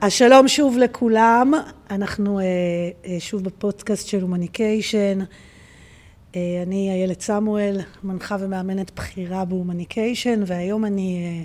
אז 0.00 0.12
שלום 0.12 0.48
שוב 0.48 0.78
לכולם, 0.78 1.52
אנחנו 1.90 2.40
שוב 3.18 3.44
בפודקאסט 3.44 4.08
של 4.08 4.22
הומניקיישן, 4.22 5.18
אני 6.36 6.90
איילת 6.90 7.20
סמואל, 7.20 7.80
מנחה 8.04 8.36
ומאמנת 8.40 8.94
בכירה 8.94 9.44
בהומניקיישן, 9.44 10.40
והיום 10.46 10.84
אני 10.84 11.44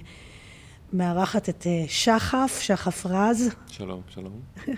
מארחת 0.93 1.49
את 1.49 1.67
שחף, 1.87 2.59
שחף 2.61 3.05
רז. 3.05 3.55
שלום, 3.67 4.01
שלום. 4.09 4.39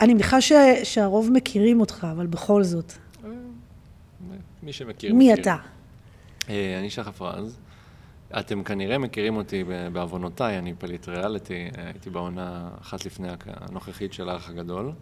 אני 0.00 0.14
מניחה 0.14 0.40
שהרוב 0.84 1.30
מכירים 1.32 1.80
אותך, 1.80 2.06
אבל 2.12 2.26
בכל 2.26 2.62
זאת. 2.62 2.92
מי 4.62 4.72
שמכיר, 4.72 5.14
מי 5.14 5.32
מכיר. 5.32 5.42
אתה? 5.42 5.56
אני 6.48 6.90
שחף 6.90 7.22
רז. 7.22 7.58
אתם 8.38 8.62
כנראה 8.62 8.98
מכירים 8.98 9.36
אותי 9.36 9.64
בעוונותיי, 9.92 10.58
אני 10.58 10.74
פליט 10.78 11.08
ריאליטי, 11.08 11.68
הייתי 11.76 12.10
בעונה 12.10 12.70
אחת 12.80 13.06
לפני 13.06 13.28
הנוכחית 13.46 14.12
של 14.12 14.28
האח 14.28 14.50
הגדול. 14.50 14.92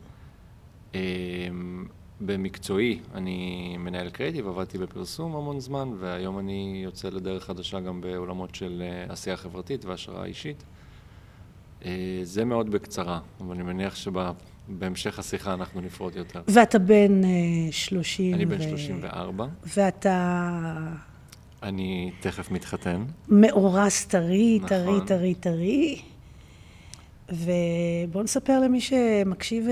במקצועי, 2.20 3.00
אני 3.14 3.76
מנהל 3.78 4.10
קריאיטיב, 4.10 4.48
עבדתי 4.48 4.78
בפרסום 4.78 5.36
המון 5.36 5.60
זמן, 5.60 5.88
והיום 5.98 6.38
אני 6.38 6.80
יוצא 6.84 7.08
לדרך 7.08 7.44
חדשה 7.44 7.80
גם 7.80 8.00
בעולמות 8.00 8.54
של 8.54 8.82
עשייה 9.08 9.36
חברתית 9.36 9.84
והשראה 9.84 10.24
אישית. 10.24 10.64
זה 12.22 12.44
מאוד 12.44 12.70
בקצרה, 12.70 13.20
אבל 13.40 13.54
אני 13.54 13.62
מניח 13.62 13.94
שבהמשך 13.96 15.18
השיחה 15.18 15.54
אנחנו 15.54 15.80
נפרוט 15.80 16.16
יותר. 16.16 16.42
ואתה 16.48 16.78
בן 16.78 17.20
שלושים 17.70 18.32
ו... 18.32 18.36
אני 18.36 18.46
בן 18.46 18.62
שלושים 18.62 18.98
וארבע. 19.02 19.46
ואתה... 19.76 21.08
אני 21.62 22.10
תכף 22.20 22.50
מתחתן. 22.50 23.04
מאורס 23.28 24.04
טרי, 24.06 24.60
טרי, 24.68 24.82
נכון. 24.82 25.06
טרי, 25.06 25.34
טרי. 25.34 26.02
ובואו 27.32 28.24
נספר 28.24 28.60
למי 28.60 28.80
שמקשיב 28.80 29.66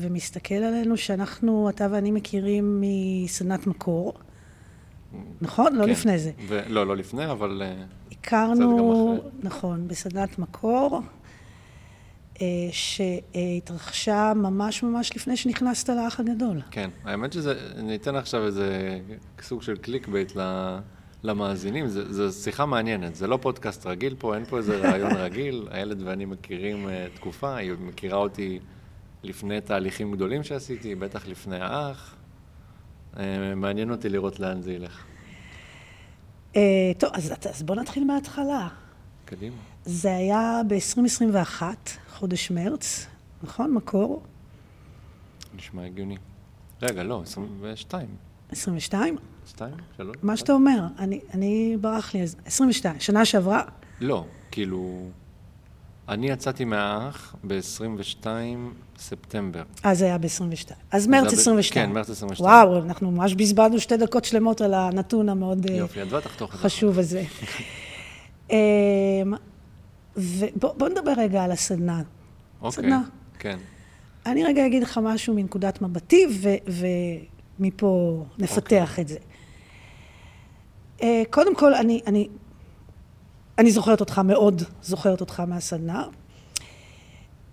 ומסתכל 0.00 0.54
עלינו, 0.54 0.96
שאנחנו, 0.96 1.68
אתה 1.70 1.86
ואני 1.90 2.10
מכירים 2.10 2.80
מסדנת 2.84 3.66
מקור. 3.66 4.12
נכון? 5.40 5.76
לא 5.76 5.84
כן. 5.84 5.90
לפני 5.90 6.18
זה. 6.18 6.30
ו- 6.48 6.60
לא, 6.68 6.86
לא 6.86 6.96
לפני, 6.96 7.30
אבל 7.30 7.62
אה, 7.64 7.84
הכרנו. 8.12 9.18
נכון, 9.42 9.88
בסדנת 9.88 10.38
מקור, 10.38 11.00
אה, 12.42 12.46
שהתרחשה 12.72 14.32
ממש 14.36 14.82
ממש 14.82 15.16
לפני 15.16 15.36
שנכנסת 15.36 15.88
לאח 15.88 16.20
הגדול. 16.20 16.60
כן. 16.70 16.90
האמת 17.04 17.32
שזה, 17.32 17.54
אני 17.76 17.96
אתן 17.96 18.16
עכשיו 18.16 18.46
איזה 18.46 18.98
סוג 19.42 19.62
של 19.62 19.76
clickbait 19.76 20.36
ל- 20.36 20.78
למאזינים. 21.26 21.86
זו 21.88 22.32
שיחה 22.32 22.66
מעניינת, 22.66 23.14
זה 23.14 23.26
לא 23.26 23.38
פודקאסט 23.42 23.86
רגיל 23.86 24.14
פה, 24.18 24.34
אין 24.34 24.44
פה 24.44 24.58
איזה 24.58 24.78
ריאיון 24.78 25.12
רגיל. 25.24 25.68
איילת 25.70 26.02
ואני 26.04 26.24
מכירים 26.24 26.88
אה, 26.88 27.06
תקופה, 27.14 27.56
היא 27.56 27.72
מכירה 27.80 28.18
אותי 28.18 28.58
לפני 29.22 29.60
תהליכים 29.60 30.12
גדולים 30.12 30.42
שעשיתי, 30.42 30.94
בטח 30.94 31.26
לפני 31.26 31.60
האח. 31.60 32.14
אה, 33.16 33.54
מעניין 33.54 33.90
אותי 33.90 34.08
לראות 34.08 34.40
לאן 34.40 34.62
זה 34.62 34.72
ילך. 34.72 35.04
אה, 36.56 36.62
טוב, 36.98 37.10
אז, 37.12 37.32
אז 37.50 37.62
בואו 37.62 37.80
נתחיל 37.80 38.04
מההתחלה. 38.04 38.68
קדימה. 39.24 39.56
זה 39.84 40.16
היה 40.16 40.60
ב-2021, 40.68 41.62
חודש 42.08 42.50
מרץ, 42.50 43.06
נכון? 43.42 43.74
מקור? 43.74 44.22
נשמע 45.56 45.84
הגיוני. 45.84 46.16
רגע, 46.82 47.02
לא, 47.02 47.22
22. 47.22 48.08
22? 48.50 49.16
2? 49.46 49.70
3? 49.96 50.16
מה 50.22 50.36
שאתה 50.36 50.52
אומר, 50.52 50.80
אני, 50.98 51.20
אני 51.34 51.76
ברח 51.80 52.14
לי, 52.14 52.22
אז 52.22 52.36
22, 52.46 53.00
שנה 53.00 53.24
שעברה? 53.24 53.62
לא, 54.00 54.24
כאילו... 54.50 55.08
אני 56.08 56.30
יצאתי 56.30 56.64
מהאח 56.64 57.36
ב-22 57.46 58.26
ספטמבר. 58.98 59.62
אז 59.82 59.98
זה 59.98 60.04
היה 60.04 60.18
ב-22. 60.18 60.72
אז 60.90 61.06
מרץ 61.06 61.22
היה 61.22 61.36
ב- 61.36 61.40
22. 61.40 61.86
כן, 61.86 61.92
מרץ 61.92 62.10
22. 62.10 62.50
וואו, 62.50 62.82
אנחנו 62.82 63.10
ממש 63.10 63.34
בזבזנו 63.34 63.80
שתי 63.80 63.96
דקות 63.96 64.24
שלמות 64.24 64.60
על 64.60 64.74
הנתון 64.74 65.28
המאוד 65.28 65.66
אה, 65.70 65.76
יופי, 65.76 66.02
את 66.02 66.08
בטח 66.08 66.34
תוך 66.34 66.54
את 66.54 66.58
זה. 66.58 66.64
חשוב 66.64 66.98
הזה. 66.98 67.22
אמ, 68.50 68.56
ובוא 70.16 70.88
נדבר 70.88 71.12
רגע 71.16 71.44
על 71.44 71.52
הסדנה. 71.52 72.02
אוקיי, 72.62 72.72
סדנה. 72.72 73.02
כן. 73.38 73.58
אני 74.26 74.44
רגע 74.44 74.66
אגיד 74.66 74.82
לך 74.82 75.00
משהו 75.02 75.34
מנקודת 75.34 75.82
מבטי, 75.82 76.26
ומפה 77.58 78.24
נפתח 78.38 78.88
אוקיי. 78.90 79.02
את 79.02 79.08
זה. 79.08 79.18
אה, 81.02 81.22
קודם 81.30 81.56
כל, 81.56 81.74
אני, 81.74 82.00
אני, 82.06 82.28
אני 83.58 83.70
זוכרת 83.70 84.00
אותך 84.00 84.18
מאוד, 84.18 84.62
זוכרת 84.82 85.20
אותך 85.20 85.40
מהסדנה, 85.40 86.04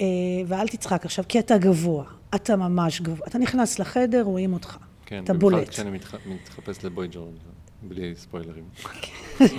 אה, 0.02 0.06
ואל 0.48 0.68
תצחק 0.68 1.06
עכשיו, 1.06 1.26
כי 1.30 1.40
אתה 1.40 1.58
גבוה, 1.58 2.06
אתה 2.36 2.56
ממש 2.56 3.02
גבוה. 3.02 3.28
אתה 3.28 3.38
נכנס 3.38 3.80
לחדר, 3.80 4.22
רואים 4.22 4.54
אותך. 4.54 4.78
כן, 5.06 5.24
אתה 5.24 5.34
במיוחד 5.34 5.56
בולט. 5.56 5.70
כשאני 5.70 5.92
מתח... 5.92 6.16
מתחפש 6.26 6.86
לבוי 6.86 7.08
ג'ורג', 7.12 7.36
בלי 7.82 8.14
ספוילרים. 8.16 8.64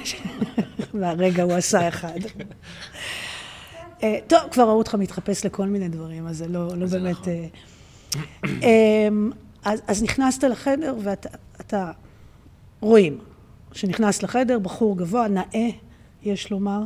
והרגע 1.00 1.42
הוא 1.42 1.52
עשה 1.52 1.88
אחד. 1.88 2.18
אה, 4.02 4.18
טוב, 4.26 4.40
כבר 4.52 4.62
ראו 4.62 4.78
אותך 4.78 4.94
מתחפש 4.94 5.46
לכל 5.46 5.66
מיני 5.66 5.88
דברים, 5.88 6.26
אז 6.26 6.36
זה 6.36 6.48
לא, 6.48 6.76
לא 6.76 6.86
באמת... 6.86 7.28
נכון. 8.44 9.30
אז, 9.64 9.82
אז 9.86 10.02
נכנסת 10.02 10.44
לחדר 10.44 10.94
ואתה 11.02 11.28
אתה, 11.60 11.90
רואים 12.80 13.18
שנכנס 13.74 14.22
לחדר, 14.22 14.58
בחור 14.58 14.98
גבוה, 14.98 15.28
נאה, 15.28 15.68
יש 16.22 16.50
לומר, 16.50 16.84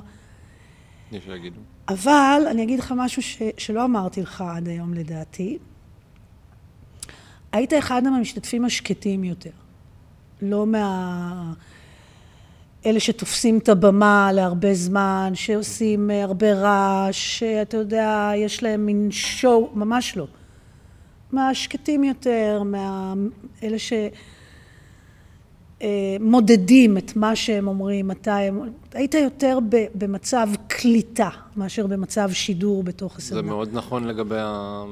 יש 1.13 1.25
שיגידו. 1.25 1.61
אבל 1.89 2.43
אני 2.51 2.63
אגיד 2.63 2.79
לך 2.79 2.95
משהו 2.97 3.23
ש, 3.23 3.43
שלא 3.59 3.85
אמרתי 3.85 4.23
לך 4.23 4.45
עד 4.57 4.69
היום 4.69 4.95
לדעתי. 4.95 5.59
היית 7.53 7.73
אחד 7.73 8.05
מהמשתתפים 8.05 8.65
השקטים 8.65 9.25
יותר. 9.25 9.51
לא 10.43 10.67
מה... 10.67 11.53
אלה 12.87 13.01
שתופסים 13.01 13.59
את 13.59 13.69
הבמה 13.69 14.31
להרבה 14.33 14.75
זמן, 14.75 15.31
שעושים 15.35 16.11
אה, 16.11 16.25
הרבה 16.25 16.53
רעש, 16.53 17.39
שאתה 17.39 17.77
יודע, 17.77 18.33
יש 18.37 18.63
להם 18.63 18.87
מין 18.87 19.09
שואו, 19.11 19.71
ממש 19.75 20.17
לא. 20.17 20.27
מהשקטים 21.33 22.05
יותר, 22.05 22.63
מאלה 22.65 23.79
שמודדים 25.83 26.99
את 26.99 27.17
מה 27.17 27.37
שהם 27.37 27.69
אומרים, 27.69 28.09
מתי 28.09 28.31
הם... 28.31 28.61
היית 28.95 29.15
יותר 29.15 29.59
ב- 29.69 29.87
במצב 29.95 30.49
קליטה 30.67 31.29
מאשר 31.57 31.87
במצב 31.87 32.31
שידור 32.33 32.83
בתוך 32.83 33.13
זה 33.13 33.19
הסדנה. 33.19 33.43
מאוד 33.43 33.69
נכון 33.73 34.05
לגבי 34.05 34.39
ה... 34.39 34.85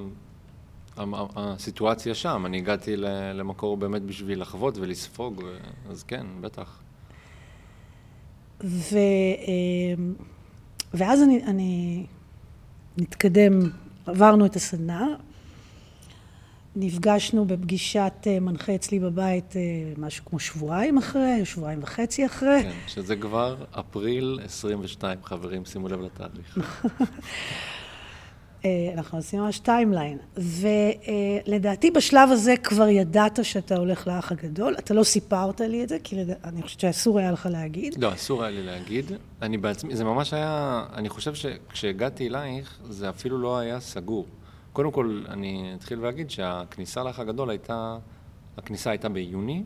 הסיטואציה 1.36 2.14
שם. 2.14 2.46
אני 2.46 2.56
הגעתי 2.56 2.96
למקור 3.34 3.76
באמת 3.76 4.02
בשביל 4.02 4.40
לחוות 4.40 4.78
ולספוג, 4.78 5.42
אז 5.90 6.02
כן, 6.02 6.26
בטח. 6.40 6.78
ו... 8.64 8.98
אמ, 9.46 10.14
ואז 10.94 11.22
אני, 11.22 11.44
אני 11.44 12.02
נתקדם, 12.98 13.52
עברנו 14.06 14.46
את 14.46 14.56
הסדנה, 14.56 15.06
נפגשנו 16.76 17.44
בפגישת 17.44 18.12
אה, 18.26 18.40
מנחה 18.40 18.74
אצלי 18.74 18.98
בבית 18.98 19.56
אה, 19.56 19.62
משהו 19.96 20.24
כמו 20.24 20.38
שבועיים 20.38 20.98
אחרי, 20.98 21.44
שבועיים 21.44 21.82
וחצי 21.82 22.26
אחרי. 22.26 22.62
כן, 22.62 22.72
שזה 22.86 23.16
כבר 23.16 23.56
אפריל 23.70 24.40
22, 24.44 25.18
חברים, 25.22 25.64
שימו 25.64 25.88
לב 25.88 26.00
לתאריך. 26.00 26.58
אה, 28.64 28.90
אנחנו 28.94 29.18
עושים 29.18 29.40
ממש 29.40 29.58
timeline. 29.58 30.18
ולדעתי 30.36 31.90
בשלב 31.90 32.30
הזה 32.32 32.54
כבר 32.56 32.88
ידעת 32.88 33.44
שאתה 33.44 33.76
הולך 33.76 34.06
לאח 34.06 34.32
הגדול. 34.32 34.74
אתה 34.78 34.94
לא 34.94 35.04
סיפרת 35.04 35.60
לי 35.60 35.82
את 35.82 35.88
זה, 35.88 35.98
כי 36.04 36.16
לד... 36.16 36.36
אני 36.44 36.62
חושבת 36.62 36.80
שאסור 36.80 37.18
היה 37.18 37.32
לך 37.32 37.48
להגיד. 37.50 38.02
לא, 38.02 38.12
אסור 38.14 38.42
היה 38.42 38.50
לי 38.50 38.62
להגיד. 38.62 39.12
אני 39.42 39.58
בעצמי, 39.58 39.96
זה 39.96 40.04
ממש 40.04 40.32
היה, 40.32 40.84
אני 40.94 41.08
חושב 41.08 41.34
שכשהגעתי 41.34 42.28
אלייך, 42.28 42.78
זה 42.90 43.08
אפילו 43.08 43.38
לא 43.38 43.58
היה 43.58 43.80
סגור. 43.80 44.26
קודם 44.76 44.90
כל, 44.90 45.24
אני 45.28 45.72
אתחיל 45.76 46.00
ואגיד 46.00 46.30
שהכניסה 46.30 47.02
לאח 47.02 47.18
הגדול 47.18 47.50
הייתה, 47.50 47.98
הכניסה 48.56 48.90
הייתה 48.90 49.08
ביוני. 49.08 49.62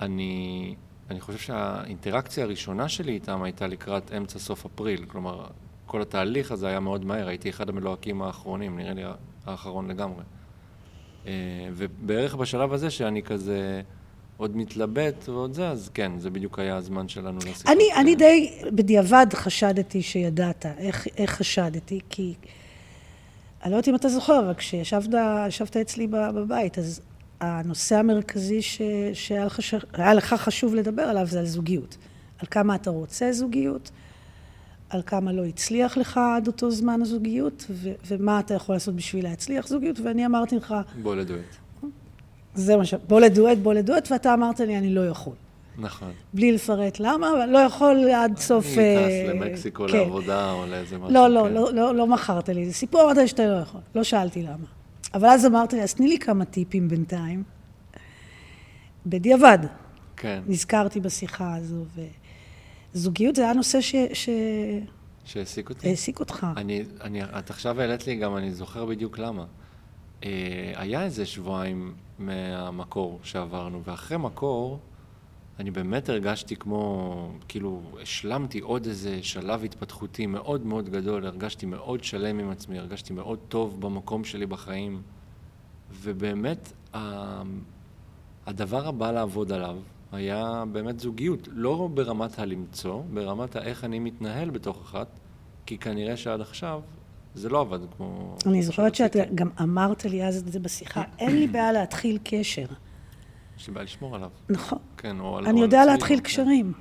אני, 0.00 0.74
אני 1.10 1.20
חושב 1.20 1.38
שהאינטראקציה 1.38 2.44
הראשונה 2.44 2.88
שלי 2.88 3.12
איתם 3.12 3.42
הייתה 3.42 3.66
לקראת 3.66 4.12
אמצע 4.12 4.38
סוף 4.38 4.66
אפריל. 4.66 5.04
כלומר, 5.06 5.46
כל 5.86 6.02
התהליך 6.02 6.52
הזה 6.52 6.68
היה 6.68 6.80
מאוד 6.80 7.04
מהר, 7.04 7.28
הייתי 7.28 7.50
אחד 7.50 7.68
המלוהקים 7.68 8.22
האחרונים, 8.22 8.76
נראה 8.76 8.94
לי 8.94 9.02
האחרון 9.46 9.90
לגמרי. 9.90 10.22
אה, 11.26 11.32
ובערך 11.72 12.34
בשלב 12.34 12.72
הזה 12.72 12.90
שאני 12.90 13.22
כזה 13.22 13.82
עוד 14.36 14.56
מתלבט 14.56 15.28
ועוד 15.28 15.52
זה, 15.52 15.68
אז 15.68 15.90
כן, 15.94 16.18
זה 16.18 16.30
בדיוק 16.30 16.58
היה 16.58 16.76
הזמן 16.76 17.08
שלנו 17.08 17.38
לשיחות. 17.38 17.66
אני, 17.66 17.84
אני 17.96 18.14
די 18.14 18.62
בדיעבד 18.72 19.26
חשדתי 19.34 20.02
שידעת. 20.02 20.66
איך, 20.66 21.06
איך 21.16 21.30
חשדתי? 21.30 22.00
כי... 22.10 22.34
אני 23.62 23.70
לא 23.70 23.76
יודעת 23.76 23.88
אם 23.88 23.94
אתה 23.94 24.08
זוכר, 24.08 24.38
אבל 24.38 24.54
כשישבת 24.54 25.76
אצלי 25.76 26.06
בבית, 26.06 26.78
אז 26.78 27.00
הנושא 27.40 27.96
המרכזי 27.96 28.62
ש, 28.62 28.82
שהיה 29.12 29.44
לך, 29.44 29.60
לך 29.98 30.34
חשוב 30.34 30.74
לדבר 30.74 31.02
עליו 31.02 31.26
זה 31.26 31.38
על 31.38 31.46
זוגיות. 31.46 31.96
על 32.38 32.46
כמה 32.50 32.74
אתה 32.74 32.90
רוצה 32.90 33.32
זוגיות, 33.32 33.90
על 34.90 35.02
כמה 35.06 35.32
לא 35.32 35.44
הצליח 35.44 35.96
לך 35.96 36.20
עד 36.36 36.46
אותו 36.46 36.70
זמן 36.70 37.02
הזוגיות, 37.02 37.64
ו- 37.70 37.92
ומה 38.06 38.40
אתה 38.40 38.54
יכול 38.54 38.74
לעשות 38.74 38.94
בשביל 38.94 39.24
להצליח 39.24 39.68
זוגיות, 39.68 40.00
ואני 40.00 40.26
אמרתי 40.26 40.56
לך, 40.56 40.74
בוא 41.02 41.16
לדואט. 41.16 41.56
זה 42.54 42.76
מה 42.76 42.84
ש... 42.84 42.94
בוא 42.94 43.20
לדואט, 43.20 43.58
בוא 43.58 43.74
לדואט, 43.74 44.12
ואתה 44.12 44.34
אמרת 44.34 44.60
לי, 44.60 44.78
אני 44.78 44.94
לא 44.94 45.06
יכול. 45.08 45.34
נכון. 45.78 46.12
בלי 46.34 46.52
לפרט 46.52 47.00
למה, 47.00 47.30
אבל 47.30 47.46
לא 47.46 47.58
יכול 47.58 48.08
עד 48.10 48.38
סוף... 48.38 48.64
אני 48.66 48.74
טס 48.74 48.78
אה, 48.78 49.32
למקסיקו 49.34 49.86
כן. 49.88 49.96
לעבודה 49.98 50.52
או 50.52 50.66
לאיזה 50.66 50.98
משהו. 50.98 51.14
לא, 51.14 51.28
לא, 51.28 51.42
כן. 51.44 51.52
לא, 51.54 51.72
לא, 51.72 51.94
לא 51.94 52.06
מכרת 52.06 52.48
לי. 52.48 52.66
זה 52.66 52.72
סיפור, 52.72 53.02
אמרת 53.12 53.28
שאתה 53.28 53.46
לא 53.46 53.56
יכול. 53.56 53.80
לא 53.94 54.02
שאלתי 54.02 54.42
למה. 54.42 54.66
אבל 55.14 55.28
אז 55.28 55.46
אמרת 55.46 55.72
לי, 55.72 55.82
אז 55.82 55.94
תני 55.94 56.08
לי 56.08 56.18
כמה 56.18 56.44
טיפים 56.44 56.88
בינתיים. 56.88 57.42
בדיעבד, 59.06 59.58
כן, 60.16 60.42
נזכרתי 60.46 61.00
בשיחה 61.00 61.56
הזו, 61.56 61.84
וזוגיות 62.94 63.36
זה 63.36 63.42
היה 63.42 63.52
נושא 63.52 63.80
ש- 63.80 63.94
שהעסיק 64.12 64.84
שהעסיק 65.24 65.70
אותי. 65.70 65.88
אותך. 66.20 66.46
אני, 66.56 66.84
אני, 67.00 67.24
את 67.24 67.50
עכשיו 67.50 67.80
העלית 67.80 68.06
לי 68.06 68.16
גם, 68.16 68.36
אני 68.36 68.50
זוכר 68.52 68.86
בדיוק 68.86 69.18
למה. 69.18 69.44
אה, 70.24 70.72
היה 70.76 71.04
איזה 71.04 71.26
שבועיים 71.26 71.94
מהמקור 72.18 73.18
שעברנו, 73.22 73.82
ואחרי 73.84 74.16
מקור, 74.18 74.78
אני 75.58 75.70
באמת 75.70 76.08
הרגשתי 76.08 76.56
כמו, 76.56 77.30
כאילו, 77.48 77.80
השלמתי 78.02 78.60
עוד 78.60 78.86
איזה 78.86 79.18
שלב 79.22 79.64
התפתחותי 79.64 80.26
מאוד 80.26 80.66
מאוד 80.66 80.88
גדול, 80.88 81.26
הרגשתי 81.26 81.66
מאוד 81.66 82.04
שלם 82.04 82.38
עם 82.38 82.50
עצמי, 82.50 82.78
הרגשתי 82.78 83.12
מאוד 83.12 83.38
טוב 83.48 83.80
במקום 83.80 84.24
שלי 84.24 84.46
בחיים, 84.46 85.02
ובאמת, 86.02 86.72
ה- 86.94 87.42
הדבר 88.46 88.88
הבא 88.88 89.10
לעבוד 89.10 89.52
עליו 89.52 89.76
היה 90.12 90.64
באמת 90.72 91.00
זוגיות, 91.00 91.48
לא 91.52 91.88
ברמת 91.94 92.38
הלמצוא, 92.38 93.02
ברמת 93.14 93.56
האיך 93.56 93.84
אני 93.84 93.98
מתנהל 93.98 94.50
בתוך 94.50 94.80
אחת, 94.82 95.06
כי 95.66 95.78
כנראה 95.78 96.16
שעד 96.16 96.40
עכשיו 96.40 96.80
זה 97.34 97.48
לא 97.48 97.60
עבד 97.60 97.78
כמו... 97.96 98.36
אני 98.46 98.62
זוכרת 98.62 98.94
שאת. 98.94 99.16
גם 99.34 99.48
אמרת 99.60 100.04
לי 100.04 100.24
אז 100.24 100.36
את 100.36 100.52
זה 100.52 100.60
בשיחה, 100.60 101.02
אין 101.18 101.36
לי 101.36 101.46
בעיה 101.46 101.72
להתחיל 101.72 102.18
קשר. 102.24 102.66
יש 103.58 103.66
לי 103.66 103.74
בעיה 103.74 103.84
לשמור 103.84 104.16
עליו. 104.16 104.30
נכון. 104.48 104.78
כן, 104.96 105.20
או 105.20 105.38
על... 105.38 105.46
אני 105.46 105.58
או 105.58 105.64
יודע 105.64 105.82
על 105.82 105.88
להתחיל. 105.88 106.20
קשרים. 106.20 106.72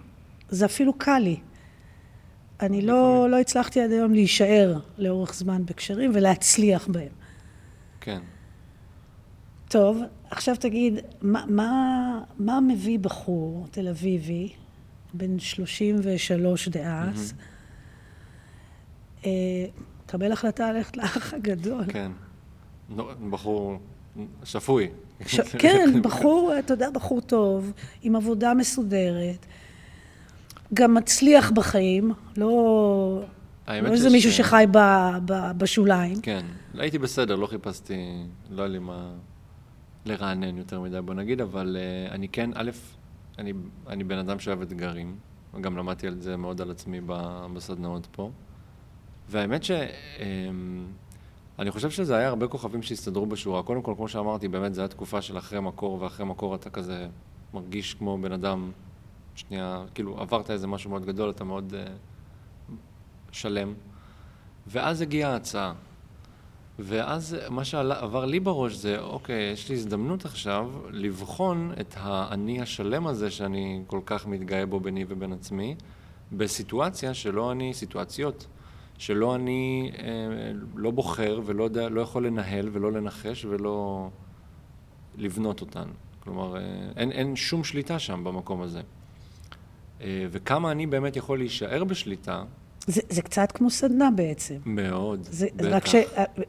זה 0.49 0.65
אפילו 0.65 0.93
קל 0.93 1.19
לי. 1.19 1.39
אני 2.59 2.81
לא, 2.81 3.29
לא 3.29 3.39
הצלחתי 3.39 3.81
עד 3.81 3.91
היום 3.91 4.13
להישאר 4.13 4.79
לאורך 4.97 5.33
זמן 5.33 5.65
בקשרים 5.65 6.11
ולהצליח 6.13 6.87
בהם. 6.87 7.11
כן. 8.01 8.19
טוב, 9.69 10.01
עכשיו 10.29 10.55
תגיד, 10.55 10.93
מה, 11.21 11.45
מה, 11.47 12.21
מה 12.39 12.59
מביא 12.59 12.99
בחור 12.99 13.67
תל 13.71 13.87
אביבי, 13.87 14.53
בן 15.13 15.39
33 15.39 16.67
דאז, 16.69 17.33
אה, 19.25 19.31
קבל 20.05 20.31
החלטה 20.31 20.71
ללכת 20.71 20.97
לאח 20.97 21.33
הגדול? 21.33 21.83
כן. 21.87 22.11
נו, 22.89 23.09
בחור 23.29 23.79
שפוי. 24.43 24.89
ש... 25.25 25.39
כן, 25.63 26.01
בחור, 26.01 26.53
אתה 26.59 26.73
יודע, 26.73 26.89
בחור 26.89 27.21
טוב, 27.21 27.71
עם 28.01 28.15
עבודה 28.15 28.53
מסודרת, 28.53 29.45
גם 30.73 30.93
מצליח 30.93 31.51
בחיים, 31.51 32.13
לא, 32.37 33.23
לא 33.67 33.91
איזה 33.93 34.09
מישהו 34.09 34.31
שחי 34.31 34.65
ב, 34.71 34.77
ב, 35.25 35.51
בשוליים. 35.57 36.21
כן. 36.21 36.45
הייתי 36.73 36.97
בסדר, 36.97 37.35
לא 37.35 37.47
חיפשתי, 37.47 38.23
לא 38.51 38.61
היה 38.61 38.71
לי 38.71 38.79
מה 38.79 39.11
לרענן 40.05 40.57
יותר 40.57 40.81
מדי, 40.81 41.01
בוא 41.01 41.13
נגיד, 41.13 41.41
אבל 41.41 41.77
uh, 41.77 42.11
אני 42.11 42.27
כן, 42.27 42.49
א', 42.53 42.71
אני, 43.39 43.53
אני 43.87 44.03
בן 44.03 44.17
אדם 44.17 44.39
שאוהב 44.39 44.61
אתגרים, 44.61 45.15
וגם 45.53 45.77
למדתי 45.77 46.07
על 46.07 46.15
זה 46.19 46.37
מאוד 46.37 46.61
על 46.61 46.71
עצמי 46.71 47.01
בסדנאות 47.53 48.07
פה. 48.11 48.31
והאמת 49.29 49.63
ש... 49.63 49.71
Um, 49.71 50.21
אני 51.59 51.71
חושב 51.71 51.89
שזה 51.89 52.15
היה 52.15 52.27
הרבה 52.27 52.47
כוכבים 52.47 52.81
שהסתדרו 52.81 53.25
בשורה. 53.25 53.63
קודם 53.63 53.81
כל, 53.81 53.93
כמו 53.97 54.07
שאמרתי, 54.07 54.47
באמת 54.47 54.73
זו 54.73 54.81
הייתה 54.81 54.95
תקופה 54.95 55.21
של 55.21 55.37
אחרי 55.37 55.59
מקור, 55.59 56.01
ואחרי 56.01 56.25
מקור 56.25 56.55
אתה 56.55 56.69
כזה 56.69 57.07
מרגיש 57.53 57.93
כמו 57.93 58.17
בן 58.17 58.31
אדם, 58.31 58.71
שנייה, 59.35 59.85
כאילו 59.93 60.21
עברת 60.21 60.51
איזה 60.51 60.67
משהו 60.67 60.89
מאוד 60.89 61.05
גדול, 61.05 61.29
אתה 61.29 61.43
מאוד 61.43 61.73
uh, 61.73 62.73
שלם. 63.31 63.73
ואז 64.67 65.01
הגיעה 65.01 65.33
ההצעה. 65.33 65.73
ואז 66.79 67.37
מה 67.49 67.65
שעבר 67.65 68.25
לי 68.25 68.39
בראש 68.39 68.73
זה, 68.73 68.99
אוקיי, 68.99 69.51
יש 69.51 69.69
לי 69.69 69.75
הזדמנות 69.75 70.25
עכשיו 70.25 70.71
לבחון 70.91 71.71
את 71.79 71.95
האני 71.97 72.61
השלם 72.61 73.07
הזה 73.07 73.31
שאני 73.31 73.83
כל 73.87 73.99
כך 74.05 74.27
מתגאה 74.27 74.65
בו 74.65 74.79
ביני 74.79 75.05
ובין 75.07 75.33
עצמי, 75.33 75.75
בסיטואציה 76.31 77.13
שלא 77.13 77.51
אני, 77.51 77.73
סיטואציות, 77.73 78.47
שלא 78.97 79.35
אני 79.35 79.91
אה, 79.97 80.07
לא 80.75 80.91
בוחר 80.91 81.41
ולא 81.45 81.63
יודע, 81.63 81.89
לא 81.89 82.01
יכול 82.01 82.27
לנהל 82.27 82.69
ולא 82.71 82.91
לנחש 82.91 83.45
ולא 83.45 84.09
לבנות 85.17 85.61
אותן. 85.61 85.87
כלומר, 86.19 86.57
אה, 86.57 86.61
אין, 86.95 87.11
אין 87.11 87.35
שום 87.35 87.63
שליטה 87.63 87.99
שם 87.99 88.23
במקום 88.23 88.61
הזה. 88.61 88.81
אה, 90.01 90.25
וכמה 90.31 90.71
אני 90.71 90.87
באמת 90.87 91.15
יכול 91.15 91.37
להישאר 91.37 91.83
בשליטה, 91.83 92.43
זה, 92.87 93.01
זה 93.09 93.21
קצת 93.21 93.51
כמו 93.51 93.69
סדנה 93.69 94.09
בעצם. 94.11 94.55
מאוד, 94.65 95.19
זה 95.23 95.47
בטח. 95.55 95.67
רק 95.67 95.85
ש... 95.85 95.95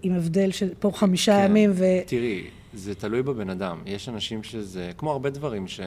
עם 0.02 0.14
הבדל 0.14 0.50
של 0.50 0.74
פה 0.78 0.90
חמישה 0.94 1.32
כן. 1.32 1.44
ימים 1.44 1.70
ו... 1.74 1.84
תראי, 2.06 2.46
זה 2.74 2.94
תלוי 2.94 3.22
בבן 3.22 3.50
אדם. 3.50 3.82
יש 3.86 4.08
אנשים 4.08 4.42
שזה, 4.42 4.90
כמו 4.96 5.12
הרבה 5.12 5.30
דברים 5.30 5.68
ש, 5.68 5.80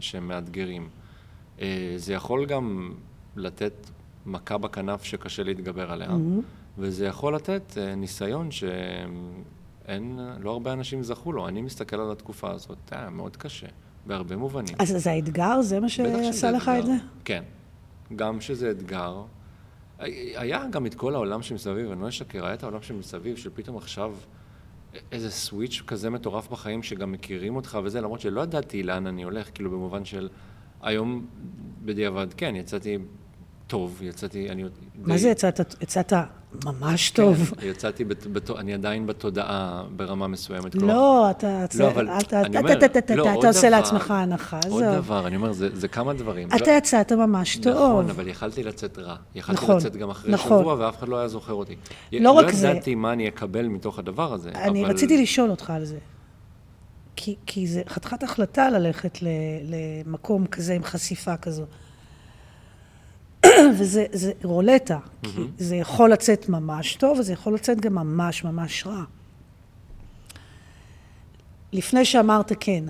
שהם 0.00 0.28
מאתגרים. 0.28 0.88
אה, 1.60 1.94
זה 1.96 2.12
יכול 2.12 2.46
גם 2.46 2.92
לתת 3.36 3.72
מכה 4.26 4.58
בכנף 4.58 5.02
שקשה 5.04 5.42
להתגבר 5.42 5.92
עליה, 5.92 6.10
וזה 6.78 7.06
יכול 7.06 7.34
לתת 7.34 7.78
אה, 7.78 7.94
ניסיון 7.94 8.50
שאין, 8.50 10.18
לא 10.40 10.50
הרבה 10.50 10.72
אנשים 10.72 11.02
זכו 11.02 11.32
לו. 11.32 11.48
אני 11.48 11.62
מסתכל 11.62 12.00
על 12.00 12.12
התקופה 12.12 12.50
הזאת, 12.50 12.78
היה 12.90 13.10
מאוד 13.10 13.36
קשה, 13.36 13.66
בהרבה 14.06 14.36
מובנים. 14.36 14.76
אז 14.78 14.88
זה 14.88 15.10
האתגר? 15.10 15.62
זה 15.62 15.80
מה 15.80 15.88
שעשה 15.88 16.50
לך. 16.50 16.70
את 16.78 16.86
זה? 16.86 16.94
כן. 17.24 17.42
גם 18.16 18.40
שזה 18.40 18.70
אתגר. 18.70 19.22
היה 19.98 20.66
גם 20.70 20.86
את 20.86 20.94
כל 20.94 21.14
העולם 21.14 21.42
שמסביב, 21.42 21.90
אני 21.90 22.00
לא 22.00 22.08
אשקר, 22.08 22.44
היה 22.46 22.54
את 22.54 22.62
העולם 22.62 22.82
שמסביב, 22.82 23.36
שפתאום 23.36 23.76
עכשיו 23.76 24.14
איזה 25.12 25.30
סוויץ' 25.30 25.82
כזה 25.86 26.10
מטורף 26.10 26.48
בחיים, 26.50 26.82
שגם 26.82 27.12
מכירים 27.12 27.56
אותך 27.56 27.78
וזה, 27.84 28.00
למרות 28.00 28.20
שלא 28.20 28.40
ידעתי 28.40 28.82
לאן 28.82 29.06
אני 29.06 29.22
הולך, 29.22 29.48
כאילו 29.54 29.70
במובן 29.70 30.04
של 30.04 30.28
היום 30.82 31.26
בדיעבד, 31.84 32.26
כן, 32.36 32.56
יצאתי 32.56 32.98
טוב, 33.66 34.02
יצאתי, 34.02 34.50
אני... 34.50 34.62
מה 34.62 35.14
די- 35.14 35.18
זה 35.18 35.28
יצאת? 35.28 35.60
יצאת 35.82 36.12
ממש 36.64 37.10
טוב. 37.10 37.52
כן, 37.60 37.66
יצאתי, 37.66 38.04
בת, 38.04 38.26
בת, 38.26 38.50
אני 38.50 38.74
עדיין 38.74 39.06
בתודעה 39.06 39.82
ברמה 39.96 40.26
מסוימת. 40.28 40.74
לא, 40.74 41.30
אתה... 41.30 41.64
לא, 41.78 41.88
אבל 41.88 42.06
ת- 42.22 42.34
אני 42.34 42.48
אתה- 42.48 42.58
אומר, 42.58 42.72
אתה- 42.72 42.98
אתה- 42.98 43.14
לא, 43.14 43.22
אתה 43.22 43.32
עוד 43.32 43.46
עושה 43.46 43.60
דבר, 43.60 43.70
לעצמך 43.70 44.10
הנחה, 44.10 44.60
עוד 44.70 44.82
עזוב. 44.82 44.94
דבר, 44.94 45.26
אני 45.26 45.36
אומר, 45.36 45.52
זה, 45.52 45.68
זה 45.72 45.88
כמה 45.88 46.12
דברים. 46.14 46.48
אתה 46.56 46.70
יצאת 46.70 47.12
ממש 47.12 47.56
טוב. 47.56 47.74
נכון, 47.74 48.10
אבל 48.10 48.28
יכלתי 48.28 48.62
לצאת 48.62 48.98
רע. 48.98 49.16
יכלתי 49.34 49.62
נכון, 49.62 49.76
לצאת 49.76 49.96
גם 49.96 50.10
אחרי 50.10 50.32
נכון. 50.32 50.60
שבוע, 50.60 50.74
ואף 50.78 50.98
אחד 50.98 51.08
לא 51.08 51.18
היה 51.18 51.28
זוכר 51.28 51.52
אותי. 51.52 51.76
לא 52.12 52.30
רק 52.30 52.50
זה. 52.52 52.66
לא 52.66 52.72
ידעתי 52.72 52.94
מה 52.94 53.12
אני 53.12 53.28
אקבל 53.28 53.68
מתוך 53.68 53.98
הדבר 53.98 54.32
הזה, 54.32 54.50
אני 54.54 54.84
אבל... 54.84 54.90
רציתי 54.94 55.22
לשאול 55.22 55.50
אותך 55.50 55.70
על 55.70 55.84
זה. 55.84 55.98
כי, 57.16 57.36
כי 57.46 57.66
זה 57.66 57.82
חתיכת 57.88 58.22
החלטה 58.22 58.70
ללכת 58.70 59.22
ל, 59.22 59.26
למקום 59.62 60.46
כזה 60.46 60.74
עם 60.74 60.84
חשיפה 60.84 61.36
כזו. 61.36 61.64
וזה 63.78 64.06
זה 64.12 64.32
רולטה, 64.42 64.98
כי 65.22 65.40
זה 65.58 65.76
יכול 65.76 66.12
לצאת 66.12 66.48
ממש 66.48 66.94
טוב, 66.94 67.18
וזה 67.18 67.32
יכול 67.32 67.54
לצאת 67.54 67.80
גם 67.80 67.94
ממש 67.94 68.44
ממש 68.44 68.86
רע. 68.86 69.02
לפני 71.72 72.04
שאמרת 72.04 72.52
כן, 72.60 72.84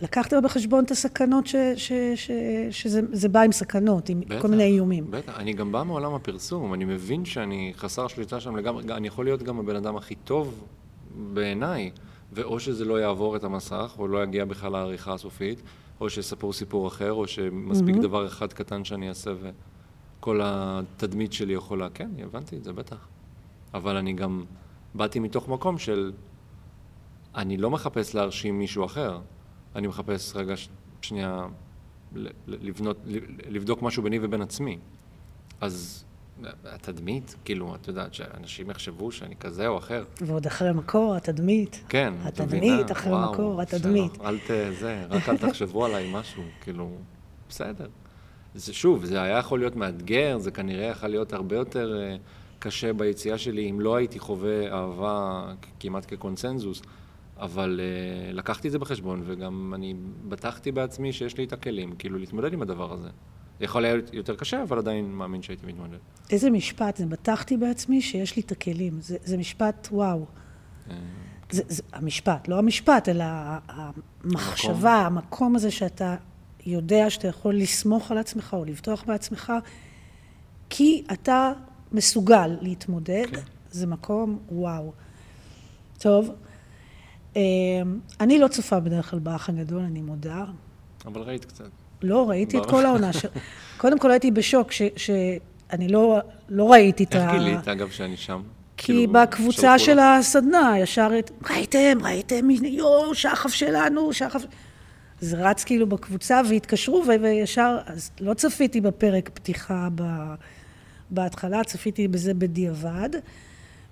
לקחת 0.00 0.32
בחשבון 0.34 0.84
את 0.84 0.90
הסכנות, 0.90 1.46
ש, 1.46 1.56
ש, 1.76 1.92
ש, 2.14 2.30
שזה 2.70 3.00
זה 3.12 3.28
בא 3.28 3.40
עם 3.40 3.52
סכנות, 3.52 4.08
עם 4.08 4.20
בטח, 4.20 4.42
כל 4.42 4.48
מיני 4.48 4.64
איומים. 4.64 5.10
בטח, 5.10 5.36
אני 5.36 5.52
גם 5.52 5.72
בא 5.72 5.82
מעולם 5.82 6.14
הפרסום, 6.14 6.74
אני 6.74 6.84
מבין 6.84 7.24
שאני 7.24 7.72
חסר 7.76 8.08
שליטה 8.08 8.40
שם 8.40 8.56
לגמרי, 8.56 8.82
אני 8.90 9.06
יכול 9.06 9.24
להיות 9.24 9.42
גם 9.42 9.58
הבן 9.58 9.76
אדם 9.76 9.96
הכי 9.96 10.14
טוב 10.14 10.64
בעיניי, 11.34 11.90
ואו 12.32 12.60
שזה 12.60 12.84
לא 12.84 13.00
יעבור 13.00 13.36
את 13.36 13.44
המסך, 13.44 13.94
או 13.98 14.08
לא 14.08 14.22
יגיע 14.22 14.44
בכלל 14.44 14.72
לעריכה 14.72 15.14
הסופית, 15.14 15.62
או 16.00 16.10
שיספרו 16.10 16.52
סיפור 16.52 16.88
אחר, 16.88 17.12
או 17.12 17.26
שמספיק 17.26 17.96
דבר 18.02 18.26
אחד 18.26 18.52
קטן 18.52 18.84
שאני 18.84 19.08
אעשה 19.08 19.30
וכל 20.20 20.40
התדמית 20.44 21.32
שלי 21.32 21.52
יכולה, 21.52 21.90
כן, 21.90 22.10
הבנתי 22.22 22.56
את 22.56 22.64
זה, 22.64 22.72
בטח. 22.72 23.08
אבל 23.74 23.96
אני 23.96 24.12
גם 24.12 24.44
באתי 24.94 25.18
מתוך 25.18 25.48
מקום 25.48 25.78
של, 25.78 26.12
אני 27.34 27.56
לא 27.56 27.70
מחפש 27.70 28.14
להרשים 28.14 28.58
מישהו 28.58 28.84
אחר, 28.84 29.20
אני 29.76 29.86
מחפש 29.86 30.36
רגע 30.36 30.56
ש- 30.56 30.68
שנייה 31.02 31.46
לבנות, 32.46 32.96
לבדוק 33.48 33.82
משהו 33.82 34.02
ביני 34.02 34.18
ובין 34.22 34.42
עצמי. 34.42 34.78
אז 35.60 36.04
התדמית, 36.64 37.36
כאילו, 37.44 37.74
את 37.74 37.88
יודעת, 37.88 38.14
שאנשים 38.14 38.70
יחשבו 38.70 39.12
שאני 39.12 39.36
כזה 39.36 39.66
או 39.66 39.78
אחר. 39.78 40.04
ועוד 40.20 40.46
אחרי 40.46 40.72
מקור, 40.72 41.16
התדמית. 41.16 41.84
כן, 41.88 42.14
את 42.28 42.40
מבינה? 42.40 42.66
התדמית, 42.66 42.92
אחרי 42.92 43.12
וואו, 43.12 43.32
מקור, 43.32 43.62
התדמית. 43.62 44.20
אל 44.20 44.38
ת... 44.38 44.50
זה, 44.78 45.04
רק 45.10 45.28
אל 45.28 45.36
תחשבו 45.36 45.84
עליי 45.84 46.10
משהו, 46.12 46.42
כאילו, 46.60 46.90
בסדר. 47.48 47.88
זה 48.54 48.72
שוב, 48.72 49.04
זה 49.04 49.22
היה 49.22 49.38
יכול 49.38 49.58
להיות 49.58 49.76
מאתגר, 49.76 50.38
זה 50.38 50.50
כנראה 50.50 50.86
יכול 50.86 51.08
להיות 51.08 51.32
הרבה 51.32 51.56
יותר 51.56 52.00
אה, 52.00 52.16
קשה 52.58 52.92
ביציאה 52.92 53.38
שלי, 53.38 53.70
אם 53.70 53.80
לא 53.80 53.96
הייתי 53.96 54.18
חווה 54.18 54.72
אהבה 54.72 55.44
כמעט 55.80 56.14
כקונצנזוס, 56.14 56.82
אבל 57.38 57.80
uh, 57.80 58.34
לקחתי 58.34 58.68
את 58.68 58.72
זה 58.72 58.78
בחשבון, 58.78 59.22
וגם 59.26 59.72
אני 59.74 59.94
בטחתי 60.28 60.72
בעצמי 60.72 61.12
שיש 61.12 61.36
לי 61.36 61.44
את 61.44 61.52
הכלים, 61.52 61.96
כאילו, 61.96 62.18
להתמודד 62.18 62.52
עם 62.52 62.62
הדבר 62.62 62.92
הזה. 62.92 63.08
יכול 63.60 63.82
להיות 63.82 64.14
יותר 64.14 64.36
קשה, 64.36 64.62
אבל 64.62 64.78
עדיין 64.78 65.12
מאמין 65.12 65.42
שהייתי 65.42 65.66
מתמודד. 65.66 65.98
איזה 66.30 66.50
משפט, 66.50 66.96
זה 66.96 67.06
בטחתי 67.06 67.56
בעצמי 67.56 68.02
שיש 68.02 68.36
לי 68.36 68.42
את 68.42 68.52
הכלים. 68.52 69.00
זה, 69.00 69.16
זה 69.24 69.36
משפט, 69.36 69.88
וואו. 69.92 70.26
אה, 70.90 70.96
זה, 71.50 71.62
זה 71.68 71.82
המשפט, 71.92 72.48
לא 72.48 72.58
המשפט, 72.58 73.08
אלא 73.08 73.24
המחשבה, 73.68 74.94
המקום. 74.94 75.18
המקום 75.18 75.56
הזה 75.56 75.70
שאתה 75.70 76.16
יודע 76.66 77.10
שאתה 77.10 77.28
יכול 77.28 77.56
לסמוך 77.56 78.10
על 78.10 78.18
עצמך 78.18 78.56
או 78.58 78.64
לבטוח 78.64 79.04
בעצמך, 79.04 79.52
כי 80.70 81.04
אתה 81.12 81.52
מסוגל 81.92 82.56
להתמודד, 82.60 83.26
כן. 83.30 83.40
זה 83.70 83.86
מקום 83.86 84.38
וואו. 84.48 84.92
טוב, 85.98 86.30
אמ, 87.36 87.40
אני 88.20 88.38
לא 88.38 88.48
צופה 88.48 88.80
בדרך 88.80 89.10
כלל 89.10 89.18
באח 89.18 89.48
הגדול, 89.48 89.82
אני 89.82 90.02
מודה. 90.02 90.44
אבל 91.06 91.20
ראית 91.20 91.44
קצת. 91.44 91.70
לא, 92.02 92.28
ראיתי 92.28 92.58
את 92.58 92.66
כל 92.66 92.86
העונה. 92.86 93.12
ש... 93.12 93.26
קודם 93.76 93.98
כל 93.98 94.10
הייתי 94.10 94.30
בשוק 94.30 94.70
שאני 94.96 95.88
לא, 95.88 96.18
לא 96.48 96.72
ראיתי 96.72 97.04
את 97.04 97.14
ה... 97.14 97.22
איך 97.22 97.30
גילית, 97.30 97.68
אגב, 97.68 97.90
שאני 97.90 98.16
שם? 98.16 98.42
כי 98.76 98.86
כאילו, 98.86 99.12
בקבוצה 99.12 99.78
של 99.78 99.98
הסדנה, 99.98 100.74
ישר 100.78 101.10
ראיתם, 101.50 101.98
ראיתם, 102.04 102.50
יואו, 102.50 103.14
שחף 103.14 103.50
שלנו, 103.50 104.12
שחף... 104.12 104.42
זה 105.20 105.36
רץ 105.36 105.64
כאילו 105.64 105.86
בקבוצה 105.86 106.40
והתקשרו 106.48 107.04
וישר, 107.22 107.78
אז 107.86 108.10
לא 108.20 108.34
צפיתי 108.34 108.80
בפרק 108.80 109.30
פתיחה 109.34 109.88
ב... 109.94 110.02
בהתחלה, 111.10 111.64
צפיתי 111.64 112.08
בזה 112.08 112.34
בדיעבד. 112.34 113.10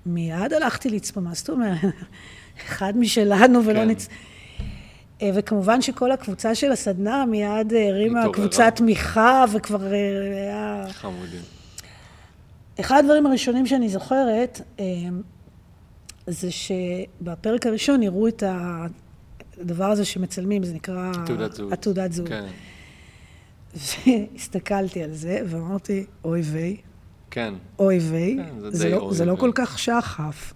מיד 0.06 0.52
הלכתי 0.52 0.90
לצפות, 0.90 1.22
מה 1.22 1.34
זאת 1.34 1.50
אומרת? 1.50 1.78
אחד 2.66 2.96
משלנו 2.96 3.64
ולא 3.64 3.78
כן. 3.78 3.88
נצ... 3.88 4.08
אה, 5.22 5.30
וכמובן 5.34 5.82
שכל 5.82 6.12
הקבוצה 6.12 6.54
של 6.54 6.72
הסדנה 6.72 7.26
מיד 7.26 7.72
הרימה 7.72 8.24
קבוצת 8.32 8.72
תמיכה 8.76 9.44
וכבר 9.52 9.92
אה, 9.92 9.98
היה... 10.32 10.86
חמודים. 10.92 11.40
אחד 12.80 12.98
הדברים 12.98 13.26
הראשונים 13.26 13.66
שאני 13.66 13.88
זוכרת 13.88 14.60
אה, 14.80 14.84
זה 16.26 16.48
שבפרק 16.50 17.66
הראשון 17.66 18.02
הראו 18.02 18.28
את 18.28 18.42
הדבר 19.58 19.84
הזה 19.84 20.04
שמצלמים, 20.04 20.64
זה 20.64 20.74
נקרא... 20.74 21.12
תעודת 21.26 21.52
זהות. 21.52 21.72
התעודת 21.72 22.12
זהות. 22.12 22.28
כן. 22.28 22.44
והסתכלתי 23.74 25.02
על 25.02 25.12
זה 25.12 25.40
ואמרתי, 25.46 26.04
אוי 26.24 26.40
ויי. 26.40 26.76
כן. 27.30 27.54
אוי 27.78 27.98
ויי. 27.98 28.36
כן, 28.36 28.60
זה, 28.60 28.70
זה, 28.70 28.88
לא, 28.88 29.10
זה 29.12 29.24
לא 29.24 29.36
כל 29.36 29.50
כך 29.54 29.78
שחף. 29.78 30.54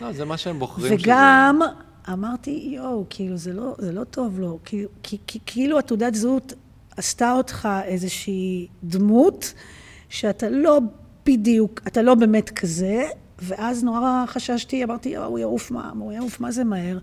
לא, 0.00 0.12
זה 0.12 0.24
מה 0.24 0.36
שהם 0.36 0.58
בוחרים 0.58 0.94
וגם 0.94 1.60
שזה... 1.62 1.89
אמרתי, 2.08 2.70
יואו, 2.74 3.06
כאילו, 3.10 3.36
זה 3.36 3.52
לא, 3.52 3.74
זה 3.78 3.92
לא 3.92 4.04
טוב 4.04 4.40
לו. 4.40 4.58
כי, 5.02 5.18
כאילו 5.46 5.78
התעודת 5.78 6.14
זהות 6.14 6.52
עשתה 6.96 7.32
אותך 7.32 7.68
איזושהי 7.84 8.68
דמות 8.84 9.54
שאתה 10.08 10.48
לא 10.48 10.78
בדיוק, 11.26 11.80
אתה 11.86 12.02
לא 12.02 12.14
באמת 12.14 12.50
כזה, 12.50 13.04
ואז 13.38 13.84
נורא 13.84 14.24
חששתי, 14.26 14.84
אמרתי, 14.84 15.08
יואו, 15.08 15.26
הוא 15.26 15.38
יעוף 15.38 15.70
מה, 15.70 15.90
הוא 15.98 16.12
יעוף 16.12 16.40
מה 16.40 16.50
זה 16.50 16.64
מהר. 16.64 16.98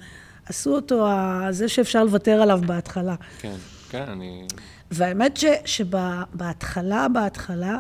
עשו 0.45 0.75
אותו 0.75 1.07
זה 1.51 1.67
שאפשר 1.67 2.03
לוותר 2.03 2.41
עליו 2.41 2.61
בהתחלה. 2.65 3.15
כן, 3.39 3.55
כן, 3.89 4.03
אני... 4.07 4.47
והאמת 4.91 5.37
ש, 5.37 5.45
שבהתחלה, 5.65 7.07
בהתחלה, 7.13 7.79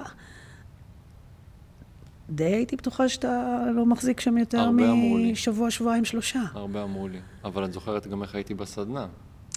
די 2.29 2.43
הייתי 2.43 2.75
בטוחה 2.75 3.09
שאתה 3.09 3.59
לא 3.75 3.85
מחזיק 3.85 4.19
שם 4.19 4.37
יותר 4.37 4.71
משבוע, 4.71 5.71
שבועיים, 5.71 6.05
שלושה. 6.05 6.41
הרבה 6.53 6.83
אמרו 6.83 7.07
לי. 7.07 7.19
אבל 7.43 7.65
את 7.65 7.73
זוכרת 7.73 8.07
גם 8.07 8.21
איך 8.23 8.35
הייתי 8.35 8.53
בסדנה. 8.53 9.07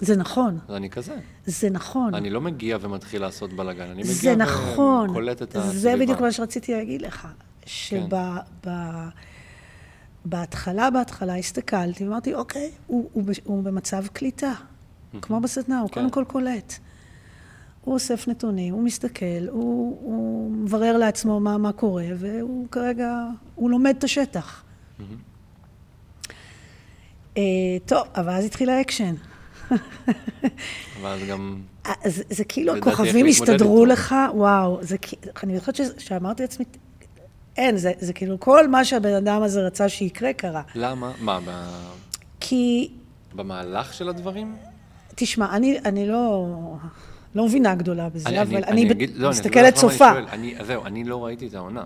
זה 0.01 0.15
נכון. 0.15 0.59
אני 0.69 0.89
כזה. 0.89 1.15
זה 1.45 1.69
נכון. 1.69 2.15
אני 2.15 2.29
לא 2.29 2.41
מגיע 2.41 2.77
ומתחיל 2.81 3.21
לעשות 3.21 3.53
בלאגן, 3.53 3.89
אני 3.89 4.01
מגיע 4.01 4.13
זה 4.13 4.35
נכון. 4.35 5.09
וקולט 5.09 5.41
את 5.41 5.55
הסביבה. 5.55 5.77
זה 5.77 5.95
בדיוק 5.99 6.21
מה 6.21 6.31
שרציתי 6.31 6.73
להגיד 6.73 7.01
לך. 7.01 7.27
שבהתחלה, 7.65 9.11
כן. 10.87 10.93
בהתחלה 10.93 11.35
הסתכלתי 11.37 12.03
ואמרתי, 12.07 12.33
אוקיי, 12.33 12.71
הוא, 12.87 13.09
הוא, 13.13 13.23
הוא 13.43 13.63
במצב 13.63 14.07
קליטה. 14.07 14.53
כמו 15.21 15.41
בסדנה, 15.41 15.79
הוא 15.79 15.89
כן. 15.89 15.93
קודם 15.93 16.09
כל 16.09 16.23
קולט. 16.27 16.79
הוא 17.81 17.93
אוסף 17.93 18.27
נתונים, 18.27 18.73
הוא 18.73 18.83
מסתכל, 18.83 19.47
הוא, 19.49 19.97
הוא 20.01 20.51
מברר 20.51 20.97
לעצמו 20.97 21.39
מה, 21.39 21.57
מה 21.57 21.71
קורה, 21.71 22.05
והוא 22.17 22.67
כרגע, 22.71 23.13
הוא 23.55 23.69
לומד 23.69 23.95
את 23.97 24.03
השטח. 24.03 24.63
Mm-hmm. 24.63 25.03
Uh, 27.35 27.39
טוב, 27.85 28.07
אבל 28.15 28.33
אז 28.33 28.45
התחיל 28.45 28.69
האקשן. 28.69 29.15
אבל 31.01 31.19
גם... 31.29 31.61
אה, 31.85 31.91
זה, 32.05 32.23
זה 32.29 32.43
כאילו 32.43 32.75
הכוכבים 32.75 33.25
הסתדרו 33.25 33.85
לך, 33.85 34.15
וואו, 34.33 34.79
זה, 34.81 34.97
אני 35.43 35.59
זוכרת 35.59 35.79
שאמרתי 35.97 36.43
לעצמי, 36.43 36.65
אין, 37.57 37.77
זה, 37.77 37.91
זה 37.99 38.13
כאילו 38.13 38.39
כל 38.39 38.67
מה 38.67 38.85
שהבן 38.85 39.13
אדם 39.13 39.43
הזה 39.43 39.61
רצה 39.61 39.89
שיקרה, 39.89 40.33
קרה. 40.33 40.61
למה? 40.75 41.11
מה, 41.19 41.39
ב... 41.45 41.51
כי... 42.39 42.91
במהלך 43.35 43.93
של 43.93 44.09
הדברים? 44.09 44.55
תשמע, 45.15 45.55
אני, 45.55 45.79
אני 45.85 46.07
לא... 46.07 46.47
לא 47.35 47.45
מבינה 47.45 47.75
גדולה 47.75 48.09
בזה, 48.09 48.29
אני, 48.29 48.41
אבל 48.41 48.55
אני, 48.55 48.63
אני, 48.63 48.81
אני 48.81 48.91
אגיד, 48.91 49.11
לא, 49.15 49.29
מסתכלת 49.29 49.75
צופה. 49.75 50.11
אני, 50.31 50.55
זהו, 50.65 50.85
אני 50.85 51.03
לא 51.03 51.25
ראיתי 51.25 51.47
את 51.47 51.53
העונה. 51.53 51.85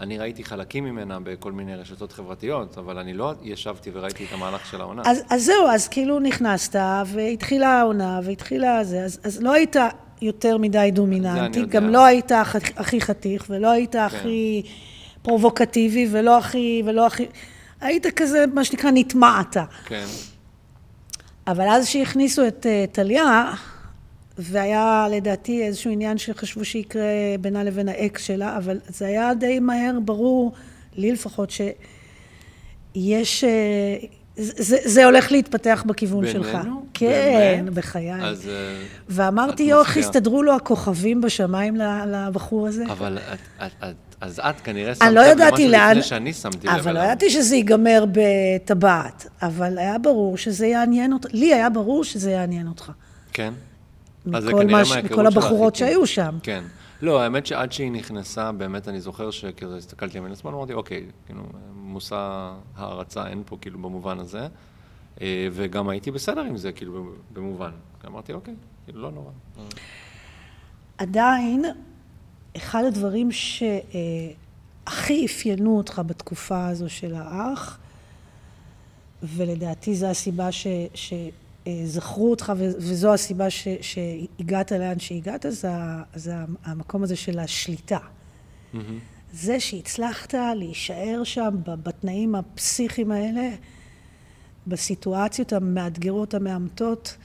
אני 0.00 0.18
ראיתי 0.18 0.44
חלקים 0.44 0.84
ממנה 0.84 1.18
בכל 1.22 1.52
מיני 1.52 1.74
רשתות 1.74 2.12
חברתיות, 2.12 2.78
אבל 2.78 2.98
אני 2.98 3.14
לא 3.14 3.32
ישבתי 3.42 3.90
וראיתי 3.92 4.24
את 4.24 4.32
המהלך 4.32 4.66
של 4.66 4.80
העונה. 4.80 5.02
אז, 5.06 5.22
אז 5.30 5.44
זהו, 5.44 5.66
אז 5.68 5.88
כאילו 5.88 6.20
נכנסת, 6.20 6.76
והתחילה 7.06 7.68
העונה, 7.68 8.20
והתחילה 8.24 8.84
זה, 8.84 9.04
אז, 9.04 9.20
אז 9.24 9.42
לא 9.42 9.52
היית 9.52 9.76
יותר 10.22 10.58
מדי 10.58 10.90
דומיננטי, 10.92 11.66
גם 11.66 11.88
לא 11.88 12.04
היית 12.04 12.32
הכי 12.76 13.00
חתיך, 13.00 13.46
ולא 13.48 13.70
היית 13.70 13.92
כן. 13.92 13.98
הכי 13.98 14.62
פרובוקטיבי, 15.22 16.08
ולא 16.10 16.38
הכי, 16.38 16.82
ולא 16.86 17.06
הכי... 17.06 17.26
היית 17.80 18.06
כזה, 18.06 18.44
מה 18.54 18.64
שנקרא, 18.64 18.90
נטמעת. 18.94 19.56
כן. 19.84 20.04
אבל 21.46 21.68
אז 21.68 21.86
שהכניסו 21.86 22.46
את 22.46 22.66
uh, 22.66 22.94
טליה, 22.94 23.52
והיה 24.38 25.06
לדעתי 25.10 25.62
איזשהו 25.62 25.90
עניין 25.90 26.18
שחשבו 26.18 26.64
שיקרה 26.64 27.02
בינה 27.40 27.64
לבין 27.64 27.88
האקס 27.88 28.22
שלה, 28.22 28.56
אבל 28.56 28.78
זה 28.88 29.06
היה 29.06 29.34
די 29.34 29.58
מהר 29.60 29.98
ברור, 30.04 30.52
לי 30.96 31.12
לפחות, 31.12 31.50
שיש... 32.94 33.44
אה, 33.44 33.96
זה, 34.36 34.76
זה 34.84 35.04
הולך 35.04 35.32
להתפתח 35.32 35.84
בכיוון 35.86 36.24
בינינו? 36.24 36.44
שלך. 36.44 36.54
בינינו? 36.54 36.84
כן, 36.94 37.60
באמת? 37.64 37.74
בחיי. 37.74 38.14
אז... 38.14 38.48
אה, 38.48 38.82
ואמרתי, 39.08 39.62
יו, 39.62 39.80
איך 39.80 39.96
הסתדרו 39.96 40.42
לו 40.42 40.56
הכוכבים 40.56 41.20
בשמיים 41.20 41.76
לבחור 42.06 42.66
הזה? 42.66 42.84
אבל 42.84 43.18
את, 43.18 43.38
את, 43.66 43.72
את, 43.84 43.94
אז 44.20 44.40
את 44.40 44.60
כנראה 44.60 44.94
שמת 44.94 45.12
לא 45.12 45.22
לב 45.22 45.38
למשהו 45.38 45.68
לאן... 45.68 45.90
לפני 45.90 46.02
שאני 46.02 46.32
שמתי 46.32 46.66
לב 46.66 46.72
אבל 46.72 46.94
לא 46.94 46.98
ידעתי 46.98 47.30
שזה 47.30 47.56
ייגמר 47.56 48.04
בטבעת. 48.12 49.26
אבל 49.42 49.78
היה 49.78 49.98
ברור 49.98 50.36
שזה 50.36 50.66
יעניין 50.66 51.12
אותך. 51.12 51.28
לי 51.32 51.54
היה 51.54 51.70
ברור 51.70 52.04
שזה 52.04 52.30
יעניין 52.30 52.66
אותך. 52.66 52.92
כן? 53.32 53.52
מכל, 54.26 54.66
מש... 54.66 54.92
מכל 54.92 55.26
הבחורות 55.26 55.76
שהיו 55.76 56.06
שם. 56.06 56.38
כן. 56.42 56.64
לא, 57.02 57.22
האמת 57.22 57.46
שעד 57.46 57.72
שהיא 57.72 57.92
נכנסה, 57.92 58.52
באמת 58.52 58.88
אני 58.88 59.00
זוכר 59.00 59.30
שכזה 59.30 59.76
הסתכלתי 59.76 60.18
ימין 60.18 60.32
לשמאל, 60.32 60.54
אמרתי, 60.54 60.72
אוקיי, 60.72 61.06
כאילו, 61.26 61.42
מושא 61.74 62.50
הערצה 62.76 63.26
אין 63.26 63.42
פה, 63.46 63.56
כאילו, 63.60 63.78
במובן 63.78 64.18
הזה. 64.18 64.48
אה, 65.20 65.48
וגם 65.52 65.88
הייתי 65.88 66.10
בסדר 66.10 66.40
עם 66.40 66.56
זה, 66.56 66.72
כאילו, 66.72 67.12
במובן. 67.32 67.70
אמרתי, 68.06 68.32
אוקיי, 68.32 68.54
כאילו, 68.84 69.02
לא 69.02 69.10
נורא. 69.10 69.30
עדיין, 70.98 71.64
אחד 72.56 72.84
הדברים 72.84 73.32
שהכי 73.32 75.26
אפיינו 75.26 75.76
אותך 75.76 76.02
בתקופה 76.06 76.66
הזו 76.66 76.90
של 76.90 77.14
האח, 77.14 77.78
ולדעתי 79.22 79.94
זו 79.94 80.06
הסיבה 80.06 80.52
ש... 80.52 80.66
ש... 81.64 81.68
זכרו 81.84 82.30
אותך, 82.30 82.52
וזו 82.58 83.14
הסיבה 83.14 83.50
ש, 83.50 83.68
שהגעת 83.80 84.72
לאן 84.72 84.98
שהגעת, 84.98 85.46
זה, 85.48 85.68
זה 86.14 86.34
המקום 86.64 87.02
הזה 87.02 87.16
של 87.16 87.38
השליטה. 87.38 87.98
Mm-hmm. 87.98 88.78
זה 89.32 89.60
שהצלחת 89.60 90.34
להישאר 90.56 91.20
שם 91.24 91.54
בתנאים 91.64 92.34
הפסיכיים 92.34 93.12
האלה, 93.12 93.50
בסיטואציות 94.66 95.52
המאתגרות, 95.52 96.34
המאמתות, 96.34 97.16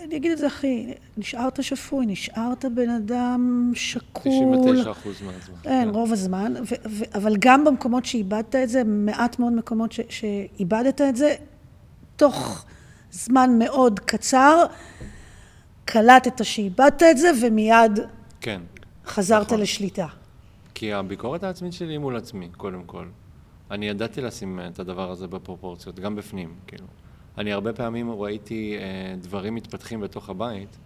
ואני 0.00 0.16
אגיד 0.16 0.32
את 0.32 0.38
זה 0.38 0.46
הכי, 0.46 0.94
נשארת 1.16 1.62
שפוי, 1.64 2.06
נשארת 2.06 2.64
בן 2.74 2.90
אדם 2.90 3.70
שקול. 3.74 4.32
99 4.32 4.90
אחוז 4.90 5.22
מהזמן. 5.22 5.56
כן, 5.62 5.88
רוב 5.92 6.12
הזמן, 6.12 6.54
ו- 6.56 6.88
ו- 6.90 7.04
אבל 7.14 7.36
גם 7.38 7.64
במקומות 7.64 8.04
שאיבדת 8.04 8.54
את 8.56 8.68
זה, 8.68 8.82
מעט 8.84 9.38
מאוד 9.38 9.52
מקומות 9.52 9.92
ש- 9.92 10.00
שאיבדת 10.08 11.00
את 11.00 11.16
זה, 11.16 11.34
תוך 12.16 12.64
זמן 13.10 13.58
מאוד 13.58 14.00
קצר, 14.00 14.64
קלטת 15.84 16.44
שאיבדת 16.44 17.02
את 17.10 17.18
זה 17.18 17.30
ומיד 17.42 17.98
כן. 18.40 18.60
חזרת 19.06 19.46
נכון. 19.46 19.60
לשליטה. 19.60 20.06
כי 20.74 20.92
הביקורת 20.92 21.42
העצמית 21.44 21.72
שלי 21.72 21.92
היא 21.92 21.98
מול 21.98 22.16
עצמי, 22.16 22.48
קודם 22.56 22.82
כל. 22.86 23.04
אני 23.70 23.88
ידעתי 23.88 24.20
לשים 24.20 24.60
את 24.72 24.78
הדבר 24.78 25.10
הזה 25.10 25.26
בפרופורציות, 25.26 26.00
גם 26.00 26.16
בפנים, 26.16 26.54
כאילו. 26.66 26.84
אני 27.38 27.52
הרבה 27.52 27.72
פעמים 27.72 28.10
ראיתי 28.10 28.76
אה, 28.78 29.14
דברים 29.20 29.54
מתפתחים 29.54 30.00
בתוך 30.00 30.28
הבית, 30.28 30.78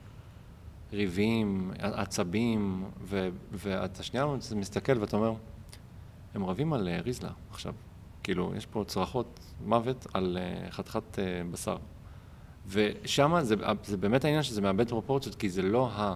ריבים, 0.92 1.70
עצבים, 1.78 2.84
ו, 3.02 3.28
ואתה 3.52 4.02
שנייה 4.02 4.26
מסתכל 4.56 4.98
ואתה 4.98 5.16
אומר, 5.16 5.34
הם 6.34 6.44
רבים 6.44 6.72
על 6.72 6.88
אה, 6.88 7.00
ריזלה 7.00 7.30
עכשיו. 7.50 7.74
כאילו, 8.22 8.52
יש 8.56 8.66
פה 8.66 8.84
צרחות 8.86 9.40
מוות 9.64 10.06
על 10.14 10.38
אה, 10.40 10.70
חתיכת 10.70 11.18
אה, 11.18 11.42
בשר. 11.50 11.76
ושם 12.68 13.34
זה, 13.42 13.54
זה 13.84 13.96
באמת 13.96 14.24
העניין 14.24 14.42
שזה 14.42 14.60
מאבד 14.60 14.88
פרופורציות, 14.88 15.34
כי 15.34 15.48
זה 15.48 15.62
לא 15.62 15.90
ה... 15.92 16.14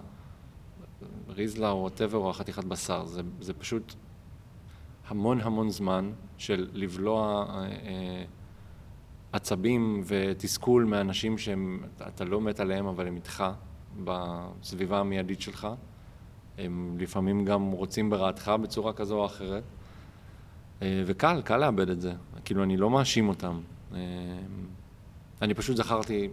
ריזלה 1.29 1.69
או 1.69 1.77
whatever 1.81 2.17
או 2.17 2.29
החתיכת 2.29 2.63
בשר, 2.63 3.05
זה, 3.05 3.21
זה 3.41 3.53
פשוט 3.53 3.93
המון 5.07 5.41
המון 5.41 5.69
זמן 5.69 6.11
של 6.37 6.67
לבלוע 6.73 7.45
אה, 7.49 7.63
אה, 7.63 8.23
עצבים 9.37 10.03
ותסכול 10.05 10.83
מאנשים 10.83 11.37
שאתה 11.37 12.25
לא 12.25 12.41
מת 12.41 12.59
עליהם 12.59 12.85
אבל 12.85 13.07
הם 13.07 13.15
איתך 13.15 13.43
בסביבה 14.03 14.99
המיידית 14.99 15.41
שלך. 15.41 15.67
הם 16.57 16.97
לפעמים 16.99 17.45
גם 17.45 17.71
רוצים 17.71 18.09
ברעתך 18.09 18.51
בצורה 18.61 18.93
כזו 18.93 19.19
או 19.19 19.25
אחרת. 19.25 19.63
אה, 20.81 21.03
וקל, 21.05 21.41
קל 21.45 21.57
לאבד 21.57 21.89
את 21.89 22.01
זה. 22.01 22.13
כאילו, 22.45 22.63
אני 22.63 22.77
לא 22.77 22.89
מאשים 22.89 23.29
אותם. 23.29 23.61
אה, 23.93 23.99
אני 25.41 25.53
פשוט 25.53 25.77
זכרתי 25.77 26.29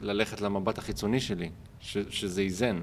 ללכת 0.00 0.40
למבט 0.40 0.78
החיצוני 0.78 1.20
שלי, 1.20 1.50
ש, 1.80 1.98
שזה 1.98 2.40
איזן. 2.40 2.80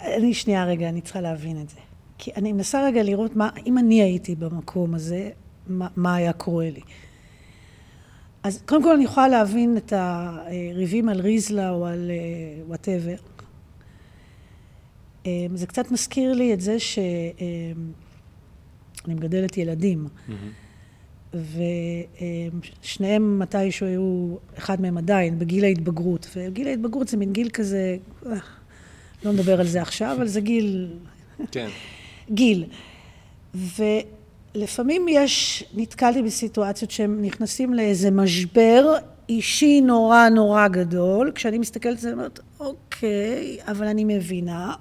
אני 0.00 0.34
שנייה 0.34 0.64
רגע, 0.64 0.88
אני 0.88 1.00
צריכה 1.00 1.20
להבין 1.20 1.60
את 1.60 1.68
זה. 1.68 1.80
כי 2.18 2.30
אני 2.36 2.52
מנסה 2.52 2.84
רגע 2.86 3.02
לראות 3.02 3.36
מה, 3.36 3.50
אם 3.66 3.78
אני 3.78 4.02
הייתי 4.02 4.34
במקום 4.34 4.94
הזה, 4.94 5.30
מה, 5.70 5.88
מה 5.96 6.14
היה 6.14 6.32
קורה 6.32 6.70
לי. 6.70 6.80
אז 8.42 8.62
קודם 8.66 8.82
כל 8.82 8.94
אני 8.94 9.04
יכולה 9.04 9.28
להבין 9.28 9.76
את 9.76 9.92
הריבים 9.92 11.08
על 11.08 11.20
ריזלה 11.20 11.70
או 11.70 11.86
על 11.86 12.10
וואטאבר. 12.66 13.14
Uh, 15.24 15.26
זה 15.54 15.66
קצת 15.66 15.90
מזכיר 15.90 16.32
לי 16.32 16.54
את 16.54 16.60
זה 16.60 16.78
שאני 16.78 17.74
uh, 19.06 19.10
מגדלת 19.10 19.56
ילדים. 19.56 20.06
Mm-hmm. 20.06 20.32
ושניהם 22.82 23.38
מתישהו 23.38 23.86
היו, 23.86 24.36
אחד 24.58 24.80
מהם 24.80 24.98
עדיין, 24.98 25.38
בגיל 25.38 25.64
ההתבגרות. 25.64 26.28
וגיל 26.36 26.68
ההתבגרות 26.68 27.08
זה 27.08 27.16
מין 27.16 27.32
גיל 27.32 27.50
כזה, 27.50 27.96
לא 29.24 29.32
נדבר 29.32 29.60
על 29.60 29.66
זה 29.66 29.82
עכשיו, 29.82 30.14
אבל 30.16 30.26
זה 30.26 30.40
גיל... 30.40 30.92
כן. 31.50 31.68
גיל. 32.30 32.64
ולפעמים 34.54 35.06
יש, 35.08 35.64
נתקלתי 35.74 36.22
בסיטואציות 36.22 36.90
שהם 36.90 37.22
נכנסים 37.22 37.74
לאיזה 37.74 38.10
משבר 38.10 38.94
אישי 39.28 39.80
נורא 39.80 40.28
נורא 40.28 40.68
גדול, 40.68 41.32
כשאני 41.34 41.58
מסתכלת 41.58 41.92
על 41.92 41.98
זה, 41.98 42.08
אני 42.08 42.16
אומרת, 42.16 42.40
אוקיי, 42.60 43.58
אבל 43.68 43.86
אני 43.86 44.04
מבינה 44.04 44.74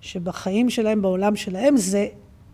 שבחיים 0.00 0.70
שלהם, 0.70 1.02
בעולם 1.02 1.36
שלהם, 1.36 1.76
זה 1.76 2.06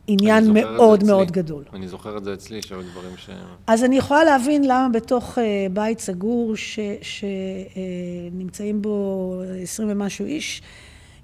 עניין 0.07 0.53
מאוד 0.53 1.05
מאוד 1.05 1.31
גדול. 1.31 1.65
אני 1.73 1.89
זוכר 1.89 2.17
את 2.19 2.25
זה 2.25 2.35
אצלי, 2.35 2.63
שהיו 2.63 2.83
דברים 2.83 3.17
ש... 3.17 3.31
אז 3.67 3.85
אני 3.85 3.97
יכולה 3.97 4.25
להבין 4.25 4.65
למה 4.65 4.89
בתוך 4.93 5.39
uh, 5.39 5.41
בית 5.73 6.01
סגור 6.01 6.55
שנמצאים 7.03 8.77
uh, 8.77 8.83
בו 8.83 9.43
עשרים 9.63 9.89
ומשהו 9.93 10.27
איש, 10.27 10.63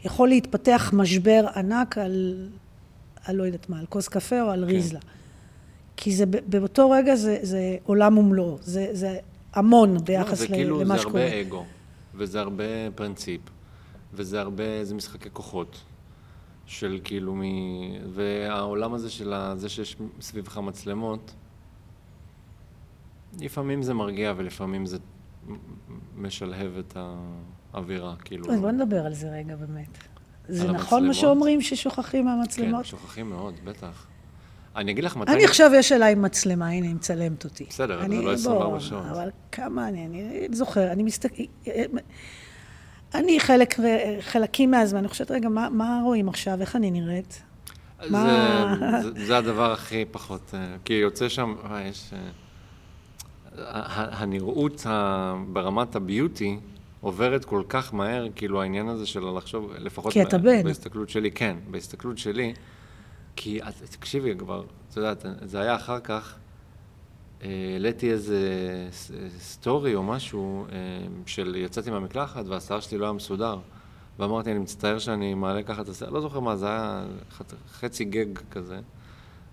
יכול 0.04 0.28
להתפתח 0.28 0.90
משבר 0.94 1.46
ענק 1.56 1.98
על, 1.98 2.48
על 3.26 3.37
לא 3.37 3.42
יודעת 3.42 3.71
מה, 3.71 3.78
על 3.80 3.87
כוס 3.87 4.09
קפה 4.09 4.42
או 4.42 4.50
על 4.50 4.64
כן. 4.64 4.73
ריזלה. 4.75 5.00
כי 5.97 6.17
זה 6.17 6.26
באותו 6.26 6.91
רגע 6.91 7.15
זה, 7.15 7.39
זה 7.43 7.76
עולם 7.84 8.19
ומלואו, 8.19 8.58
זה, 8.60 8.89
זה 8.93 9.19
המון 9.52 10.04
ביחס 10.04 10.30
לא, 10.30 10.34
זה 10.36 10.49
כאילו, 10.49 10.80
למה 10.80 10.99
שקורה. 10.99 11.12
זה 11.12 11.26
הרבה 11.26 11.41
אגו, 11.41 11.65
וזה 12.15 12.41
הרבה 12.41 12.65
פרינציפ, 12.95 13.41
וזה 14.15 14.41
הרבה, 14.41 14.84
זה 14.84 14.95
משחקי 14.95 15.28
כוחות. 15.32 15.82
של 16.67 17.00
כאילו 17.04 17.34
מ... 17.34 17.43
והעולם 18.15 18.95
הזה 18.95 19.10
של 19.10 19.34
זה 19.56 19.69
שיש 19.69 19.97
סביבך 20.21 20.58
מצלמות, 20.58 21.34
לפעמים 23.41 23.82
זה 23.82 23.95
מרגיע 23.95 24.32
ולפעמים 24.36 24.86
זה 24.86 24.99
משלהב 26.17 26.78
את 26.78 26.97
האווירה, 27.75 28.17
כאילו. 28.17 28.52
אז 28.52 28.60
בוא 28.60 28.71
נדבר 28.71 29.06
על 29.06 29.15
זה 29.15 29.30
רגע 29.30 29.56
באמת. 29.56 29.99
זה 30.49 30.73
נכון 30.73 31.06
מה 31.06 31.15
שאומרים 31.15 31.61
ששוכחים 31.61 32.25
מהמצלמות? 32.25 32.85
כן, 32.85 32.91
שוכחים 32.91 33.30
מאוד, 33.30 33.54
בטח. 33.65 34.06
אני 34.76 34.93
אגיד 34.93 35.04
לך 35.04 35.17
מתי... 35.17 35.32
אני 35.32 35.45
עכשיו 35.45 35.71
יש 35.75 35.93
עליי 35.93 36.15
מצלמה, 36.15 36.69
הנה, 36.69 36.87
היא 36.87 36.95
מצלמת 36.95 37.45
אותי. 37.45 37.65
בסדר, 37.69 38.00
זה 38.00 38.09
לא 38.09 38.32
24 38.32 38.80
שעות. 38.80 39.04
אבל 39.11 39.28
כמה 39.52 39.89
אני, 39.89 40.06
אני 40.06 40.49
זוכר, 40.52 40.93
אני 40.93 41.02
מסתכל... 41.02 41.43
אני 43.15 43.41
חלק, 43.41 43.75
חלקים 44.21 44.71
מהזמן, 44.71 44.99
אני 44.99 45.09
חושבת, 45.09 45.30
רגע, 45.30 45.49
מה, 45.49 45.69
מה 45.71 46.00
רואים 46.04 46.28
עכשיו? 46.28 46.61
איך 46.61 46.76
אני 46.76 46.91
נראית? 46.91 47.43
זה, 48.02 48.11
מה... 48.11 48.75
זה, 49.02 49.26
זה 49.26 49.39
הדבר 49.39 49.73
הכי 49.73 50.04
פחות, 50.11 50.50
אה, 50.54 50.76
כי 50.85 50.93
יוצא 50.93 51.28
שם, 51.28 51.54
אה, 51.71 51.82
יש... 51.82 52.11
אה, 52.13 52.19
הנראות 54.13 54.87
ברמת 55.52 55.97
הביוטי 55.97 56.59
עוברת 57.06 57.45
כל 57.45 57.62
כך 57.69 57.95
מהר, 57.95 58.26
כאילו 58.36 58.62
העניין 58.62 58.88
הזה 58.88 59.06
של 59.06 59.25
לחשוב, 59.36 59.73
לפחות... 59.78 60.12
כי 60.12 60.23
אתה 60.23 60.38
בן. 60.38 60.62
בהסתכלות 60.62 61.08
שלי, 61.08 61.30
כן, 61.30 61.56
בהסתכלות 61.71 62.19
שלי, 62.19 62.54
כי, 63.36 63.60
תקשיבי 63.90 64.34
כבר, 64.38 64.64
את 64.90 64.97
יודעת, 64.97 65.26
זה 65.42 65.60
היה 65.60 65.75
אחר 65.75 66.00
כך, 66.00 66.34
העליתי 67.42 68.10
איזה 68.10 68.38
סטורי 69.38 69.95
או 69.95 70.02
משהו 70.02 70.66
אה, 70.73 70.78
של 71.26 71.56
יצאתי 71.56 71.90
מהמקלחת 71.90 72.47
והשיער 72.47 72.80
שלי 72.80 72.99
לא 72.99 73.04
היה 73.04 73.12
מסודר 73.12 73.58
ואמרתי, 74.19 74.50
אני 74.50 74.58
מצטער 74.58 74.99
שאני 74.99 75.34
מעלה 75.34 75.62
ככה 75.62 75.82
את 75.82 75.88
השיער, 75.88 76.10
לא 76.10 76.21
זוכר 76.21 76.40
מה, 76.40 76.56
זה 76.56 76.66
היה 76.66 77.04
חצי 77.73 78.04
גג 78.04 78.38
כזה 78.50 78.80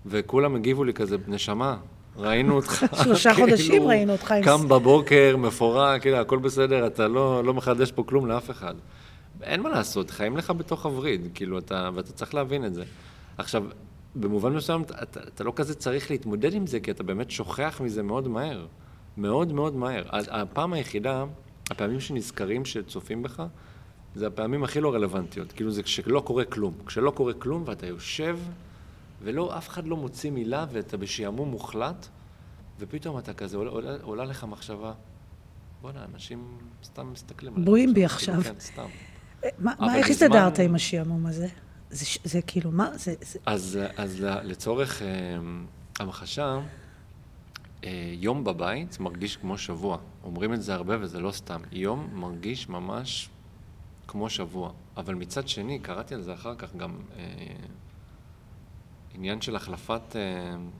וכולם 0.06 0.56
הגיבו 0.56 0.84
לי 0.84 0.94
כזה, 0.94 1.18
נשמה, 1.28 1.78
ראינו 2.18 2.56
אותך, 2.56 2.86
שלושה 3.04 3.34
כאילו, 3.34 3.48
חודשים 3.48 3.88
ראינו 3.88 4.12
אותך. 4.12 4.34
קם 4.44 4.68
בבוקר, 4.68 5.36
מפורק, 5.38 6.02
כאילו, 6.02 6.18
הכל 6.18 6.38
בסדר, 6.38 6.88
אתה 6.88 7.08
לא, 7.08 7.44
לא 7.44 7.54
מחדש 7.54 7.92
פה 7.92 8.04
כלום 8.04 8.26
לאף 8.26 8.52
אחד. 8.52 8.76
אין 9.42 9.62
מה 9.62 9.70
לעשות, 9.70 10.12
חיים 10.12 10.38
לך 10.38 10.52
בתוך 10.52 10.86
הווריד, 10.86 11.28
כאילו, 11.34 11.58
אתה, 11.58 11.90
ואתה 11.94 12.14
צריך 12.14 12.34
להבין 12.34 12.66
את 12.66 12.74
זה. 12.74 12.84
עכשיו, 13.38 13.64
במובן 14.16 14.54
מסוים 14.54 14.82
אתה, 14.82 15.20
אתה 15.28 15.44
לא 15.44 15.54
כזה 15.56 15.76
צריך 15.76 16.12
להתמודד 16.12 16.54
עם 16.54 16.68
זה, 16.68 16.80
כי 16.80 16.92
אתה 16.92 17.04
באמת 17.04 17.32
שוכח 17.32 17.82
מזה 17.84 18.04
מאוד 18.04 18.28
מהר. 18.28 18.66
מאוד 19.18 19.54
מאוד 19.54 19.76
מהר. 19.76 20.04
הפעם 20.12 20.74
היחידה, 20.74 21.26
הפעמים 21.72 22.00
שנזכרים 22.00 22.66
שצופים 22.66 23.24
בך, 23.24 23.44
זה 24.16 24.28
הפעמים 24.28 24.64
הכי 24.64 24.82
לא 24.82 24.94
רלוונטיות. 24.94 25.52
כאילו 25.52 25.72
זה 25.72 25.84
כשלא 25.84 26.20
קורה 26.20 26.46
כלום. 26.46 26.74
כשלא 26.86 27.12
קורה 27.12 27.34
כלום 27.34 27.64
ואתה 27.66 27.88
יושב, 27.88 28.38
ולא, 29.24 29.58
אף 29.58 29.70
אחד 29.70 29.88
לא 29.88 29.98
מוציא 29.98 30.32
מילה 30.32 30.66
ואתה 30.72 30.98
בשעמום 30.98 31.50
מוחלט, 31.50 32.08
ופתאום 32.80 33.18
אתה 33.18 33.34
כזה, 33.34 33.58
עולה, 33.58 33.72
עולה, 33.72 33.98
עולה 34.02 34.26
לך 34.26 34.44
מחשבה, 34.44 34.94
בואנה, 35.82 36.06
אנשים 36.14 36.58
סתם 36.84 37.12
מסתכלים 37.12 37.54
עליך. 37.54 37.66
בואים 37.66 37.94
בי 37.94 38.06
עכשיו. 38.06 38.36
כאילו, 38.36 38.44
כן, 38.44 38.60
סתם. 38.60 38.88
מה, 39.58 39.74
מה 39.80 39.96
איך 39.96 40.10
הסתדרת 40.10 40.60
עם 40.60 40.76
השעמום 40.76 41.26
הזה? 41.26 41.48
זה, 41.90 42.06
זה 42.24 42.42
כאילו, 42.42 42.72
מה? 42.72 42.98
זה... 42.98 43.14
זה... 43.22 43.40
אז, 43.46 43.80
אז 43.98 44.26
לצורך 44.44 45.02
אה, 45.02 45.08
המחשה, 46.00 46.60
אה, 47.84 48.14
יום 48.14 48.44
בבית 48.44 49.00
מרגיש 49.00 49.38
כמו 49.38 49.58
שבוע. 49.58 49.98
אומרים 50.24 50.54
את 50.54 50.62
זה 50.62 50.74
הרבה 50.74 50.98
וזה 51.00 51.20
לא 51.20 51.32
סתם. 51.32 51.62
יום 51.72 52.10
מרגיש 52.14 52.70
ממש 52.70 53.30
כמו 54.08 54.30
שבוע. 54.30 54.72
אבל 54.98 55.16
מצד 55.16 55.48
שני, 55.48 55.80
קראתי 55.80 56.16
על 56.16 56.22
זה 56.22 56.34
אחר 56.34 56.56
כך 56.56 56.76
גם 56.76 56.98
אה, 57.18 57.24
עניין 59.14 59.42
של 59.42 59.56
החלפת 59.56 60.16
אה, 60.16 60.22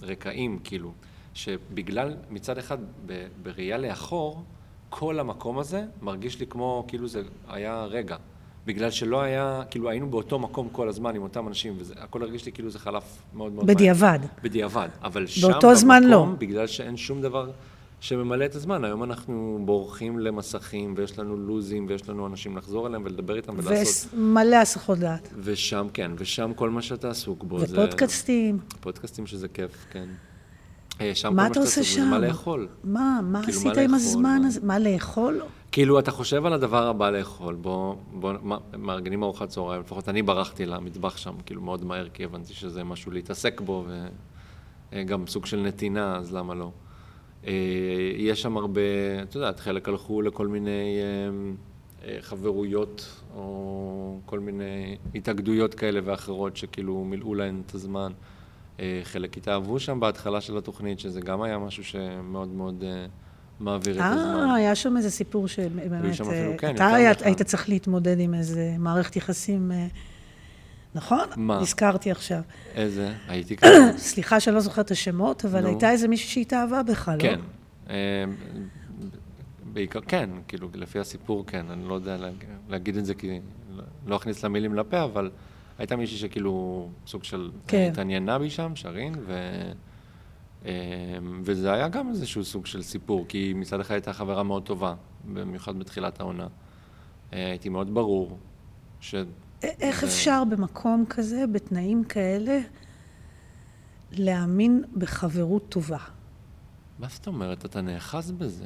רקעים, 0.02 0.60
כאילו, 0.64 0.92
שבגלל, 1.34 2.16
מצד 2.30 2.58
אחד, 2.58 2.78
ב, 3.06 3.28
בראייה 3.44 3.78
לאחור, 3.78 4.44
כל 4.90 5.20
המקום 5.20 5.60
הזה 5.60 5.86
מרגיש 6.02 6.40
לי 6.40 6.48
כמו, 6.48 6.86
כאילו 6.88 7.08
זה 7.08 7.22
היה 7.48 7.86
רגע. 7.86 8.18
בגלל 8.66 8.92
שלא 8.92 9.22
היה, 9.22 9.62
כאילו 9.70 9.90
היינו 9.90 10.10
באותו 10.10 10.40
מקום 10.40 10.70
כל 10.72 10.90
הזמן 10.90 11.16
עם 11.16 11.22
אותם 11.22 11.48
אנשים, 11.48 11.78
והכל 11.80 12.22
הרגיש 12.22 12.46
לי 12.46 12.52
כאילו 12.52 12.70
זה 12.70 12.80
חלף 12.80 13.22
מאוד 13.34 13.52
מאוד 13.52 13.68
בדיעבד. 13.68 14.20
מהר. 14.22 14.30
בדיעבד. 14.44 14.90
אבל 15.04 15.28
שם, 15.28 15.52
באותו 15.52 15.76
זמן 15.76 16.04
לא. 16.04 16.28
בגלל 16.38 16.68
שאין 16.68 16.98
שום 16.98 17.22
דבר 17.22 17.52
שממלא 18.04 18.46
את 18.46 18.56
הזמן, 18.56 18.84
היום 18.84 19.04
אנחנו 19.04 19.60
בורחים 19.66 20.20
למסכים, 20.20 20.94
ויש 20.98 21.20
לנו 21.20 21.38
לוזים, 21.38 21.86
ויש 21.90 22.10
לנו 22.10 22.28
אנשים 22.28 22.58
לחזור 22.58 22.88
אליהם 22.88 23.02
ולדבר 23.06 23.36
איתם 23.36 23.54
ולעשות... 23.64 24.14
ומלא 24.14 24.56
הסחות 24.56 24.98
דעת. 25.00 25.30
ושם, 25.38 25.88
כן, 25.94 26.12
ושם 26.18 26.52
כל 26.56 26.70
מה 26.70 26.82
שאתה 26.82 27.10
עסוק 27.10 27.44
בו 27.44 27.60
זה... 27.60 27.66
ופודקאסטים. 27.74 28.60
פודקאסטים 28.80 29.28
שזה 29.28 29.48
כיף, 29.48 29.86
כן. 29.92 30.06
אה, 31.02 31.16
שם 31.16 31.36
מה 31.36 31.48
אתה 31.48 31.60
עושה 31.60 31.84
שם? 31.84 32.08
מה 32.10 32.20
לאכול. 32.20 32.68
מה, 32.84 33.20
מה 33.24 33.42
כאילו, 33.44 33.58
עשית 33.58 33.66
מה 33.76 33.82
עם 33.82 33.92
לאכול, 33.92 33.96
הזמן 33.96 34.40
מה- 34.42 34.48
הזה? 34.48 34.60
מה 34.64 34.80
לאכול? 34.80 35.42
כאילו, 35.72 36.00
אתה 36.00 36.12
חושב 36.12 36.46
על 36.46 36.54
הדבר 36.54 36.88
הבא 36.88 37.10
לאכול, 37.10 37.56
בוא, 37.56 37.96
בוא, 38.14 38.34
מה- 38.42 38.58
מארגנים 38.78 39.24
ארוחת 39.24 39.50
צהריים, 39.50 39.82
לפחות 39.82 40.10
אני 40.10 40.22
ברחתי 40.22 40.66
למטבח 40.66 41.18
שם, 41.18 41.34
כאילו, 41.46 41.62
מאוד 41.62 41.86
מהר, 41.86 42.10
כי 42.10 42.24
הבנתי 42.24 42.54
שזה 42.54 42.84
משהו 42.84 43.12
להתעסק 43.12 43.62
בו, 43.62 43.86
וגם 44.94 45.28
סוג 45.28 45.46
של 45.46 45.58
נתינה, 45.62 46.16
אז 46.18 46.34
למה 46.34 46.54
לא? 46.56 46.72
אה, 47.48 47.54
יש 48.18 48.42
שם 48.42 48.58
הרבה, 48.58 48.82
את 49.24 49.36
יודעת, 49.36 49.60
חלק 49.60 49.90
הלכו 49.90 50.22
לכל 50.22 50.48
מיני 50.48 50.98
אה, 51.00 52.10
אה, 52.10 52.18
חברויות, 52.22 53.22
או 53.36 54.20
כל 54.26 54.40
מיני 54.40 54.98
התאגדויות 55.16 55.74
כאלה 55.74 56.00
ואחרות, 56.04 56.58
שכאילו 56.58 57.04
מילאו 57.04 57.36
להן 57.36 57.62
את 57.66 57.76
הזמן. 57.76 58.12
אה, 58.80 59.00
חלק 59.04 59.38
התאהבו 59.38 59.80
שם 59.80 60.00
בהתחלה 60.00 60.42
של 60.42 60.58
התוכנית, 60.58 61.00
שזה 61.00 61.22
גם 61.22 61.42
היה 61.42 61.58
משהו 61.58 61.84
שמאוד 61.84 62.50
מאוד 62.50 62.84
מעביר 63.60 63.96
את 63.96 64.02
הזמן. 64.06 64.50
אה, 64.50 64.56
היה 64.56 64.76
שם 64.76 64.98
איזה 64.98 65.10
סיפור 65.12 65.48
שבאמת... 65.48 66.14
שם 66.14 66.24
אפילו, 66.24 66.52
כן, 66.58 66.76
אתה. 66.76 66.88
היית 67.22 67.42
צריך 67.42 67.70
להתמודד 67.70 68.20
עם 68.20 68.34
איזה 68.34 68.76
מערכת 68.80 69.16
יחסים... 69.16 69.72
נכון? 70.96 71.20
מה? 71.38 71.62
נזכרתי 71.62 72.12
עכשיו. 72.12 72.42
איזה? 72.76 73.14
הייתי 73.28 73.58
כזה. 73.58 73.72
סליחה 73.98 74.40
שאני 74.40 74.56
לא 74.56 74.62
זוכרת 74.62 74.86
את 74.86 74.92
השמות, 74.92 75.46
אבל 75.46 75.62
נו. 75.62 75.68
הייתה 75.68 75.92
איזה 75.92 76.08
מישהי 76.08 76.28
שהתאהבה 76.30 76.84
בך, 76.84 77.10
לא? 77.16 77.20
כן. 77.22 77.40
אה, 77.90 77.96
בעיקר, 79.74 80.00
כן, 80.08 80.30
כאילו, 80.48 80.70
לפי 80.74 81.00
הסיפור, 81.00 81.46
כן. 81.48 81.66
אני 81.70 81.88
לא 81.90 81.94
יודע 81.94 82.18
להג- 82.18 82.46
להגיד 82.70 82.98
את 82.98 83.06
זה 83.06 83.14
כי 83.16 83.40
לא- 84.08 84.16
אכניס 84.16 84.44
לה 84.44 84.50
מילים 84.50 84.76
לפה, 84.76 85.04
אבל 85.04 85.32
הייתה 85.78 85.96
מישהי 85.96 86.18
שכאילו 86.18 86.88
סוג 87.08 87.24
של 87.24 87.52
כן. 87.68 87.90
התעניינה 87.92 88.40
בי 88.40 88.50
שם, 88.50 88.72
שרין, 88.76 89.16
ו... 89.26 89.34
אה, 90.66 90.72
וזה 91.44 91.74
היה 91.74 91.88
גם 91.88 92.10
איזשהו 92.10 92.44
סוג 92.44 92.66
של 92.66 92.82
סיפור, 92.82 93.26
כי 93.30 93.54
מצד 93.56 93.80
אחד 93.80 93.94
הייתה 93.94 94.14
חברה 94.14 94.44
מאוד 94.44 94.64
טובה, 94.64 94.94
במיוחד 95.34 95.80
בתחילת 95.80 96.20
העונה. 96.20 96.48
אה, 97.34 97.46
הייתי 97.50 97.70
מאוד 97.70 97.94
ברור 97.94 98.38
ש... 99.00 99.16
איך 99.64 100.04
אפשר 100.04 100.44
במקום 100.50 101.06
כזה, 101.10 101.46
בתנאים 101.52 102.04
כאלה, 102.04 102.60
להאמין 104.12 104.84
בחברות 104.98 105.66
טובה? 105.70 105.98
מה 107.00 107.08
זאת 107.10 107.28
אומרת? 107.28 107.66
אתה 107.66 107.82
נאחז 107.82 108.32
בזה. 108.32 108.66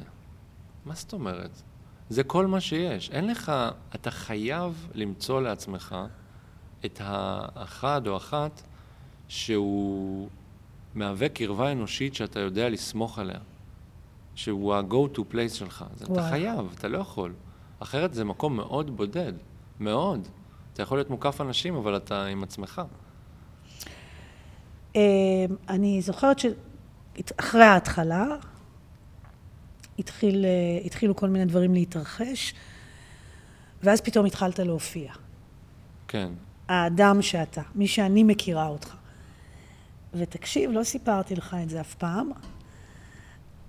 מה 0.84 0.94
זאת 0.94 1.12
אומרת? 1.12 1.62
זה 2.10 2.24
כל 2.24 2.46
מה 2.46 2.60
שיש. 2.60 3.10
אין 3.10 3.26
לך, 3.26 3.52
אתה 3.94 4.10
חייב 4.10 4.88
למצוא 4.94 5.42
לעצמך 5.42 5.96
את 6.84 7.00
האחד 7.04 8.06
או 8.06 8.16
אחת 8.16 8.62
שהוא 9.28 10.28
מהווה 10.94 11.28
קרבה 11.28 11.72
אנושית 11.72 12.14
שאתה 12.14 12.40
יודע 12.40 12.68
לסמוך 12.68 13.18
עליה. 13.18 13.38
שהוא 14.34 14.74
ה-go 14.74 15.16
to 15.16 15.20
place 15.32 15.54
שלך. 15.54 15.84
אתה. 16.02 16.28
חייב, 16.30 16.74
אתה 16.74 16.88
לא 16.88 16.98
יכול. 16.98 17.34
אחרת 17.78 18.14
זה 18.14 18.24
מקום 18.24 18.56
מאוד 18.56 18.96
בודד. 18.96 19.32
מאוד. 19.80 20.28
אתה 20.78 20.84
יכול 20.84 20.98
להיות 20.98 21.10
מוקף 21.10 21.40
אנשים, 21.40 21.74
אבל 21.74 21.96
אתה 21.96 22.24
עם 22.24 22.42
עצמך. 22.42 22.82
אה, 24.96 25.00
אני 25.68 26.02
זוכרת 26.02 26.38
שאחרי 26.38 27.64
ההתחלה, 27.64 28.26
התחיל, 29.98 30.44
אה, 30.44 30.86
התחילו 30.86 31.16
כל 31.16 31.28
מיני 31.28 31.44
דברים 31.44 31.74
להתרחש, 31.74 32.54
ואז 33.82 34.00
פתאום 34.00 34.26
התחלת 34.26 34.58
להופיע. 34.58 35.12
כן. 36.08 36.28
האדם 36.68 37.22
שאתה, 37.22 37.62
מי 37.74 37.88
שאני 37.88 38.22
מכירה 38.22 38.66
אותך. 38.66 38.94
ותקשיב, 40.14 40.70
לא 40.70 40.84
סיפרתי 40.84 41.34
לך 41.36 41.56
את 41.62 41.70
זה 41.70 41.80
אף 41.80 41.94
פעם, 41.94 42.30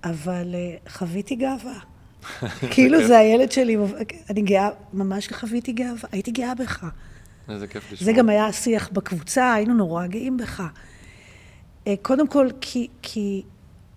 אבל 0.04 0.54
אה, 0.54 0.76
חוויתי 0.88 1.36
גאווה. 1.36 1.78
כאילו 2.72 3.06
זה 3.06 3.18
הילד 3.18 3.52
שלי, 3.52 3.76
אני 4.30 4.42
גאה, 4.42 4.68
ממש 4.92 5.28
חוויתי 5.28 5.72
גאווה, 5.72 6.08
הייתי 6.12 6.30
גאה 6.30 6.54
בך. 6.54 6.86
איזה 7.48 7.66
כיף 7.66 7.92
לשמוע. 7.92 8.04
זה 8.04 8.18
גם 8.18 8.28
היה 8.28 8.46
השיח 8.46 8.88
בקבוצה, 8.92 9.54
היינו 9.54 9.74
נורא 9.74 10.06
גאים 10.06 10.36
בך. 10.36 10.62
אה, 11.86 11.94
קודם 12.02 12.28
כל, 12.28 12.48
כי, 12.60 12.88
כי 13.02 13.42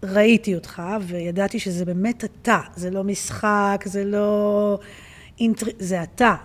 ראיתי 0.03 0.55
אותך, 0.55 0.81
וידעתי 1.01 1.59
שזה 1.59 1.85
באמת 1.85 2.23
אתה, 2.23 2.59
זה 2.75 2.89
לא 2.89 3.03
משחק, 3.03 3.83
זה 3.85 4.05
לא... 4.05 4.79
אינטר... 5.39 5.65
זה 5.79 6.03
אתה. 6.03 6.35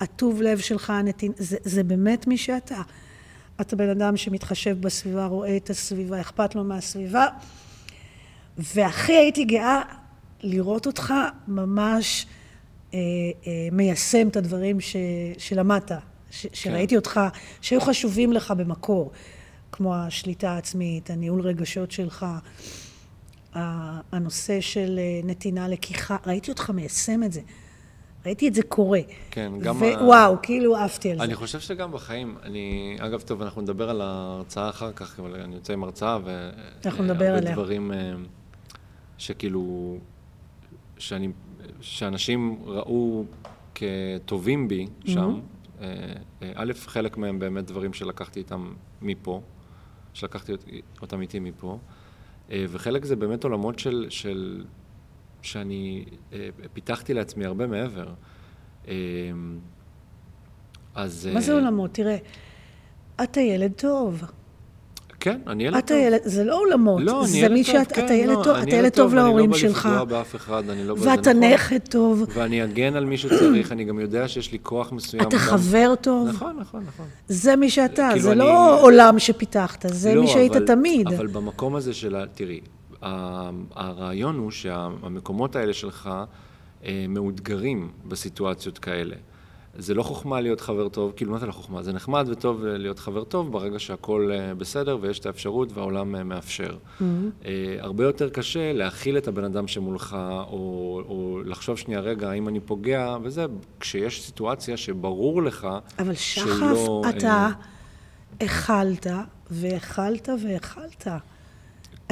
הטוב 0.00 0.42
לב 0.42 0.58
שלך, 0.58 0.90
הנתין... 0.90 1.32
זה, 1.36 1.56
זה 1.64 1.82
באמת 1.82 2.26
מי 2.26 2.36
שאתה. 2.36 2.82
אתה 3.60 3.76
בן 3.76 3.88
אדם 3.88 4.16
שמתחשב 4.16 4.80
בסביבה, 4.80 5.26
רואה 5.26 5.56
את 5.56 5.70
הסביבה, 5.70 6.20
אכפת 6.20 6.54
לו 6.54 6.64
מהסביבה. 6.64 7.26
והכי 8.58 9.12
הייתי 9.12 9.44
גאה 9.44 9.82
לראות 10.42 10.86
אותך 10.86 11.14
ממש 11.48 12.26
אה, 12.94 12.98
אה, 13.46 13.50
מיישם 13.72 14.28
את 14.28 14.36
הדברים 14.36 14.80
ש, 14.80 14.96
שלמדת, 15.38 15.92
ש, 16.30 16.46
שראיתי 16.52 16.96
אותך, 16.96 17.20
שהיו 17.60 17.80
חשובים 17.80 18.32
לך 18.32 18.50
במקור, 18.50 19.10
כמו 19.72 19.94
השליטה 19.96 20.50
העצמית, 20.50 21.10
הניהול 21.10 21.40
רגשות 21.40 21.90
שלך, 21.90 22.26
ה- 23.54 23.58
הנושא 24.12 24.60
של 24.60 24.98
אה, 24.98 25.20
נתינה 25.24 25.68
לקיחה, 25.68 26.16
ראיתי 26.26 26.50
אותך 26.50 26.70
מיישם 26.70 27.22
את 27.22 27.32
זה. 27.32 27.40
ראיתי 28.26 28.48
את 28.48 28.54
זה 28.54 28.62
קורה. 28.62 29.00
כן, 29.30 29.52
גם 29.60 29.82
ה- 29.82 30.04
וואו, 30.04 30.36
כאילו 30.42 30.76
עפתי 30.76 31.10
על 31.10 31.18
זה. 31.18 31.24
אני 31.24 31.34
חושב 31.34 31.60
שגם 31.60 31.92
בחיים, 31.92 32.36
אני, 32.42 32.96
אגב, 33.00 33.20
טוב, 33.20 33.42
אנחנו 33.42 33.62
נדבר 33.62 33.90
על 33.90 34.00
ההרצאה 34.00 34.68
אחר 34.68 34.92
כך, 34.92 35.20
אבל 35.20 35.40
אני 35.40 35.54
יוצא 35.54 35.72
עם 35.72 35.84
הרצאה, 35.84 36.18
אנחנו 36.86 37.04
נדבר 37.04 37.34
עליה. 37.34 37.52
דברים 37.52 37.92
אה, 37.92 38.12
שכאילו, 39.18 39.96
שאני, 41.02 41.28
שאנשים 41.80 42.58
ראו 42.64 43.24
כטובים 43.74 44.68
בי 44.68 44.86
שם. 45.06 45.40
אה, 45.80 45.86
א', 46.54 46.72
חלק 46.86 47.16
מהם 47.16 47.38
באמת 47.38 47.64
דברים 47.66 47.92
שלקחתי 47.92 48.40
איתם 48.40 48.72
מפה, 49.02 49.40
שלקחתי 50.14 50.52
אות- 50.52 50.64
אותם 51.02 51.20
איתי 51.20 51.38
מפה, 51.40 51.78
אה, 52.50 52.64
וחלק 52.68 53.04
זה 53.04 53.16
באמת 53.16 53.44
עולמות 53.44 53.78
של, 53.78 54.06
של 54.08 54.64
שאני 55.42 56.04
פיתחתי 56.72 57.14
לעצמי 57.14 57.44
הרבה 57.44 57.66
מעבר. 57.66 58.08
אז... 60.94 61.28
מה 61.34 61.40
זה 61.40 61.52
עולמות? 61.52 61.94
תראה, 61.94 62.16
אתה 63.22 63.40
ילד 63.40 63.72
טוב. 63.72 64.22
כן, 65.22 65.38
אני 65.46 65.64
ילד 65.64 65.80
טוב. 65.80 65.96
ילד, 65.98 66.20
זה 66.24 66.44
לא 66.44 66.58
עולמות, 66.60 67.00
לא, 67.02 67.20
אני 67.20 67.28
זה 67.28 67.38
ילד 67.38 67.52
מי 67.52 67.64
טוב, 67.64 67.72
שאת, 67.72 67.92
כן, 67.92 68.04
אתה 68.04 68.14
ילד 68.14 68.36
לא, 68.38 68.42
טוב, 68.44 68.56
אתה 68.56 68.76
ילד 68.76 68.92
טוב 68.92 69.14
להורים 69.14 69.44
אני 69.44 69.52
לא 69.52 69.58
שלך, 69.58 69.86
בא 69.86 69.90
לפגוע 69.92 70.04
באף 70.04 70.36
אחד, 70.36 70.68
אני 70.68 70.84
לא 70.84 70.94
בא... 70.94 71.00
זה 71.00 71.10
ואתה. 71.10 71.32
נכד 71.32 71.78
טוב, 71.78 72.24
ואני 72.34 72.64
אגן 72.64 72.96
על 72.96 73.04
מי 73.04 73.16
שצריך, 73.18 73.72
אני 73.72 73.84
גם 73.84 73.98
יודע 74.00 74.28
שיש 74.28 74.52
לי 74.52 74.58
כוח 74.62 74.92
מסוים. 74.92 75.22
אתה 75.22 75.38
חבר 75.38 75.94
טוב, 76.00 76.28
נכון, 76.28 76.56
נכון, 76.60 76.84
נכון. 76.88 77.06
זה 77.28 77.56
מי 77.56 77.70
שאתה, 77.70 78.08
כאילו 78.12 78.22
זה 78.22 78.34
לא 78.34 78.82
עולם 78.82 79.18
שפיתחת, 79.18 79.84
זה 79.88 80.14
לא, 80.14 80.22
מי 80.22 80.28
שהיית 80.28 80.56
תמיד. 80.56 81.06
אבל 81.12 81.26
במקום 81.26 81.76
הזה 81.76 81.94
של, 81.94 82.16
ה- 82.16 82.24
תראי, 82.34 82.60
הרעיון 83.74 84.36
הוא 84.38 84.50
שהמקומות 84.50 85.56
האלה 85.56 85.72
שלך 85.72 86.10
אה, 86.84 87.04
מאותגרים 87.08 87.90
בסיטואציות 88.08 88.78
כאלה. 88.78 89.14
זה 89.78 89.94
לא 89.94 90.02
חוכמה 90.02 90.40
להיות 90.40 90.60
חבר 90.60 90.88
טוב, 90.88 91.12
כאילו 91.16 91.32
מה 91.32 91.38
זה 91.38 91.46
לא 91.46 91.52
חוכמה? 91.52 91.82
זה 91.82 91.92
נחמד 91.92 92.26
וטוב 92.30 92.64
להיות 92.64 92.98
חבר 92.98 93.24
טוב 93.24 93.52
ברגע 93.52 93.78
שהכל 93.78 94.30
אה, 94.34 94.54
בסדר 94.54 94.98
ויש 95.00 95.18
את 95.18 95.26
האפשרות 95.26 95.72
והעולם 95.72 96.14
אה, 96.14 96.24
מאפשר. 96.24 96.76
Mm-hmm. 96.76 97.02
אה, 97.44 97.76
הרבה 97.78 98.04
יותר 98.04 98.28
קשה 98.28 98.72
להכיל 98.72 99.18
את 99.18 99.28
הבן 99.28 99.44
אדם 99.44 99.68
שמולך, 99.68 100.16
או, 100.50 101.02
או 101.08 101.40
לחשוב 101.44 101.78
שנייה, 101.78 102.00
רגע, 102.00 102.30
האם 102.30 102.48
אני 102.48 102.60
פוגע, 102.60 103.16
וזה 103.22 103.46
כשיש 103.80 104.22
סיטואציה 104.22 104.76
שברור 104.76 105.42
לך 105.42 105.68
אבל 105.98 106.14
שחף, 106.14 106.60
לא, 106.60 107.02
אתה 107.08 107.48
אה, 108.40 108.46
אכלת, 108.46 109.06
והאכלת 109.50 110.28
והאכלת. 110.42 111.06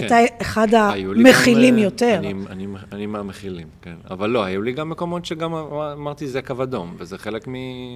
כן. 0.00 0.06
אתה 0.06 0.16
אחד 0.42 0.74
המכילים 0.74 1.78
אה, 1.78 1.82
יותר. 1.82 2.14
אני, 2.18 2.34
אני, 2.50 2.66
אני 2.92 3.06
מהמכילים, 3.06 3.68
כן. 3.82 3.94
אבל 4.10 4.30
לא, 4.30 4.44
היו 4.44 4.62
לי 4.62 4.72
גם 4.72 4.88
מקומות 4.90 5.24
שגם 5.24 5.54
אמר- 5.54 5.92
אמרתי 5.92 6.28
זה 6.28 6.42
קו 6.42 6.62
אדום, 6.62 6.94
וזה 6.98 7.18
חלק 7.18 7.44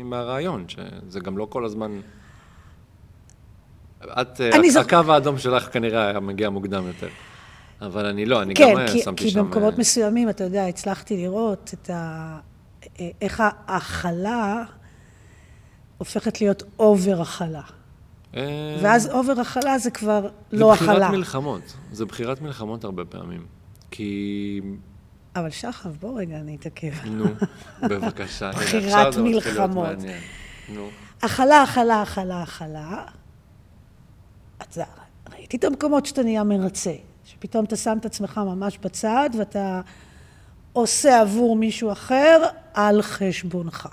מהרעיון, 0.05 0.65
שזה 0.69 1.21
גם 1.21 1.39
לא 1.39 1.47
כל 1.51 1.65
הזמן... 1.65 2.01
את, 4.21 4.41
אה, 4.41 4.51
זוכ- 4.71 4.77
הקו 4.95 5.13
האדום 5.13 5.39
שלך 5.39 5.73
כנראה 5.73 6.07
היה 6.09 6.21
מגיע 6.21 6.51
מוקדם 6.51 6.87
יותר. 6.87 7.09
אבל 7.81 8.07
אני 8.07 8.27
לא, 8.27 8.43
אני 8.43 8.55
כן, 8.55 8.71
גם 8.73 8.79
אה, 8.79 8.89
כי, 8.93 9.01
שמתי 9.03 9.25
כי 9.25 9.31
שם... 9.31 9.39
במקומות 9.41 9.75
אה, 9.75 9.79
מסוימים, 9.79 10.29
אתה 10.29 10.45
יודע, 10.45 10.67
הצלחתי 10.67 11.17
לראות 11.17 11.75
את 11.75 11.91
ה... 11.91 12.39
איך 13.23 13.43
ההכלה 13.67 14.63
הופכת 15.99 16.41
להיות 16.41 16.63
over 16.79 17.21
הכלה. 17.21 17.63
אה, 18.37 18.79
ואז 18.83 19.11
over 19.11 19.41
הכלה 19.41 19.79
זה 19.79 19.91
כבר 19.91 20.29
זה 20.51 20.57
לא 20.59 20.73
בחירת 20.73 20.91
הכלה. 20.91 21.11
מלחמות, 21.11 21.77
זה 21.93 22.05
בחירת 22.05 22.41
מלחמות 22.41 22.85
הרבה 22.85 23.05
פעמים. 23.05 23.47
כי... 23.91 24.61
אבל 25.37 25.51
שחף, 25.51 25.91
בוא 26.01 26.21
רגע 26.21 26.37
אני 26.37 26.57
אתעכב. 26.57 26.93
נו, 27.05 27.25
בבקשה. 27.91 28.51
בחירת 28.51 29.13
זה 29.13 29.23
מלחמות. 29.23 29.89
נו. 30.75 30.89
הכלה, 31.23 31.63
הכלה, 31.63 32.03
הכלה, 32.03 32.43
הכלה. 32.43 33.05
אתה 34.59 34.85
ראיתי 35.33 35.57
את 35.57 35.65
המקומות 35.65 36.07
שאתה 36.07 36.23
נהיה 36.23 36.45
מרצה. 36.45 36.95
שפתאום 37.25 37.65
אתה 37.65 37.77
שם 37.77 37.99
את 38.01 38.05
עצמך 38.05 38.39
ממש 38.39 38.79
בצד 38.79 39.31
ואתה 39.39 39.81
עושה 40.73 41.21
עבור 41.21 41.57
מישהו 41.57 41.93
אחר 41.93 42.43
על 42.75 43.03
חשבונך. 43.03 43.89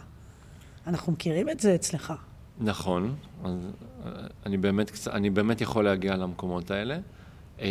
אנחנו 0.87 1.11
מכירים 1.11 1.49
את 1.49 1.59
זה 1.59 1.75
אצלך. 1.75 2.13
נכון, 2.59 3.15
אז 3.43 3.67
אה, 4.05 4.11
אני 4.45 4.57
באמת, 4.57 4.91
אני 5.11 5.29
באמת 5.29 5.61
יכול 5.61 5.85
להגיע 5.85 6.15
למקומות 6.15 6.71
האלה. 6.71 6.97
אה, 7.61 7.67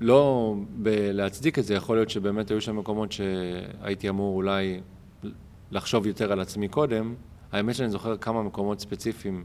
לא 0.00 0.54
להצדיק 0.86 1.58
את 1.58 1.64
זה, 1.64 1.74
יכול 1.74 1.96
להיות 1.96 2.10
שבאמת 2.10 2.50
היו 2.50 2.60
שם 2.60 2.76
מקומות 2.76 3.12
שהייתי 3.12 4.08
אמור 4.08 4.36
אולי 4.36 4.80
לחשוב 5.70 6.06
יותר 6.06 6.32
על 6.32 6.40
עצמי 6.40 6.68
קודם. 6.68 7.14
האמת 7.52 7.74
שאני 7.74 7.90
זוכר 7.90 8.16
כמה 8.16 8.42
מקומות 8.42 8.80
ספציפיים 8.80 9.44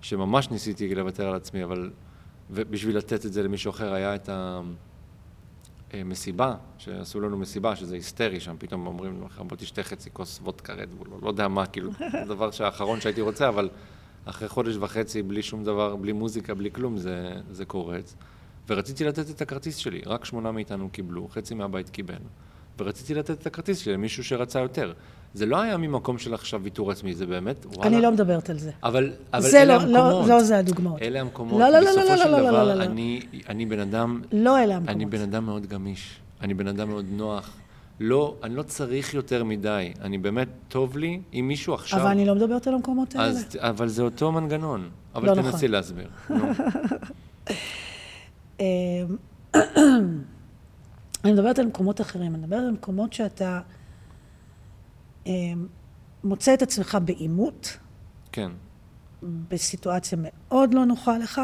שממש 0.00 0.50
ניסיתי 0.50 0.94
לוותר 0.94 1.28
על 1.28 1.34
עצמי, 1.34 1.64
אבל 1.64 1.90
בשביל 2.50 2.96
לתת 2.96 3.26
את 3.26 3.32
זה 3.32 3.42
למישהו 3.42 3.70
אחר 3.70 3.92
היה 3.92 4.14
את 4.14 4.30
המסיבה, 5.92 6.54
שעשו 6.78 7.20
לנו 7.20 7.36
מסיבה, 7.36 7.76
שזה 7.76 7.94
היסטרי 7.94 8.40
שם, 8.40 8.56
פתאום 8.58 8.86
אומרים 8.86 9.24
לך, 9.24 9.42
בוא 9.46 9.56
תשתה 9.56 9.82
חצי 9.82 10.10
כוס 10.12 10.40
וודקה 10.42 10.72
רדבול, 10.72 11.08
לא 11.22 11.28
יודע 11.28 11.48
מה, 11.48 11.66
כאילו, 11.66 11.90
זה 12.26 12.34
דבר 12.34 12.50
שהאחרון 12.50 13.00
שהייתי 13.00 13.20
רוצה, 13.20 13.48
אבל 13.48 13.68
אחרי 14.30 14.48
חודש 14.48 14.76
וחצי, 14.76 15.22
בלי 15.22 15.42
שום 15.42 15.64
דבר, 15.64 15.96
בלי 15.96 16.12
מוזיקה, 16.12 16.54
בלי 16.54 16.70
כלום, 16.70 16.96
זה, 16.98 17.32
זה 17.50 17.64
קורץ. 17.64 18.14
ורציתי 18.68 19.04
לתת 19.04 19.30
את 19.30 19.42
הכרטיס 19.42 19.76
שלי, 19.76 20.00
רק 20.06 20.24
שמונה 20.24 20.52
מאיתנו 20.52 20.88
קיבלו, 20.92 21.28
חצי 21.28 21.54
מהבית 21.54 21.90
קיבל. 21.90 22.14
ורציתי 22.78 23.14
לתת 23.14 23.30
את 23.30 23.46
הכרטיס 23.46 23.78
שלי 23.78 23.92
למישהו 23.92 24.24
שרצה 24.24 24.60
יותר. 24.60 24.92
זה 25.34 25.46
לא 25.46 25.60
היה 25.60 25.76
ממקום 25.76 26.18
של 26.18 26.34
עכשיו 26.34 26.60
ויתור 26.62 26.90
עצמי, 26.90 27.14
זה 27.14 27.26
באמת, 27.26 27.66
וואלה. 27.66 27.90
אני 27.90 28.02
לא 28.02 28.12
מדברת 28.12 28.50
על 28.50 28.58
זה. 28.58 28.70
אבל, 28.82 29.12
אבל 29.32 29.48
אלה 29.54 29.64
לא, 29.64 29.82
המקומות. 29.82 30.28
לא, 30.28 30.36
לא 30.36 30.42
זה 30.42 30.58
הדוגמאות. 30.58 31.02
אלה 31.02 31.20
המקומות. 31.20 31.60
לא, 31.60 31.68
לא, 31.68 31.80
לא, 31.80 31.90
לא, 31.96 32.16
של 32.16 32.28
לא, 32.30 32.38
דבר, 32.38 32.52
לא, 32.52 32.64
לא, 32.64 32.74
לא. 32.74 32.82
אני, 32.82 33.20
אני 33.48 33.66
בן 33.66 33.78
אדם... 33.78 34.22
לא 34.32 34.58
אלה 34.58 34.76
המקומות. 34.76 34.96
אני 34.96 35.06
בן 35.06 35.20
אדם 35.20 35.46
מאוד 35.46 35.66
גמיש. 35.66 36.20
אני 36.40 36.54
בן 36.54 36.66
אדם 36.66 36.88
מאוד 36.88 37.04
נוח. 37.10 37.56
לא, 38.00 38.36
אני 38.42 38.54
לא 38.54 38.62
צריך 38.62 39.14
יותר 39.14 39.44
מדי. 39.44 39.92
אני 40.00 40.18
באמת, 40.18 40.48
טוב 40.68 40.98
לי 40.98 41.20
אם 41.34 41.48
מישהו 41.48 41.74
עכשיו... 41.74 42.00
אבל 42.00 42.08
אני 42.08 42.26
לא 42.26 42.34
מדברת 42.34 42.66
על 42.66 42.74
המקומות 42.74 43.14
האלה. 43.14 43.28
אז, 43.28 43.46
אבל 43.58 43.88
זה 43.88 44.02
אותו 44.02 44.32
מנגנון. 44.32 44.90
אבל 45.14 45.28
לא 45.28 45.34
תנסי 45.34 45.48
נכון. 45.48 45.70
להסביר. 45.70 46.08
אמ, 48.60 48.64
אני 51.24 51.32
מדברת 51.32 51.58
על 51.58 51.66
מקומות 51.66 52.00
אחרים, 52.00 52.34
אני 52.34 52.42
מדברת 52.42 52.62
על 52.62 52.70
מקומות 52.70 53.12
שאתה 53.12 53.60
אמ, 55.26 55.66
מוצא 56.24 56.54
את 56.54 56.62
עצמך 56.62 56.98
בעימות, 57.04 57.78
כן. 58.32 58.50
בסיטואציה 59.22 60.18
מאוד 60.22 60.74
לא 60.74 60.84
נוחה 60.84 61.18
לך, 61.18 61.40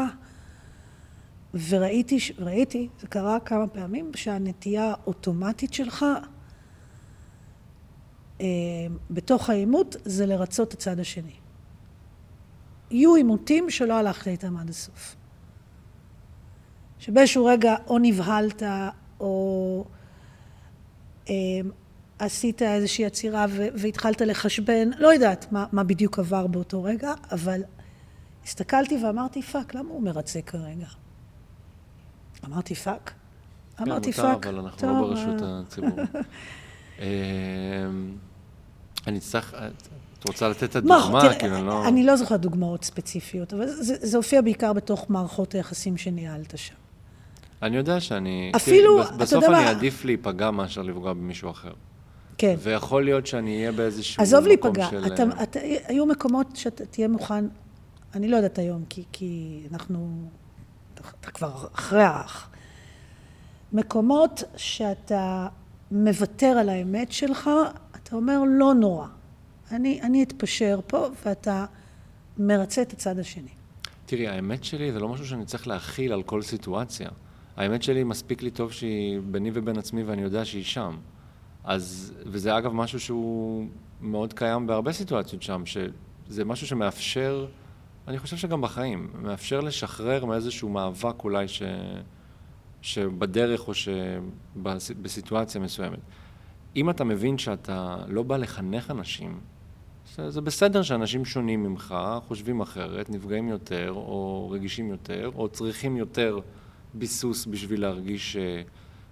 וראיתי, 1.69 2.17
ראיתי, 2.39 2.87
זה 2.99 3.07
קרה 3.07 3.39
כמה 3.39 3.67
פעמים, 3.67 4.11
שהנטייה 4.15 4.83
האוטומטית 4.91 5.73
שלך 5.73 6.05
בתוך 9.09 9.49
העימות 9.49 9.95
זה 10.05 10.25
לרצות 10.25 10.67
את 10.67 10.73
הצד 10.73 10.99
השני. 10.99 11.33
יהיו 12.91 13.15
עימותים 13.15 13.69
שלא 13.69 13.93
הלכת 13.93 14.27
איתם 14.27 14.57
עד 14.57 14.69
הסוף. 14.69 15.15
שבאיזשהו 16.99 17.45
רגע 17.45 17.75
או 17.87 17.99
נבהלת 17.99 18.63
או 19.19 19.85
אה, 21.29 21.33
עשית 22.19 22.61
איזושהי 22.61 23.05
עצירה 23.05 23.45
והתחלת 23.49 24.21
לחשבן, 24.21 24.89
לא 24.99 25.13
יודעת 25.13 25.51
מה, 25.51 25.65
מה 25.71 25.83
בדיוק 25.83 26.19
עבר 26.19 26.47
באותו 26.47 26.83
רגע, 26.83 27.13
אבל 27.31 27.61
הסתכלתי 28.43 29.05
ואמרתי, 29.05 29.41
fuck, 29.41 29.75
למה 29.75 29.89
הוא 29.89 30.03
מרצה 30.03 30.41
כרגע? 30.41 30.87
אמרתי 32.45 32.75
fuck? 32.75 33.13
אמרתי 33.81 34.11
fuck. 34.13 34.25
מותר, 34.25 34.49
אבל 34.49 34.59
אנחנו 34.59 34.79
טוב, 34.79 34.89
לא 34.89 35.07
ברשות 35.07 35.41
אה, 35.41 35.61
הציבור. 35.65 35.99
אני 39.07 39.17
אצטרך... 39.17 39.53
את 40.19 40.27
רוצה 40.27 40.49
לתת 40.49 40.77
את 40.77 40.83
מה, 40.83 40.97
הדוגמה? 40.97 41.21
תראה, 41.21 41.39
כאילו, 41.39 41.57
אני 41.57 41.65
לא... 41.65 41.87
אני 41.87 42.03
לא 42.03 42.15
זוכרת 42.15 42.41
דוגמאות 42.41 42.83
ספציפיות, 42.83 43.53
אבל 43.53 43.67
זה, 43.67 43.95
זה 44.01 44.17
הופיע 44.17 44.41
בעיקר 44.41 44.73
בתוך 44.73 45.05
מערכות 45.09 45.53
היחסים 45.53 45.97
שניהלת 45.97 46.57
שם. 46.57 46.75
אני 47.61 47.77
יודע 47.77 47.99
שאני... 47.99 48.51
אפילו, 48.55 49.01
אתה 49.01 49.11
בסוף 49.11 49.43
יודע 49.43 49.47
אני 49.47 49.63
מה- 49.65 49.69
אעדיף 49.69 50.05
להיפגע 50.05 50.51
מאשר 50.51 50.81
לפגוע 50.81 51.13
במישהו 51.13 51.51
אחר. 51.51 51.71
כן. 52.37 52.55
ויכול 52.59 53.03
להיות 53.03 53.27
שאני 53.27 53.57
אהיה 53.57 53.71
באיזשהו 53.71 54.23
עזוב 54.23 54.39
מקום 54.39 54.75
להיפגע, 54.75 54.89
של... 54.89 55.13
אתה, 55.13 55.43
אתה, 55.43 55.59
היו 55.87 56.05
מקומות 56.05 56.55
שאתה 56.55 56.85
תהיה 56.85 57.07
מוכן, 57.07 57.45
אני 58.15 58.27
לא 58.27 58.35
יודעת 58.35 58.59
היום, 58.59 58.83
כי, 58.89 59.03
כי 59.11 59.61
אנחנו, 59.73 60.27
אתה 61.21 61.31
כבר 61.31 61.67
אחרי 61.73 62.03
האח. 62.03 62.49
מקומות 63.73 64.43
שאתה 64.57 65.47
מוותר 65.91 66.45
על 66.47 66.69
האמת 66.69 67.11
שלך, 67.11 67.49
אתה 68.07 68.15
אומר 68.15 68.43
לא 68.47 68.73
נורא, 68.73 69.07
אני, 69.71 70.01
אני 70.01 70.23
אתפשר 70.23 70.79
פה, 70.87 71.07
ואתה 71.25 71.65
מרצה 72.37 72.81
את 72.81 72.93
הצד 72.93 73.19
השני. 73.19 73.49
תראי, 74.05 74.27
האמת 74.27 74.63
שלי 74.63 74.91
זה 74.91 74.99
לא 74.99 75.09
משהו 75.09 75.27
שאני 75.27 75.45
צריך 75.45 75.67
להכיל 75.67 76.13
על 76.13 76.23
כל 76.23 76.41
סיטואציה. 76.41 77.09
האמת 77.57 77.83
שלי 77.83 78.03
מספיק 78.03 78.41
לי 78.41 78.51
טוב 78.51 78.71
שהיא 78.71 79.19
ביני 79.31 79.51
ובין 79.53 79.77
עצמי 79.77 80.03
ואני 80.03 80.21
יודע 80.21 80.45
שהיא 80.45 80.63
שם. 80.63 80.97
אז, 81.63 82.13
וזה 82.25 82.57
אגב 82.57 82.73
משהו 82.73 82.99
שהוא 82.99 83.67
מאוד 84.01 84.33
קיים 84.33 84.67
בהרבה 84.67 84.93
סיטואציות 84.93 85.41
שם, 85.41 85.63
שזה 85.65 86.45
משהו 86.45 86.67
שמאפשר, 86.67 87.47
אני 88.07 88.19
חושב 88.19 88.37
שגם 88.37 88.61
בחיים, 88.61 89.09
מאפשר 89.21 89.59
לשחרר 89.59 90.25
מאיזשהו 90.25 90.69
מאבק 90.69 91.23
אולי 91.23 91.47
ש, 91.47 91.63
שבדרך 92.81 93.67
או 93.67 93.73
שבסיטואציה 93.73 95.61
מסוימת. 95.61 95.99
אם 96.77 96.89
אתה 96.89 97.03
מבין 97.03 97.37
שאתה 97.37 97.97
לא 98.07 98.23
בא 98.23 98.37
לחנך 98.37 98.91
אנשים, 98.91 99.39
זה, 100.27 100.41
בסדר 100.41 100.81
שאנשים 100.81 101.25
שונים 101.25 101.63
ממך, 101.63 101.95
חושבים 102.27 102.61
אחרת, 102.61 103.09
נפגעים 103.09 103.47
יותר, 103.47 103.91
או 103.95 104.49
רגישים 104.51 104.89
יותר, 104.89 105.31
או 105.35 105.47
צריכים 105.49 105.97
יותר 105.97 106.39
ביסוס 106.93 107.45
בשביל 107.45 107.81
להרגיש 107.81 108.35
אה, 108.37 108.61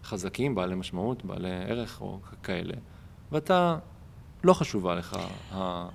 חזקים, 0.04 0.56
בעלי 0.56 0.76
משמעות, 0.76 1.26
בעלי 1.26 1.50
ערך 1.50 2.02
או 2.02 2.20
כאלה, 2.44 2.74
ואתה, 3.32 3.78
לא 4.44 4.54
חשובה 4.54 4.96
לך 4.96 5.18
ה... 5.52 5.88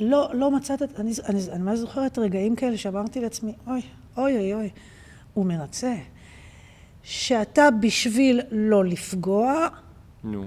לא, 0.00 0.30
לא 0.34 0.50
מצאת, 0.50 0.82
אני, 0.82 1.12
אני, 1.28 1.40
אני 1.52 1.62
ממש 1.62 1.78
זוכרת 1.78 2.18
רגעים 2.18 2.56
כאלה 2.56 2.76
שאמרתי 2.76 3.20
לעצמי, 3.20 3.52
אוי, 3.66 3.80
אוי, 4.16 4.36
אוי, 4.38 4.54
אוי, 4.54 4.70
הוא 5.34 5.46
מרצה. 5.46 5.94
שאתה 7.02 7.68
בשביל 7.80 8.40
לא 8.50 8.84
לפגוע, 8.84 9.68
נו. 10.24 10.46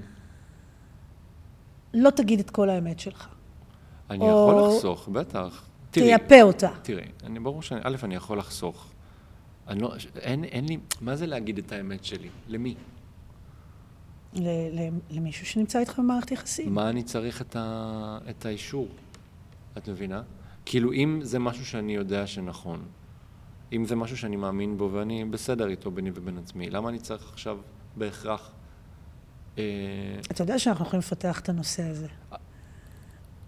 לא 1.95 2.10
תגיד 2.10 2.39
את 2.39 2.49
כל 2.49 2.69
האמת 2.69 2.99
שלך. 2.99 3.27
אני 4.10 4.19
או- 4.21 4.49
יכול 4.51 4.75
לחסוך, 4.75 5.08
בטח. 5.12 5.63
תראי, 5.91 6.08
תייפה 6.17 6.41
אותה. 6.41 6.69
תראי, 6.81 7.05
אני 7.23 7.39
ברור 7.39 7.62
שאני, 7.62 7.81
א', 7.84 7.95
אני 8.03 8.15
יכול 8.15 8.38
לחסוך. 8.38 8.88
אני 9.67 9.79
לא, 9.81 9.93
אין, 10.19 10.43
אין 10.43 10.65
לי, 10.67 10.77
מה 11.01 11.15
זה 11.15 11.25
להגיד 11.27 11.58
את 11.58 11.71
האמת 11.71 12.03
שלי? 12.05 12.29
למי? 12.47 12.75
ל- 14.34 14.79
ל- 14.79 14.89
למישהו 15.10 15.45
שנמצא 15.45 15.79
איתך 15.79 15.99
במערכת 15.99 16.31
יחסים. 16.31 16.73
מה 16.73 16.89
אני 16.89 17.03
צריך 17.03 17.41
את, 17.41 17.55
ה, 17.55 18.17
את 18.29 18.45
האישור? 18.45 18.88
את 19.77 19.89
מבינה? 19.89 20.21
כאילו, 20.65 20.93
אם 20.93 21.19
זה 21.23 21.39
משהו 21.39 21.65
שאני 21.65 21.95
יודע 21.95 22.27
שנכון, 22.27 22.86
אם 23.73 23.86
זה 23.86 23.95
משהו 23.95 24.17
שאני 24.17 24.36
מאמין 24.36 24.77
בו 24.77 24.89
ואני 24.93 25.25
בסדר 25.25 25.67
איתו 25.67 25.91
ביני 25.91 26.12
ובין 26.15 26.38
עצמי, 26.38 26.69
למה 26.69 26.89
אני 26.89 26.99
צריך 26.99 27.29
עכשיו 27.34 27.58
בהכרח... 27.97 28.51
אה, 29.58 29.63
אתה 30.32 30.44
יודע 30.44 30.60
שאנחנו 30.60 30.86
יכולים 30.86 31.00
לפתח 31.00 31.39
את 31.39 31.50
הנושא 31.50 31.84
הזה. 31.84 32.08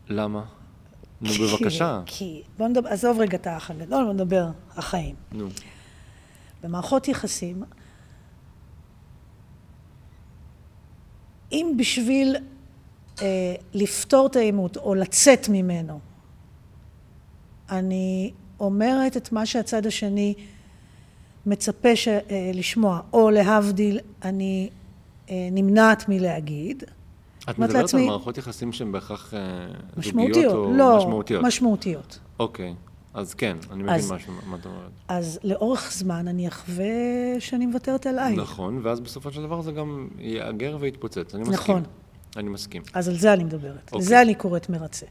למה? 0.10 0.46
נו, 1.22 1.30
בבקשה. 1.30 2.02
כי, 2.06 2.41
בוא 2.58 2.67
נדבר, 2.67 2.89
עזוב 2.89 3.20
רגע 3.20 3.38
את 3.38 3.48
האח 3.48 3.72
הגדול, 3.72 4.04
בוא 4.04 4.13
נדבר 4.13 4.48
החיים. 4.76 5.15
נו. 5.32 5.48
במערכות 6.63 7.08
יחסים, 7.08 7.63
אם 11.52 11.74
בשביל 11.78 12.36
אה, 13.22 13.56
לפתור 13.74 14.28
את 14.28 14.36
העימות 14.36 14.78
או 14.78 14.96
לצאת 14.96 15.50
ממנו, 15.50 16.00
אני 17.70 18.32
אומרת 18.60 19.17
את 19.17 19.32
מה 19.32 19.46
שהצד 19.46 19.86
השני 19.86 20.34
מצפה 21.46 21.96
ש, 21.96 22.08
אה, 22.08 22.22
לשמוע, 22.54 23.02
או 23.13 23.30
להבדיל, 23.30 24.00
אני 24.24 24.70
נמנעת 25.32 26.10
מלהגיד. 26.10 26.84
את 27.50 27.60
מדברת 27.60 27.76
לעצמי- 27.82 28.02
על 28.02 28.08
מערכות 28.08 28.38
יחסים 28.38 28.72
שהן 28.72 28.92
בהכרח 28.92 29.34
אה, 29.34 29.40
זוגיות 29.96 29.98
משמעותיות, 29.98 30.54
או 30.56 30.74
לא, 30.74 30.98
משמעותיות? 30.98 31.44
משמעותיות. 31.44 32.20
אוקיי, 32.40 32.76
אז 33.13 33.34
כן, 33.34 33.58
אני 33.72 33.84
מבין 33.84 33.96
אז- 33.96 34.12
משהו, 34.12 34.34
מה 34.48 34.56
את 34.56 34.66
אומרת. 34.66 34.92
אז 35.08 35.40
לאורך 35.44 35.92
זמן 35.94 36.28
אני 36.28 36.48
אחווה 36.48 36.86
שאני 37.40 37.66
מוותרת 37.66 38.08
עליי. 38.08 38.36
נכון, 38.36 38.80
ואז 38.84 39.00
בסופו 39.00 39.32
של 39.32 39.42
דבר 39.44 39.62
זה 39.62 39.72
גם 39.72 40.08
ייאגר 40.20 40.78
ויתפוצץ, 40.80 41.36
אני 41.36 41.44
מסכים. 41.44 41.54
נכון. 41.54 41.84
אני 42.38 42.50
מסכים. 42.50 42.82
אז 42.94 43.10
על 43.10 43.16
זה 43.18 43.34
אני 43.34 43.44
מדברת. 43.44 43.84
אוקיי. 43.86 44.00
לזה 44.00 44.22
אני 44.22 44.36
קוראת 44.36 44.70
מרצה. 44.70 45.06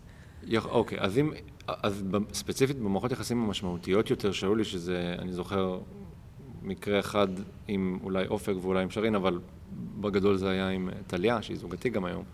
יכ- 0.47 0.67
אוקיי, 0.67 0.99
אז 1.01 1.19
אם, 1.19 1.31
אז 1.69 2.03
ספציפית 2.33 2.79
במערכות 2.79 3.13
יחסים 3.13 3.45
המשמעותיות 3.45 4.11
יותר 4.11 4.33
שהיו 4.33 4.55
לי, 4.55 4.65
שזה, 4.65 5.15
אני 5.19 5.33
זוכר, 5.33 5.79
מקרה 6.67 7.01
אחד 7.01 7.29
עם 7.69 7.99
אולי 8.03 8.27
אופק 8.27 8.55
ואולי 8.63 8.83
עם 8.83 8.91
שרין, 8.91 9.15
אבל 9.15 9.39
בגדול 10.01 10.37
זה 10.37 10.51
היה 10.51 10.69
עם 10.69 10.91
טליה, 11.07 11.43
שהיא 11.43 11.57
זוגתי 11.57 11.91
גם 11.91 12.05
היום. 12.05 12.25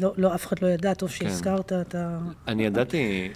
לא, 0.00 0.12
לא, 0.16 0.34
אף 0.34 0.46
אחד 0.46 0.62
לא 0.62 0.66
ידע, 0.66 0.94
טוב 0.94 1.08
כן. 1.08 1.14
שהזכרת 1.14 1.72
את 1.72 1.94
ה... 1.94 2.18
אני 2.48 2.66
ידעתי, 2.66 3.28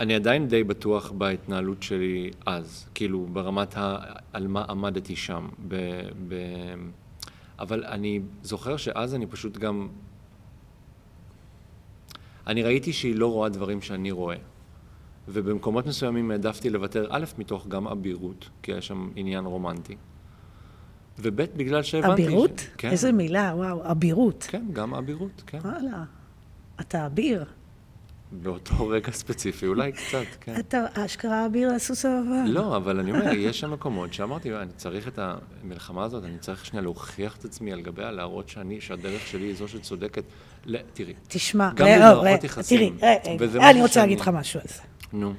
אני 0.00 0.14
עדיין 0.14 0.48
די 0.48 0.64
בטוח 0.64 1.10
בהתנהלות 1.10 1.82
שלי 1.82 2.30
אז, 2.46 2.86
כאילו 2.94 3.26
ברמת 3.32 3.76
ה... 3.76 3.96
על 4.32 4.46
מה 4.46 4.64
עמדתי 4.68 5.16
שם. 5.16 5.48
ב... 5.68 5.76
ב... 6.28 6.34
אבל 7.58 7.84
אני 7.84 8.20
זוכר 8.42 8.76
שאז 8.76 9.14
אני 9.14 9.26
פשוט 9.26 9.58
גם... 9.58 9.88
אני 12.46 12.62
ראיתי 12.62 12.92
שהיא 12.92 13.14
לא 13.16 13.32
רואה 13.32 13.48
דברים 13.48 13.82
שאני 13.82 14.10
רואה. 14.10 14.36
ובמקומות 15.28 15.86
מסוימים 15.86 16.30
העדפתי 16.30 16.70
לוותר, 16.70 17.06
א', 17.10 17.24
מתוך 17.38 17.66
גם 17.66 17.88
אבירות, 17.88 18.48
כי 18.62 18.72
היה 18.72 18.80
שם 18.82 19.10
עניין 19.16 19.44
רומנטי. 19.44 19.96
וב', 21.18 21.42
בגלל 21.56 21.82
שהבנתי... 21.82 22.22
אבירות? 22.22 22.58
ש... 22.58 22.68
כן. 22.78 22.90
איזה 22.90 23.12
מילה, 23.12 23.52
וואו, 23.54 23.90
אבירות. 23.90 24.46
כן, 24.48 24.64
גם 24.72 24.94
אבירות, 24.94 25.42
כן. 25.46 25.58
וואלה, 25.58 26.04
אתה 26.80 27.06
אביר. 27.06 27.44
באותו 28.32 28.88
רגע 28.88 29.10
ספציפי, 29.12 29.66
אולי 29.66 29.92
קצת, 29.92 30.24
כן. 30.40 30.54
אתה 30.58 30.84
אשכרה 30.94 31.46
אביר 31.46 31.70
הסוס 31.70 32.04
הלבן. 32.04 32.46
לא, 32.46 32.76
אבל 32.76 32.98
אני 32.98 33.10
אומר, 33.10 33.32
יש 33.32 33.60
שם 33.60 33.70
מקומות 33.70 34.14
שאמרתי, 34.14 34.56
אני 34.56 34.72
צריך 34.76 35.08
את 35.08 35.18
המלחמה 35.18 36.04
הזאת, 36.04 36.24
אני 36.24 36.38
צריך 36.38 36.66
שנייה 36.66 36.82
להוכיח 36.82 37.36
את 37.36 37.44
עצמי 37.44 37.72
על 37.72 37.80
גביה, 37.80 38.10
להראות 38.10 38.48
שאני, 38.48 38.80
שהדרך 38.80 39.26
שלי 39.26 39.46
היא 39.46 39.54
זו 39.54 39.68
שצודקת. 39.68 40.24
תראי, 40.92 41.14
תשמע, 41.28 41.70
גם 41.74 41.86
במערכות 41.96 42.44
יחסים. 42.44 42.96
תראי, 42.98 43.38
אני 43.70 43.82
רוצה 43.82 44.00
להגיד 44.00 44.20
לך 44.20 44.28
משהו 44.28 44.60
על 44.60 44.66
זה. 44.68 44.82
נו. 45.12 45.34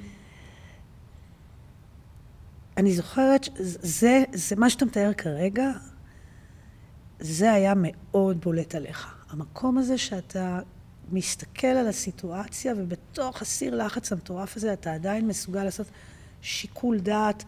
אני 2.76 2.92
זוכרת, 2.92 3.48
זה, 3.58 4.24
זה 4.32 4.56
מה 4.56 4.70
שאתה 4.70 4.84
מתאר 4.84 5.12
כרגע, 5.12 5.70
זה 7.20 7.52
היה 7.52 7.72
מאוד 7.76 8.40
בולט 8.40 8.74
עליך. 8.74 9.14
המקום 9.30 9.78
הזה 9.78 9.98
שאתה 9.98 10.60
מסתכל 11.12 11.66
על 11.66 11.88
הסיטואציה, 11.88 12.74
ובתוך 12.76 13.42
הסיר 13.42 13.74
לחץ 13.74 14.12
המטורף 14.12 14.56
הזה 14.56 14.72
אתה 14.72 14.94
עדיין 14.94 15.28
מסוגל 15.28 15.64
לעשות 15.64 15.86
שיקול 16.42 16.98
דעת 16.98 17.44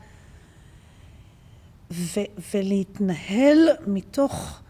ו- 1.91 2.21
ולהתנהל 2.55 3.59
מתוך 3.87 4.61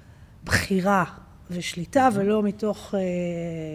בחירה 0.44 1.04
ושליטה, 1.50 2.08
mm-hmm. 2.08 2.18
ולא 2.18 2.42
מתוך 2.42 2.94
אה, 2.94 3.00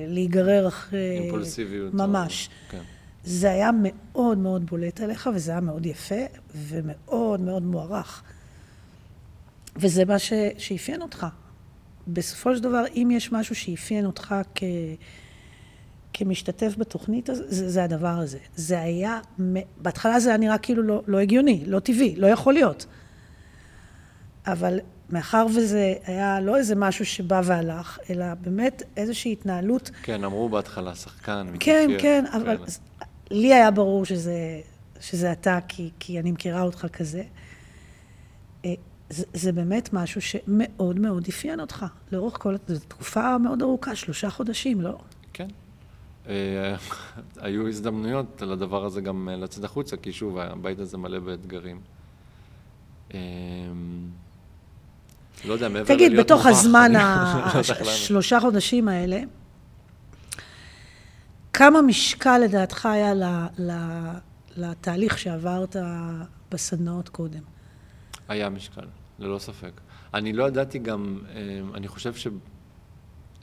להיגרר 0.08 0.68
אחרי... 0.68 1.20
אימפולסיביות. 1.20 1.94
ממש. 1.94 2.50
או... 2.50 2.72
כן. 2.72 2.84
זה 3.24 3.52
היה 3.52 3.70
מאוד 3.84 4.38
מאוד 4.38 4.66
בולט 4.66 5.02
עליך, 5.02 5.30
וזה 5.36 5.52
היה 5.52 5.62
מאוד 5.62 5.86
יפה, 5.86 6.26
ומאוד 6.56 7.40
מאוד 7.40 7.64
מוערך. 7.64 8.24
וזה 9.76 10.06
מה 10.06 10.20
ש... 10.20 10.34
שאפיין 10.58 11.02
אותך. 11.02 11.28
בסופו 12.08 12.56
של 12.56 12.64
דבר, 12.64 12.84
אם 12.96 13.10
יש 13.12 13.32
משהו 13.32 13.56
שאפיין 13.56 14.06
אותך 14.06 14.36
כ... 14.56 14.64
כמשתתף 16.14 16.74
בתוכנית 16.78 17.30
הזאת, 17.30 17.46
זה, 17.50 17.70
זה 17.70 17.84
הדבר 17.84 18.08
הזה. 18.08 18.38
זה 18.56 18.82
היה, 18.82 19.20
בהתחלה 19.78 20.20
זה 20.20 20.30
היה 20.30 20.38
נראה 20.38 20.58
כאילו 20.58 20.84
לא, 20.84 21.04
לא 21.08 21.20
הגיוני, 21.20 21.64
לא 21.68 21.80
טבעי, 21.80 22.16
לא 22.16 22.28
יכול 22.28 22.54
להיות. 22.54 22.86
אבל 24.48 24.80
מאחר 25.10 25.46
וזה 25.56 25.94
היה 26.06 26.40
לא 26.40 26.58
איזה 26.58 26.76
משהו 26.76 27.06
שבא 27.06 27.42
והלך, 27.44 28.00
אלא 28.10 28.26
באמת 28.34 28.84
איזושהי 28.98 29.32
התנהלות... 29.32 29.92
כן, 30.04 30.24
אמרו 30.24 30.50
בהתחלה 30.50 30.96
שחקן, 30.96 31.48
מתיישב. 31.54 31.88
כן, 31.88 31.98
כן, 32.02 32.26
אבל 32.32 32.58
כן. 32.58 32.64
לי 33.32 33.54
היה 33.54 33.72
ברור 33.72 34.06
שזה, 34.06 34.62
שזה 35.00 35.32
אתה, 35.32 35.60
כי, 35.68 35.90
כי 36.00 36.20
אני 36.20 36.32
מכירה 36.32 36.62
אותך 36.62 36.88
כזה. 36.94 37.24
אה, 38.66 38.74
זה, 39.10 39.26
זה 39.34 39.52
באמת 39.52 39.90
משהו 39.94 40.22
שמאוד 40.22 41.00
מאוד 41.00 41.28
אפיין 41.28 41.60
אותך, 41.60 41.86
לאורך 42.12 42.38
כל... 42.40 42.56
זו 42.68 42.80
תקופה 42.88 43.38
מאוד 43.38 43.62
ארוכה, 43.62 43.96
שלושה 43.96 44.30
חודשים, 44.30 44.82
לא? 44.82 44.98
כן. 45.34 45.48
אה, 46.28 46.76
היו 47.46 47.68
הזדמנויות 47.68 48.42
לדבר 48.42 48.86
הזה 48.86 49.02
גם 49.02 49.30
לצאת 49.32 49.64
החוצה, 49.64 49.98
כי 49.98 50.12
שוב, 50.14 50.38
הבית 50.38 50.80
הזה 50.80 50.98
מלא 50.98 51.20
באתגרים. 51.20 51.80
אה, 53.14 53.20
לא 55.46 55.54
יודע, 55.54 55.70
מעבר 55.70 55.96
תגיד, 55.96 56.20
בתוך 56.20 56.46
הזמן, 56.46 56.92
השלושה 56.96 58.40
חודשים 58.40 58.88
האלה, 58.88 59.22
כמה 61.62 61.82
משקל 61.82 62.38
לדעתך 62.38 62.86
היה 62.86 63.14
לתהליך 64.58 65.18
שעברת 65.18 65.76
בסדנאות 66.52 67.10
קודם? 67.10 67.40
היה 68.28 68.50
משקל. 68.50 68.86
ללא 69.20 69.40
ספק. 69.40 69.82
אני 70.14 70.34
לא 70.34 70.48
ידעתי 70.48 70.80
גם, 70.80 71.20
אה, 71.30 71.62
אני 71.74 71.88
חושב 71.88 72.14
ש... 72.14 72.28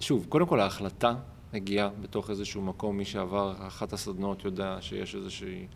שוב, 0.00 0.26
קודם 0.28 0.46
כל 0.46 0.60
ההחלטה 0.60 1.14
הגיעה 1.52 1.88
בתוך 2.00 2.30
איזשהו 2.30 2.62
מקום, 2.62 2.96
מי 2.96 3.04
שעבר 3.04 3.54
אחת 3.66 3.92
הסדנאות 3.92 4.44
יודע 4.44 4.76
שיש 4.80 5.14
איזושהי 5.14 5.66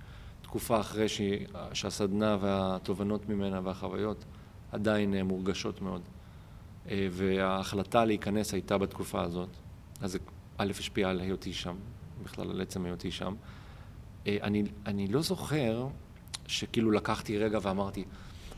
תקופה 0.42 0.80
אחרי 0.80 1.08
ש... 1.08 1.20
שהסדנה 1.72 2.36
והתובנות 2.40 3.28
ממנה 3.28 3.60
והחוויות 3.64 4.24
עדיין 4.72 5.14
אה, 5.14 5.22
מורגשות 5.22 5.82
מאוד. 5.82 6.02
אה, 6.90 7.08
וההחלטה 7.10 8.04
להיכנס 8.04 8.52
הייתה 8.52 8.78
בתקופה 8.78 9.22
הזאת. 9.22 9.48
אז 10.00 10.12
זה 10.12 10.18
א', 10.58 10.70
השפיע 10.78 11.08
על 11.08 11.20
היותי 11.20 11.52
שם, 11.52 11.76
בכלל 12.24 12.50
על 12.50 12.60
עצם 12.60 12.84
היותי 12.84 13.10
שם. 13.10 13.34
אני, 14.26 14.62
אני 14.86 15.06
לא 15.06 15.22
זוכר 15.22 15.86
שכאילו 16.46 16.90
לקחתי 16.90 17.38
רגע 17.38 17.58
ואמרתי, 17.62 18.04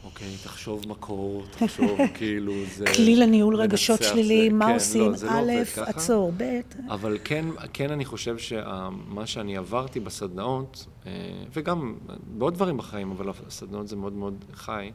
אוקיי, 0.05 0.37
תחשוב 0.44 0.88
מקור, 0.88 1.44
תחשוב 1.50 1.98
כאילו 2.18 2.53
זה... 2.66 2.85
כלי 2.96 3.16
לניהול 3.16 3.57
רגשות 3.57 4.03
שליליים, 4.03 4.59
מה 4.59 4.66
כן, 4.66 4.74
עושים? 4.74 5.12
לא, 5.12 5.16
לא 5.22 5.31
א', 5.31 5.53
לא 5.77 5.83
עצור, 5.83 6.33
ב'. 6.37 6.61
אבל 6.88 7.18
כן, 7.24 7.44
כן 7.72 7.90
אני 7.90 8.05
חושב 8.05 8.38
שמה 8.38 9.27
שאני 9.27 9.57
עברתי 9.57 10.00
בסדנאות, 10.00 10.87
אה, 11.07 11.12
וגם 11.53 11.94
בעוד 12.38 12.55
דברים 12.55 12.77
בחיים, 12.77 13.11
אבל 13.11 13.29
הסדנאות 13.46 13.88
זה 13.88 13.96
מאוד 13.96 14.12
מאוד 14.12 14.44
חי, 14.55 14.90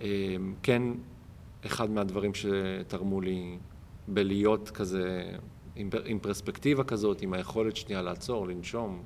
אה, 0.00 0.06
כן, 0.62 0.82
אחד 1.66 1.90
מהדברים 1.90 2.32
שתרמו 2.34 3.20
לי 3.20 3.58
בלהיות 4.08 4.70
כזה, 4.70 5.32
עם, 5.76 5.90
עם 6.04 6.18
פרספקטיבה 6.18 6.84
כזאת, 6.84 7.22
עם 7.22 7.32
היכולת 7.32 7.76
שנייה 7.76 8.02
לעצור, 8.02 8.48
לנשום, 8.48 9.02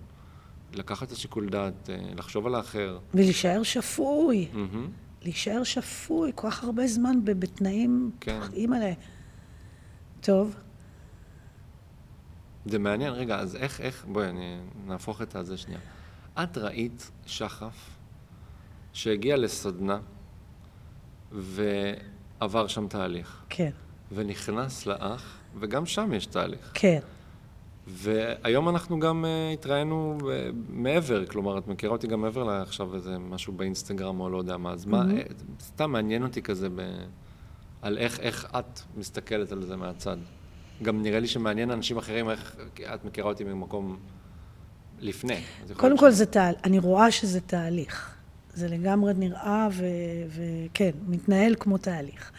לקחת 0.75 1.07
את 1.07 1.13
השיקול 1.13 1.49
דעת, 1.49 1.91
אה, 1.91 1.97
לחשוב 2.17 2.47
על 2.47 2.55
האחר. 2.55 2.99
ולהישאר 3.15 3.63
שפוי. 3.63 4.49
Mm-hmm. 4.53 5.23
להישאר 5.23 5.65
שפוי 5.65 6.33
כל 6.35 6.51
כך 6.51 6.65
הרבה 6.65 6.87
זמן 6.87 7.25
בתנאים, 7.25 8.11
כן. 8.21 8.41
אימא'לה. 8.53 8.93
טוב. 10.21 10.57
זה 12.67 12.79
מעניין, 12.79 13.13
רגע, 13.13 13.39
אז 13.39 13.57
איך, 13.57 13.81
איך, 13.81 14.05
בואי, 14.13 14.29
אני 14.29 14.59
נהפוך 14.87 15.23
את 15.23 15.37
זה 15.43 15.57
שנייה. 15.57 15.81
את 16.43 16.59
ראית 16.59 17.11
שחף 17.27 17.91
שהגיע 18.93 19.37
לסדנה 19.37 20.01
ועבר 21.33 22.67
שם 22.67 22.89
תהליך. 22.89 23.45
כן. 23.49 23.71
ונכנס 24.13 24.87
לאח, 24.87 25.40
וגם 25.59 25.87
שם 25.87 26.13
יש 26.13 26.27
תהליך. 26.27 26.71
כן. 26.75 26.99
והיום 27.87 28.69
אנחנו 28.69 29.01
גם 29.01 29.25
uh, 29.25 29.55
התראינו 29.55 30.19
uh, 30.21 30.25
מעבר, 30.69 31.27
כלומר, 31.27 31.59
את 31.59 31.69
מכירה 31.69 31.93
אותי 31.93 32.07
גם 32.07 32.21
מעבר 32.21 32.45
לעכשיו 32.45 32.95
איזה 32.95 33.19
משהו 33.19 33.53
באינסטגרם 33.53 34.21
או 34.21 34.31
לא 34.31 34.39
יודע 34.39 34.57
מה, 34.57 34.73
אז 34.73 34.85
mm-hmm. 34.85 34.89
מה, 34.89 35.03
uh, 35.03 35.63
סתם 35.63 35.93
מעניין 35.93 36.23
אותי 36.23 36.43
כזה 36.43 36.69
ב, 36.69 36.81
על 37.83 37.99
איך, 37.99 38.21
איך 38.21 38.49
את 38.59 38.81
מסתכלת 38.97 39.53
על 39.53 39.63
זה 39.63 39.77
מהצד. 39.77 40.17
גם 40.83 41.03
נראה 41.03 41.21
לי 41.21 41.27
שמעניין 41.27 41.71
אנשים 41.71 41.97
אחרים 41.97 42.31
איך 42.31 42.57
את 42.95 43.05
מכירה 43.05 43.29
אותי 43.29 43.45
ממקום 43.45 43.97
לפני. 45.01 45.41
קודם 45.77 45.99
כל 45.99 46.11
ש... 46.11 46.15
זה 46.15 46.27
תהליך, 46.27 46.61
אני 46.65 46.79
רואה 46.79 47.11
שזה 47.11 47.41
תהליך. 47.41 48.15
זה 48.55 48.69
לגמרי 48.69 49.15
נראה 49.15 49.69
וכן, 50.29 50.91
מתנהל 51.07 51.55
כמו 51.61 51.79
תהליך. 51.79 52.33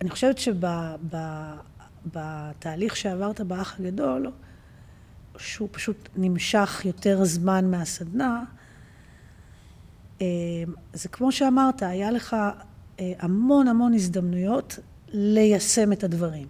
אני 0.00 0.10
חושבת 0.10 0.38
שבתהליך 2.08 2.96
שעברת 2.96 3.40
באח 3.40 3.80
הגדול, 3.80 4.30
שהוא 5.38 5.68
פשוט 5.72 6.08
נמשך 6.16 6.82
יותר 6.84 7.24
זמן 7.24 7.70
מהסדנה, 7.70 8.44
אה, 10.20 10.26
זה 10.92 11.08
כמו 11.08 11.32
שאמרת, 11.32 11.82
היה 11.82 12.10
לך 12.10 12.36
אה, 13.00 13.12
המון 13.18 13.68
המון 13.68 13.94
הזדמנויות 13.94 14.78
ליישם 15.08 15.92
את 15.92 16.04
הדברים. 16.04 16.46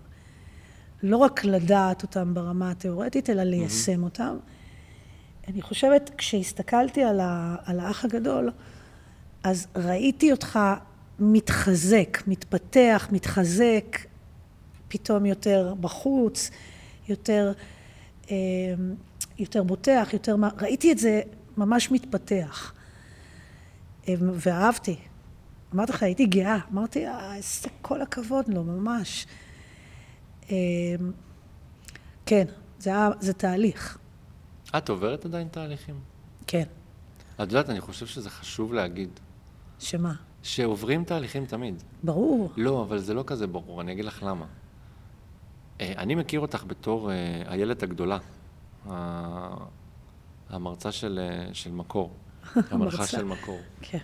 לא 1.02 1.16
רק 1.16 1.44
לדעת 1.44 2.02
אותם 2.02 2.34
ברמה 2.34 2.70
התיאורטית, 2.70 3.30
אלא 3.30 3.42
ליישם 3.42 4.00
mm-hmm. 4.00 4.04
אותם. 4.04 4.36
אני 5.48 5.62
חושבת, 5.62 6.10
כשהסתכלתי 6.18 7.04
על, 7.04 7.20
ה, 7.20 7.56
על 7.64 7.80
האח 7.80 8.04
הגדול, 8.04 8.50
אז 9.42 9.66
ראיתי 9.76 10.32
אותך 10.32 10.58
מתחזק, 11.18 12.22
מתפתח, 12.26 13.08
מתחזק, 13.12 13.98
פתאום 14.88 15.26
יותר 15.26 15.74
בחוץ, 15.80 16.50
יותר 17.08 17.52
אה, 18.30 18.36
יותר 19.38 19.62
בוטח, 19.62 20.08
יותר... 20.12 20.36
ראיתי 20.60 20.92
את 20.92 20.98
זה 20.98 21.22
ממש 21.56 21.90
מתפתח. 21.90 22.72
אה, 24.08 24.14
ואהבתי. 24.20 24.96
אמרתי 25.74 25.92
לך, 25.92 26.02
הייתי 26.02 26.26
גאה. 26.26 26.58
אמרתי, 26.72 27.06
אה, 27.06 27.34
איזה 27.36 27.68
כל 27.82 28.02
הכבוד 28.02 28.48
לו, 28.48 28.64
ממש. 28.64 29.26
אה, 30.50 30.56
כן, 32.26 32.44
זה, 32.78 32.90
זה 33.20 33.32
תהליך. 33.32 33.98
את 34.76 34.88
עוברת 34.88 35.24
עדיין 35.24 35.48
תהליכים? 35.48 36.00
כן. 36.46 36.64
את 37.34 37.40
יודעת, 37.40 37.70
אני 37.70 37.80
חושב 37.80 38.06
שזה 38.06 38.30
חשוב 38.30 38.72
להגיד. 38.72 39.08
שמה? 39.78 40.14
שעוברים 40.46 41.04
תהליכים 41.04 41.46
תמיד. 41.46 41.82
ברור. 42.02 42.52
לא, 42.56 42.82
אבל 42.82 42.98
זה 42.98 43.14
לא 43.14 43.24
כזה 43.26 43.46
ברור, 43.46 43.80
אני 43.80 43.92
אגיד 43.92 44.04
לך 44.04 44.22
למה. 44.22 44.46
אני 45.80 46.14
מכיר 46.14 46.40
אותך 46.40 46.64
בתור 46.66 47.10
איילת 47.46 47.82
הגדולה, 47.82 48.18
המרצה 50.50 50.92
של, 50.92 51.20
של 51.52 51.72
מקור, 51.72 52.10
המלכה 52.70 53.06
של 53.06 53.24
מקור. 53.24 53.58
כן. 53.82 53.98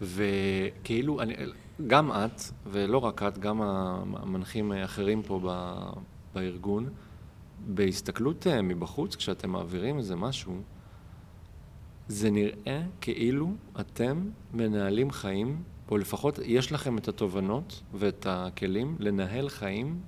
וכאילו, 0.00 1.20
אני, 1.20 1.34
גם 1.86 2.12
את, 2.12 2.42
ולא 2.66 2.98
רק 2.98 3.22
את, 3.22 3.38
גם 3.38 3.62
המנחים 3.62 4.72
האחרים 4.72 5.22
פה 5.22 5.40
ב, 5.44 5.76
בארגון, 6.34 6.88
בהסתכלות 7.66 8.46
אה, 8.46 8.62
מבחוץ, 8.62 9.16
כשאתם 9.16 9.50
מעבירים 9.50 9.98
איזה 9.98 10.16
משהו, 10.16 10.60
זה 12.08 12.30
נראה 12.30 12.82
כאילו 13.00 13.50
אתם 13.80 14.28
מנהלים 14.54 15.10
חיים, 15.10 15.62
או 15.90 15.98
לפחות 15.98 16.38
יש 16.44 16.72
לכם 16.72 16.98
את 16.98 17.08
התובנות 17.08 17.82
ואת 17.94 18.26
הכלים 18.30 18.96
לנהל 18.98 19.48
חיים 19.48 20.00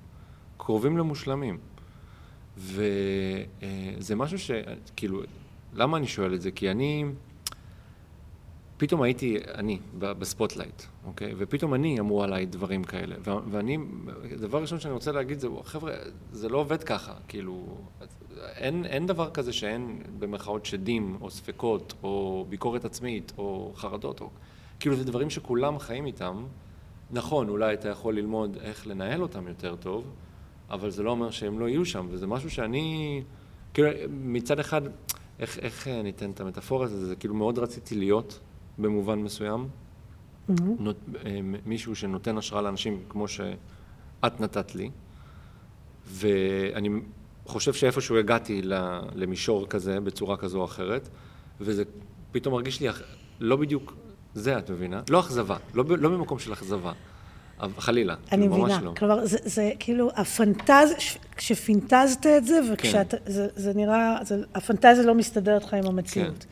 קרובים 0.57 0.97
למושלמים. 0.97 1.57
וזה 2.57 4.15
משהו 4.15 4.39
ש... 4.39 4.51
כאילו, 4.95 5.21
למה 5.73 5.97
אני 5.97 6.07
שואל 6.07 6.33
את 6.33 6.41
זה? 6.41 6.51
כי 6.51 6.71
אני... 6.71 7.05
פתאום 8.77 9.01
הייתי 9.01 9.37
אני 9.53 9.79
ב 9.99 10.07
spotlight, 10.07 10.83
אוקיי? 11.05 11.33
ופתאום 11.37 11.73
אני 11.73 11.99
אמרו 11.99 12.23
עליי 12.23 12.45
דברים 12.45 12.83
כאלה. 12.83 13.15
ואני, 13.51 13.77
דבר 14.37 14.61
ראשון 14.61 14.79
שאני 14.79 14.93
רוצה 14.93 15.11
להגיד 15.11 15.39
זה, 15.39 15.47
חבר'ה, 15.63 15.93
זה 16.31 16.49
לא 16.49 16.57
עובד 16.57 16.83
ככה. 16.83 17.13
כאילו, 17.27 17.77
אין, 18.55 18.85
אין 18.85 19.07
דבר 19.07 19.29
כזה 19.29 19.53
שאין 19.53 20.01
במרכאות 20.19 20.65
שדים, 20.65 21.17
או 21.21 21.31
ספקות, 21.31 21.93
או 22.03 22.45
ביקורת 22.49 22.85
עצמית, 22.85 23.33
או 23.37 23.71
חרדות, 23.75 24.21
או... 24.21 24.29
כאילו, 24.79 24.95
זה 24.95 25.03
דברים 25.03 25.29
שכולם 25.29 25.79
חיים 25.79 26.05
איתם. 26.05 26.45
נכון, 27.11 27.49
אולי 27.49 27.73
אתה 27.73 27.89
יכול 27.89 28.17
ללמוד 28.17 28.57
איך 28.61 28.87
לנהל 28.87 29.21
אותם 29.21 29.47
יותר 29.47 29.75
טוב, 29.75 30.11
אבל 30.69 30.89
זה 30.89 31.03
לא 31.03 31.11
אומר 31.11 31.31
שהם 31.31 31.59
לא 31.59 31.69
יהיו 31.69 31.85
שם, 31.85 32.07
וזה 32.09 32.27
משהו 32.27 32.49
שאני... 32.49 33.23
כאילו, 33.73 33.89
מצד 34.09 34.59
אחד, 34.59 34.81
איך, 35.39 35.59
איך 35.59 35.87
ניתן 35.87 36.31
את 36.31 36.39
המטאפורה 36.39 36.85
הזאת? 36.85 37.07
זה 37.07 37.15
כאילו 37.15 37.33
מאוד 37.33 37.59
רציתי 37.59 37.95
להיות 37.95 38.39
במובן 38.77 39.19
מסוים. 39.19 39.67
Mm-hmm. 40.49 40.53
נות, 40.79 40.95
אה, 41.25 41.39
מישהו 41.65 41.95
שנותן 41.95 42.37
השראה 42.37 42.61
לאנשים 42.61 43.03
כמו 43.09 43.27
שאת 43.27 44.39
נתת 44.39 44.75
לי, 44.75 44.89
ואני 46.07 46.89
חושב 47.45 47.73
שאיפשהו 47.73 48.17
הגעתי 48.17 48.61
למישור 49.15 49.67
כזה, 49.67 49.99
בצורה 49.99 50.37
כזו 50.37 50.59
או 50.59 50.65
אחרת, 50.65 51.09
וזה 51.61 51.83
פתאום 52.31 52.53
מרגיש 52.53 52.81
לי 52.81 52.87
לא 53.39 53.55
בדיוק 53.55 53.93
זה, 54.33 54.57
את 54.57 54.71
מבינה? 54.71 55.01
לא 55.09 55.19
אכזבה, 55.19 55.57
לא, 55.73 55.83
לא 55.87 56.09
במקום 56.09 56.39
של 56.39 56.53
אכזבה. 56.53 56.93
חלילה, 57.77 58.15
אני 58.31 58.41
כאילו, 58.41 58.57
מבינה, 58.57 58.81
לא. 58.81 58.93
כלומר, 58.97 59.25
זה, 59.25 59.37
זה 59.43 59.71
כאילו, 59.79 60.09
הפנטז, 60.15 60.93
כשפינטזת 61.35 62.25
את 62.25 62.45
זה, 62.45 62.59
וכשאתה, 62.73 63.17
כן. 63.17 63.31
זה, 63.31 63.47
זה 63.55 63.73
נראה, 63.73 64.17
זה, 64.23 64.43
הפנטזיה 64.55 65.03
לא 65.03 65.15
מסתדרת 65.15 65.63
לך 65.63 65.73
עם 65.73 65.85
המציאות. 65.85 66.39
כן. 66.39 66.49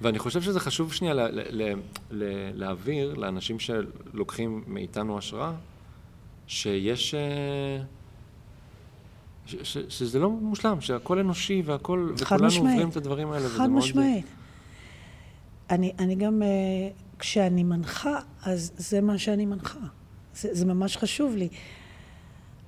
ואני 0.00 0.18
חושב 0.18 0.42
שזה 0.42 0.60
חשוב 0.60 0.92
שנייה 0.92 1.14
ל, 1.14 1.20
ל, 1.20 1.40
ל, 1.50 1.74
ל, 2.10 2.24
להעביר 2.54 3.14
לאנשים 3.14 3.56
שלוקחים 3.58 4.64
מאיתנו 4.66 5.18
השראה, 5.18 5.52
שיש... 6.46 7.14
אה, 7.14 7.82
ש, 9.46 9.56
ש, 9.62 9.78
שזה 9.88 10.18
לא 10.18 10.30
מושלם, 10.30 10.80
שהכל 10.80 11.18
אנושי 11.18 11.62
והכל, 11.64 12.12
וכולנו 12.18 12.46
משמעית. 12.46 12.70
עוברים 12.72 12.88
את 12.88 12.96
הדברים 12.96 13.30
האלה, 13.32 13.48
חד 13.48 13.70
משמעית. 13.70 14.26
אני, 15.70 15.92
אני 15.98 16.14
גם, 16.14 16.42
אה, 16.42 16.48
כשאני 17.18 17.64
מנחה, 17.64 18.18
אז 18.42 18.72
זה 18.76 19.00
מה 19.00 19.18
שאני 19.18 19.46
מנחה. 19.46 19.78
זה, 20.34 20.48
זה 20.52 20.66
ממש 20.66 20.96
חשוב 20.96 21.34
לי. 21.36 21.48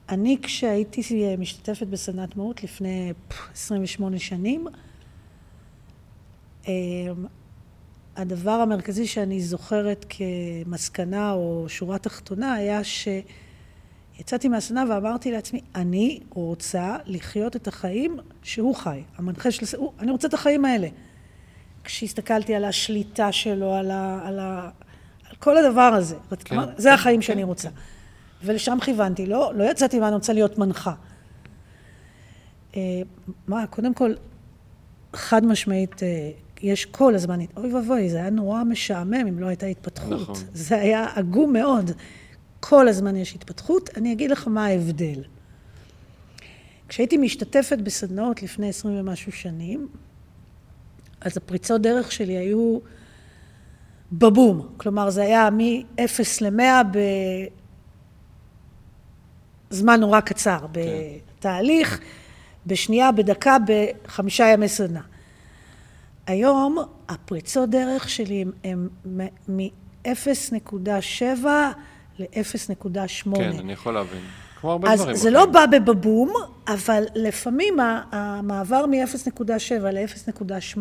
אני, 0.09 0.37
כשהייתי 0.43 1.03
משתתפת 1.39 1.87
בסדנת 1.87 2.37
מהות 2.37 2.65
לפני 2.65 3.13
28 3.53 4.19
שנים, 4.19 4.67
אמ, 6.69 6.73
הדבר 8.17 8.51
המרכזי 8.51 9.07
שאני 9.07 9.41
זוכרת 9.41 10.07
כמסקנה 10.09 11.33
או 11.33 11.65
שורה 11.69 11.99
תחתונה 11.99 12.53
היה 12.53 12.85
שיצאתי 14.17 14.49
מהסדנה 14.49 14.85
ואמרתי 14.89 15.31
לעצמי, 15.31 15.61
אני 15.75 16.21
רוצה 16.31 16.97
לחיות 17.07 17.57
את 17.57 17.69
החיים 17.69 18.17
שהוא 18.43 18.75
חי. 18.75 19.03
המנחה 19.17 19.51
של... 19.51 19.67
אני 20.01 20.11
רוצה 20.11 20.29
את 20.29 20.35
החיים 20.35 20.65
האלה. 20.65 20.89
כשהסתכלתי 21.85 22.55
על 22.55 22.65
השליטה 22.65 23.33
שלו, 23.33 23.75
על, 23.75 23.91
ה, 23.91 24.21
על, 24.25 24.39
ה, 24.39 24.71
על 25.31 25.37
כל 25.37 25.57
הדבר 25.59 25.81
הזה. 25.81 26.17
כן, 26.45 26.57
זה 26.77 26.89
כן, 26.89 26.95
החיים 26.95 27.21
כן, 27.21 27.27
שאני 27.27 27.43
רוצה. 27.43 27.69
כן. 27.69 27.75
ולשם 28.45 28.79
כיוונתי. 28.81 29.27
לא, 29.27 29.53
לא 29.55 29.71
יצאתי 29.71 30.01
ואני 30.01 30.15
רוצה 30.15 30.33
להיות 30.33 30.59
מנחה. 30.59 30.95
אה, 32.77 33.03
מה, 33.47 33.67
קודם 33.67 33.95
כל, 33.95 34.13
חד 35.13 35.47
משמעית, 35.47 36.03
אה, 36.03 36.31
יש 36.63 36.85
כל 36.85 37.15
הזמן, 37.15 37.39
אוי 37.57 37.75
ואבוי, 37.75 38.11
זה 38.11 38.17
היה 38.17 38.31
נורא 38.31 38.65
משעמם 38.65 39.15
אם 39.15 39.39
לא 39.39 39.47
הייתה 39.47 39.67
התפתחות. 39.67 40.21
נכון. 40.21 40.35
זה 40.53 40.81
היה 40.81 41.07
עגום 41.15 41.53
מאוד. 41.53 41.91
כל 42.65 42.89
הזמן 42.89 43.17
יש 43.17 43.35
התפתחות. 43.35 43.91
אני 43.97 44.13
אגיד 44.13 44.31
לך 44.31 44.49
מה 44.49 44.67
ההבדל. 44.67 45.23
כשהייתי 46.89 47.17
משתתפת 47.17 47.79
בסדנאות 47.79 48.43
לפני 48.43 48.69
עשרים 48.69 49.01
ומשהו 49.01 49.33
שנים, 49.33 49.89
אז 51.21 51.37
הפריצות 51.37 51.83
דרך 51.83 52.13
שלי 52.13 52.37
היו 52.37 52.79
בבום. 54.13 54.69
כלומר, 54.77 55.11
זה 55.11 55.23
היה 55.23 55.51
מ-0 55.51 56.01
ל-100 56.41 56.63
בזמן 59.71 60.01
נורא 60.01 60.21
קצר, 60.21 60.59
כן. 60.59 60.81
בתהליך, 61.39 62.01
בשנייה, 62.67 63.13
בדקה, 63.13 63.57
בחמישה 63.67 64.45
ימי 64.45 64.69
סדנה. 64.69 65.03
היום 66.27 66.79
הפריצות 67.09 67.71
דרך 67.71 68.09
שלי 68.09 68.45
הם 68.65 68.89
מ-0.7 69.49 71.47
ל-0.8. 72.23 73.37
כן, 73.37 73.59
אני 73.59 73.73
יכול 73.73 73.95
להבין. 73.95 74.21
כמו 74.61 74.73
הרבה 74.73 74.97
דברים. 74.97 75.15
אז 75.15 75.21
זה 75.21 75.31
לא 75.31 75.47
בא 75.47 75.67
בבבום, 75.67 76.33
אבל 76.69 77.05
לפעמים 77.15 77.77
המעבר 78.13 78.87
מ-0.7 78.87 79.75
ל-0.8 79.93 80.79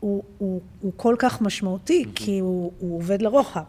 הוא, 0.00 0.22
הוא, 0.38 0.60
הוא 0.80 0.92
כל 0.96 1.14
כך 1.18 1.40
משמעותי, 1.40 2.04
mm-hmm. 2.04 2.14
כי 2.14 2.38
הוא, 2.38 2.72
הוא 2.78 2.96
עובד 2.96 3.22
לרוחב. 3.22 3.62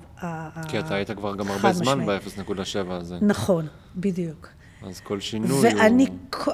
כי 0.67 0.79
אתה 0.79 0.95
היית 0.95 1.11
כבר 1.11 1.35
גם 1.35 1.47
הרבה 1.47 1.73
זמן 1.73 2.05
ב-0.7 2.05 2.91
הזה. 2.91 3.17
נכון, 3.21 3.67
בדיוק. 3.95 4.47
אז 4.83 4.99
כל 4.99 5.19
שינוי 5.19 5.49
ואני, 5.63 6.07
הוא... 6.35 6.53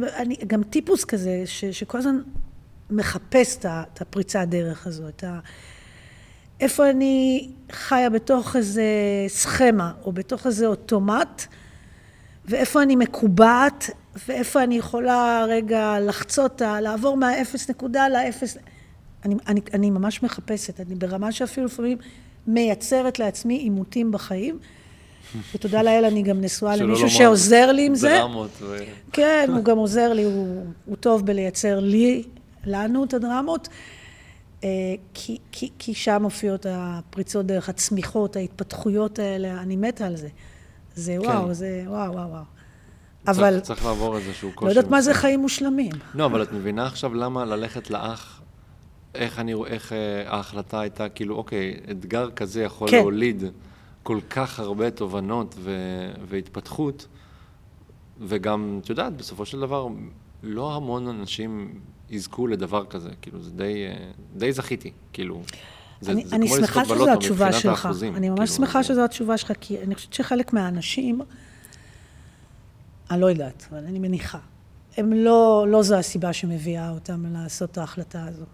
ואני, 0.00 0.36
גם 0.46 0.62
טיפוס 0.62 1.04
כזה, 1.04 1.42
ש, 1.46 1.64
שכל 1.64 1.98
הזמן 1.98 2.18
מחפש 2.90 3.58
את 3.66 4.00
הפריצה 4.00 4.40
הדרך 4.40 4.86
הזו, 4.86 5.08
את 5.08 5.24
ה... 5.24 5.38
איפה 6.62 6.90
אני 6.90 7.48
חיה 7.72 8.10
בתוך 8.10 8.56
איזה 8.56 8.84
סכמה, 9.28 9.92
או 10.04 10.12
בתוך 10.12 10.46
איזה 10.46 10.66
אוטומט, 10.66 11.42
ואיפה 12.44 12.82
אני 12.82 12.96
מקובעת, 12.96 13.90
ואיפה 14.28 14.62
אני 14.62 14.74
יכולה 14.74 15.44
רגע 15.48 15.96
לחצות, 16.00 16.62
לעבור 16.80 17.16
מהאפס 17.16 17.70
נקודה 17.70 18.08
לאפס... 18.08 18.56
אני, 19.24 19.34
אני, 19.46 19.60
אני 19.74 19.90
ממש 19.90 20.22
מחפשת, 20.22 20.80
אני 20.80 20.94
ברמה 20.94 21.32
שאפילו 21.32 21.66
לפעמים 21.66 21.98
מייצרת 22.46 23.18
לעצמי 23.18 23.54
עימותים 23.54 24.12
בחיים. 24.12 24.58
ותודה 25.54 25.82
לאל, 25.82 26.04
אני 26.04 26.22
גם 26.22 26.40
נשואה 26.40 26.76
למישהו 26.76 27.10
שעוזר 27.10 27.72
לי 27.72 27.86
עם 27.86 27.94
זה. 27.94 28.08
דרמות. 28.08 28.50
ו... 28.60 28.76
כן, 29.12 29.50
הוא 29.54 29.64
גם 29.64 29.78
עוזר 29.78 30.12
לי, 30.12 30.24
הוא, 30.24 30.64
הוא 30.86 30.96
טוב 30.96 31.26
בלייצר 31.26 31.80
לי, 31.80 32.22
לנו 32.64 33.04
את 33.04 33.14
הדרמות. 33.14 33.68
אה, 34.64 34.68
כי, 35.14 35.38
כי, 35.52 35.70
כי 35.78 35.94
שם 35.94 36.22
מופיעות 36.22 36.66
הפריצות 36.68 37.46
דרך, 37.46 37.68
הצמיחות, 37.68 38.36
ההתפתחויות 38.36 39.18
האלה, 39.18 39.60
אני 39.62 39.76
מתה 39.76 40.06
על 40.06 40.16
זה. 40.16 40.28
זה 40.94 41.16
כן. 41.22 41.28
וואו, 41.28 41.54
זה 41.54 41.84
וואו, 41.86 42.12
וואו, 42.12 42.30
וואו. 42.30 42.42
אבל... 43.28 43.60
צריך, 43.60 43.64
צריך 43.64 43.84
לעבור 43.84 44.16
איזשהו 44.16 44.50
קושי. 44.54 44.66
לא 44.66 44.70
יודעת 44.70 44.90
מה 44.90 45.02
זה 45.02 45.14
חיים 45.14 45.40
מושלמים. 45.40 45.92
לא, 46.14 46.24
אבל 46.24 46.42
את 46.42 46.52
מבינה 46.52 46.86
עכשיו 46.86 47.14
למה 47.14 47.44
ללכת 47.44 47.90
לאח, 47.90 48.42
איך, 49.14 49.38
אני, 49.38 49.54
איך 49.66 49.92
אה, 49.92 50.22
ההחלטה 50.26 50.80
הייתה, 50.80 51.08
כאילו, 51.08 51.36
אוקיי, 51.36 51.80
אתגר 51.90 52.30
כזה 52.30 52.62
יכול 52.62 52.90
כן. 52.90 52.96
להוליד 52.96 53.44
כל 54.02 54.18
כך 54.30 54.60
הרבה 54.60 54.90
תובנות 54.90 55.54
ו, 55.58 55.70
והתפתחות, 56.28 57.06
וגם, 58.20 58.80
את 58.82 58.90
יודעת, 58.90 59.16
בסופו 59.16 59.46
של 59.46 59.60
דבר, 59.60 59.88
לא 60.42 60.76
המון 60.76 61.08
אנשים 61.08 61.80
יזכו 62.12 62.46
לדבר 62.46 62.84
כזה, 62.86 63.10
כאילו, 63.22 63.42
זה 63.42 63.50
די, 63.50 63.86
אה, 63.86 64.10
די 64.36 64.52
זכיתי, 64.52 64.92
כאילו. 65.12 65.42
זה, 66.00 66.12
אני, 66.12 66.24
זה 66.24 66.36
אני 66.36 66.48
שמחה 66.48 66.84
שזו 66.84 67.12
התשובה 67.12 67.52
שלך. 67.52 67.86
האחוזים, 67.86 68.16
אני 68.16 68.28
ממש 68.28 68.38
כאילו, 68.38 68.66
שמחה 68.66 68.82
זה... 68.82 68.88
שזו 68.88 69.04
התשובה 69.04 69.36
שלך, 69.38 69.52
כי 69.60 69.82
אני 69.82 69.94
חושבת 69.94 70.12
שחלק 70.12 70.52
מהאנשים, 70.52 71.20
אני 73.10 73.20
לא 73.20 73.26
יודעת, 73.26 73.66
אבל 73.70 73.78
אני 73.78 73.98
מניחה, 73.98 74.38
הם 74.96 75.12
לא, 75.12 75.66
לא 75.68 75.82
זו 75.82 75.94
הסיבה 75.94 76.32
שמביאה 76.32 76.90
אותם 76.90 77.26
לעשות 77.32 77.70
את 77.70 77.78
ההחלטה 77.78 78.24
הזו. 78.24 78.44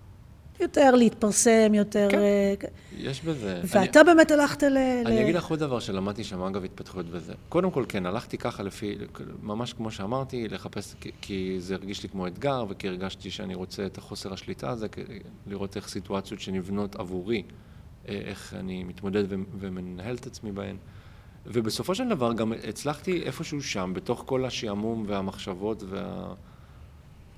יותר 0.60 0.94
להתפרסם, 0.94 1.74
יותר... 1.74 2.08
כן, 2.10 2.18
אה, 2.18 2.54
יש 2.96 3.22
בזה. 3.22 3.60
ואתה 3.64 4.00
אני, 4.00 4.06
באמת 4.06 4.30
הלכת 4.30 4.62
ל... 4.62 4.76
אני 5.06 5.16
ל... 5.16 5.22
אגיד 5.22 5.34
לך 5.34 5.46
עוד 5.46 5.58
דבר 5.58 5.80
שלמדתי 5.80 6.24
שם, 6.24 6.42
אגב, 6.42 6.64
התפתחות 6.64 7.06
בזה. 7.06 7.32
קודם 7.48 7.70
כל, 7.70 7.84
כן, 7.88 8.06
הלכתי 8.06 8.38
ככה 8.38 8.62
לפי, 8.62 8.98
ממש 9.42 9.72
כמו 9.72 9.90
שאמרתי, 9.90 10.48
לחפש, 10.48 10.94
כי, 11.00 11.10
כי 11.20 11.56
זה 11.58 11.74
הרגיש 11.74 12.02
לי 12.02 12.08
כמו 12.08 12.26
אתגר, 12.26 12.64
וכי 12.68 12.88
הרגשתי 12.88 13.30
שאני 13.30 13.54
רוצה 13.54 13.86
את 13.86 13.98
החוסר 13.98 14.32
השליטה 14.32 14.70
הזה, 14.70 14.86
לראות 15.46 15.76
איך 15.76 15.88
סיטואציות 15.88 16.40
שנבנות 16.40 16.96
עבורי, 16.96 17.42
אה, 18.08 18.20
איך 18.24 18.54
אני 18.58 18.84
מתמודד 18.84 19.24
ומנהל 19.58 20.14
את 20.14 20.26
עצמי 20.26 20.52
בהן. 20.52 20.76
ובסופו 21.46 21.94
של 21.94 22.08
דבר 22.08 22.32
גם 22.32 22.52
הצלחתי 22.68 23.22
איפשהו 23.22 23.62
שם, 23.62 23.92
בתוך 23.94 24.22
כל 24.26 24.44
השעמום 24.44 25.04
והמחשבות 25.06 25.82
וה... 25.88 26.34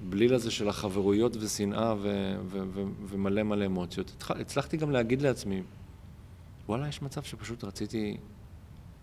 בליל 0.09 0.35
הזה 0.35 0.51
של 0.51 0.69
החברויות 0.69 1.37
ושנאה 1.41 1.95
ו- 1.95 2.37
ו- 2.47 2.63
ו- 2.73 2.85
ומלא 3.09 3.43
מלא 3.43 3.67
אמוציות, 3.67 4.25
הצלחתי 4.31 4.77
גם 4.77 4.91
להגיד 4.91 5.23
לעצמי, 5.23 5.63
וואלה, 6.69 6.89
יש 6.89 7.03
מצב 7.03 7.23
שפשוט 7.23 7.65
רציתי, 7.65 8.17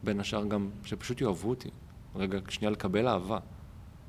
בין 0.03 0.19
השאר 0.19 0.45
גם, 0.45 0.69
שפשוט 0.83 1.21
יאהבו 1.21 1.49
אותי. 1.49 1.69
רגע, 2.15 2.39
שנייה 2.49 2.71
לקבל 2.71 3.07
אהבה. 3.07 3.39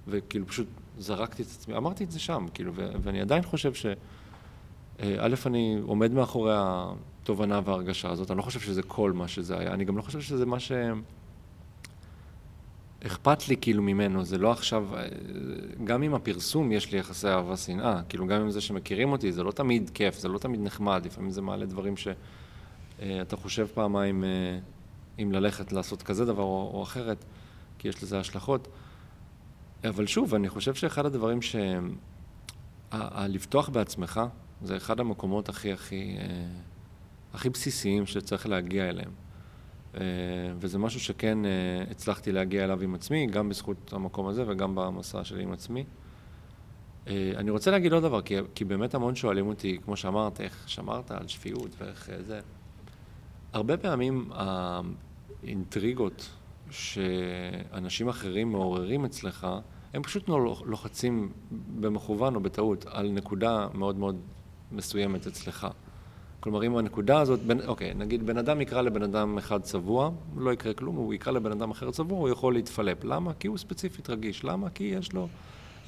וכאילו 0.09 0.47
פשוט 0.47 0.67
זרקתי 0.99 1.43
את 1.43 1.47
עצמי, 1.47 1.77
אמרתי 1.77 2.05
את 2.05 2.11
זה 2.11 2.19
שם, 2.19 2.47
כאילו, 2.55 2.73
ו- 2.75 2.91
ואני 3.03 3.21
עדיין 3.21 3.43
חושב 3.43 3.75
ש... 3.75 3.87
אה, 3.87 5.17
א', 5.19 5.35
אני 5.47 5.79
עומד 5.83 6.13
מאחורי 6.13 6.53
התובנה 6.57 7.61
וההרגשה 7.65 8.11
הזאת, 8.11 8.31
אני 8.31 8.39
לא 8.39 8.43
חושב 8.43 8.61
שזה 8.61 8.83
כל 8.83 9.13
מה 9.13 9.29
שזה 9.29 9.59
היה, 9.59 9.75
אני 9.75 9.85
גם 9.85 9.97
לא 9.97 10.03
חושב 10.03 10.21
שזה 10.21 10.47
מה 10.47 10.61
ש... 10.61 10.73
אכפת 13.07 13.49
לי 13.49 13.57
כאילו 13.61 13.83
ממנו, 13.83 14.25
זה 14.25 14.39
לא 14.39 14.53
עכשיו, 14.53 14.89
גם 15.85 16.03
עם 16.03 16.15
הפרסום 16.15 16.73
יש 16.73 16.93
לי 16.93 16.99
יחסי 16.99 17.29
אהבה 17.29 17.57
שנאה, 17.57 18.03
כאילו 18.09 18.27
גם 18.27 18.41
עם 18.41 18.51
זה 18.51 18.61
שמכירים 18.61 19.13
אותי, 19.13 19.33
זה 19.33 19.43
לא 19.43 19.51
תמיד 19.51 19.91
כיף, 19.95 20.19
זה 20.19 20.29
לא 20.29 20.39
תמיד 20.39 20.61
נחמד, 20.61 21.07
לפעמים 21.07 21.31
זה 21.31 21.43
מעלה 21.43 21.67
דברים 21.67 21.95
שאתה 21.97 23.37
חושב 23.37 23.67
פעמיים 23.75 24.25
אה, 24.25 24.59
אם 25.23 25.33
ללכת 25.33 25.73
לעשות 25.73 26.03
כזה 26.03 26.25
דבר 26.25 26.43
או, 26.43 26.71
או 26.75 26.83
אחרת, 26.83 27.25
כי 27.79 27.89
יש 27.89 28.03
לזה 28.03 28.21
השלכות. 28.21 28.69
אבל 29.85 30.07
שוב, 30.07 30.35
אני 30.35 30.49
חושב 30.49 30.75
שאחד 30.75 31.07
הדברים 31.07 31.43
ש... 31.43 31.57
לפתוח 33.29 33.69
בעצמך, 33.69 34.21
זה 34.63 34.77
אחד 34.77 35.01
המקומות 35.01 35.49
הכי 35.49 35.73
הכי, 35.73 36.17
אה, 36.19 36.47
הכי 37.35 37.51
בסיסיים 37.51 38.07
שצריך 38.07 38.47
להגיע 38.47 38.89
אליהם. 38.89 39.11
אה, 40.01 40.05
וזה 40.59 40.79
משהו 40.79 41.01
שכן 41.01 41.45
אה, 41.45 41.51
הצלחתי 41.91 42.33
להגיע 42.33 42.65
אליו 42.65 42.83
עם 42.83 42.95
עצמי, 42.95 43.27
גם 43.27 43.49
בזכות 43.49 43.93
המקום 43.93 44.27
הזה 44.27 44.45
וגם 44.47 44.75
במסע 44.75 45.25
שלי 45.25 45.43
עם 45.43 45.53
עצמי. 45.53 45.85
אה, 47.09 47.33
אני 47.37 47.51
רוצה 47.51 47.71
להגיד 47.71 47.93
עוד 47.93 48.03
דבר, 48.03 48.23
כי, 48.23 48.37
כי 48.55 48.65
באמת 48.65 48.95
המון 48.95 49.15
שואלים 49.15 49.47
אותי, 49.47 49.79
כמו 49.85 49.97
שאמרת, 49.97 50.41
איך 50.41 50.69
שמרת 50.69 51.11
על 51.11 51.29
שפיות 51.29 51.71
ואיך 51.79 52.11
זה. 52.21 52.41
הרבה 53.53 53.77
פעמים 53.77 54.31
האינטריגות 55.43 56.29
שאנשים 56.71 58.09
אחרים 58.09 58.53
מעוררים 58.53 59.05
אצלך, 59.05 59.47
הם 59.95 60.03
פשוט 60.03 60.29
לוחצים 60.65 61.33
במכוון 61.81 62.35
או 62.35 62.41
בטעות 62.41 62.87
על 62.87 63.11
נקודה 63.11 63.67
מאוד 63.75 63.97
מאוד 63.97 64.21
מסוימת 64.73 65.27
אצלך. 65.27 65.67
כלומר, 66.41 66.67
אם 66.67 66.77
הנקודה 66.77 67.21
הזאת, 67.21 67.41
בין, 67.41 67.61
אוקיי, 67.67 67.95
נגיד 67.95 68.27
בן 68.27 68.39
אדם 68.39 68.61
יקרא 68.61 68.83
לבן 68.83 69.03
אדם 69.03 69.39
אחד 69.39 69.63
צבוע, 69.63 70.11
לא 70.37 70.53
יקרה 70.53 70.75
כלום, 70.75 70.97
הוא 70.97 71.15
יקרא 71.15 71.33
לבן 71.33 71.53
אדם 71.53 71.71
אחר 71.71 71.91
צבוע, 71.91 72.19
הוא 72.19 72.29
יכול 72.29 72.55
להתפלפ. 72.55 73.05
למה? 73.05 73.33
כי 73.35 73.49
הוא 73.49 73.59
ספציפית 73.59 74.11
רגיש. 74.11 74.45
למה? 74.45 74.71
כי 74.71 74.85
יש 74.85 75.13
לו 75.13 75.29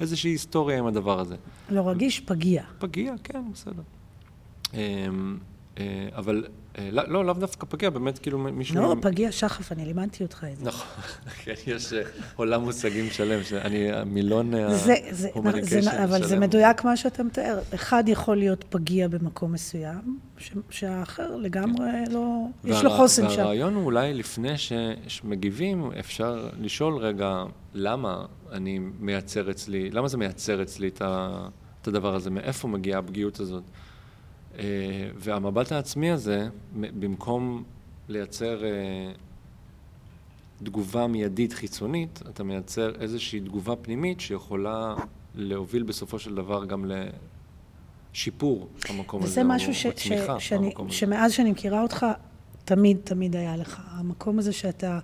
איזושהי 0.01 0.31
היסטוריה 0.31 0.77
עם 0.77 0.85
הדבר 0.85 1.19
הזה. 1.19 1.35
לא 1.69 1.89
רגיש, 1.89 2.19
פגיע. 2.19 2.63
פגיע, 2.79 3.13
כן, 3.23 3.43
בסדר. 3.53 3.81
אמ, 4.73 5.37
אה, 5.77 6.09
אבל 6.15 6.45
לא, 6.79 7.03
לא, 7.07 7.25
לאו 7.25 7.33
דווקא 7.33 7.65
פגיע, 7.69 7.89
באמת 7.89 8.19
כאילו 8.19 8.37
מישהו... 8.39 8.75
לא, 8.75 8.95
פגיע, 9.01 9.31
שחף, 9.31 9.71
אני 9.71 9.85
לימדתי 9.85 10.23
אותך 10.23 10.45
את 10.53 10.57
זה. 10.57 10.65
נכון, 10.65 11.03
כן, 11.43 11.53
יש 11.67 11.93
אה, 11.93 12.01
עולם 12.35 12.61
מושגים 12.61 13.09
שלם, 13.09 13.43
שאני, 13.43 13.91
המילון 13.91 14.53
ההומניקיישן 14.53 15.81
שלם. 15.81 16.03
אבל 16.03 16.23
זה 16.27 16.39
מדויק 16.39 16.83
מה 16.83 16.97
שאתה 16.97 17.23
מתאר. 17.23 17.59
אחד 17.75 18.03
יכול 18.07 18.37
להיות 18.37 18.65
פגיע 18.69 19.07
במקום 19.07 19.51
מסוים, 19.51 20.19
שהאחר 20.69 21.35
לגמרי 21.35 21.89
כן. 22.05 22.11
לא... 22.11 22.45
יש 22.63 22.83
לו 22.83 22.89
חוסן 22.89 23.29
שם. 23.29 23.37
והרעיון 23.37 23.73
הוא 23.73 23.85
אולי 23.85 24.13
לפני 24.13 24.53
שמגיבים, 25.07 25.91
אפשר 25.99 26.49
לשאול 26.59 26.97
רגע, 26.97 27.43
למה 27.73 28.25
אני 28.51 28.79
מייצר 28.99 29.51
אצלי, 29.51 29.89
למה 29.89 30.07
זה 30.07 30.17
מייצר 30.17 30.61
אצלי 30.63 30.87
את 31.81 31.87
הדבר 31.87 32.15
הזה, 32.15 32.29
מאיפה 32.29 32.67
מגיעה 32.67 32.99
הפגיעות 32.99 33.39
הזאת? 33.39 33.63
אה, 34.59 34.63
והמבט 35.15 35.71
העצמי 35.71 36.11
הזה, 36.11 36.47
במקום 36.75 37.63
לייצר 38.09 38.63
אה, 38.63 39.11
תגובה 40.63 41.07
מיידית 41.07 41.53
חיצונית, 41.53 42.21
אתה 42.29 42.43
מייצר 42.43 43.01
איזושהי 43.01 43.39
תגובה 43.39 43.75
פנימית 43.75 44.19
שיכולה 44.19 44.95
להוביל 45.35 45.83
בסופו 45.83 46.19
של 46.19 46.35
דבר 46.35 46.65
גם 46.65 46.91
לשיפור 48.13 48.67
המקום 48.89 49.23
הזה, 49.23 49.41
או 49.41 49.47
משהו 49.47 49.73
ש, 49.75 49.87
ש, 49.97 50.11
שאני, 50.39 50.73
שמאז 50.89 51.31
שאני 51.31 51.51
מכירה 51.51 51.81
אותך, 51.81 52.05
תמיד 52.65 52.97
תמיד 53.03 53.35
היה 53.35 53.57
לך. 53.57 53.81
המקום 53.87 54.39
הזה 54.39 54.53
שאתה, 54.53 54.99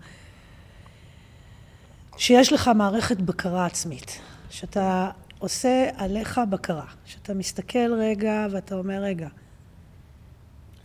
שיש 2.18 2.54
לך 2.54 2.72
מערכת 2.76 3.18
בקרה 3.18 3.66
עצמית, 3.66 4.20
שאתה 4.50 5.12
עושה 5.40 5.90
עליך 5.96 6.42
בקרה. 6.50 6.86
שאתה 7.06 7.34
מסתכל 7.34 7.94
רגע 8.00 8.48
ואתה 8.52 8.76
אומר, 8.76 9.02
רגע, 9.02 9.28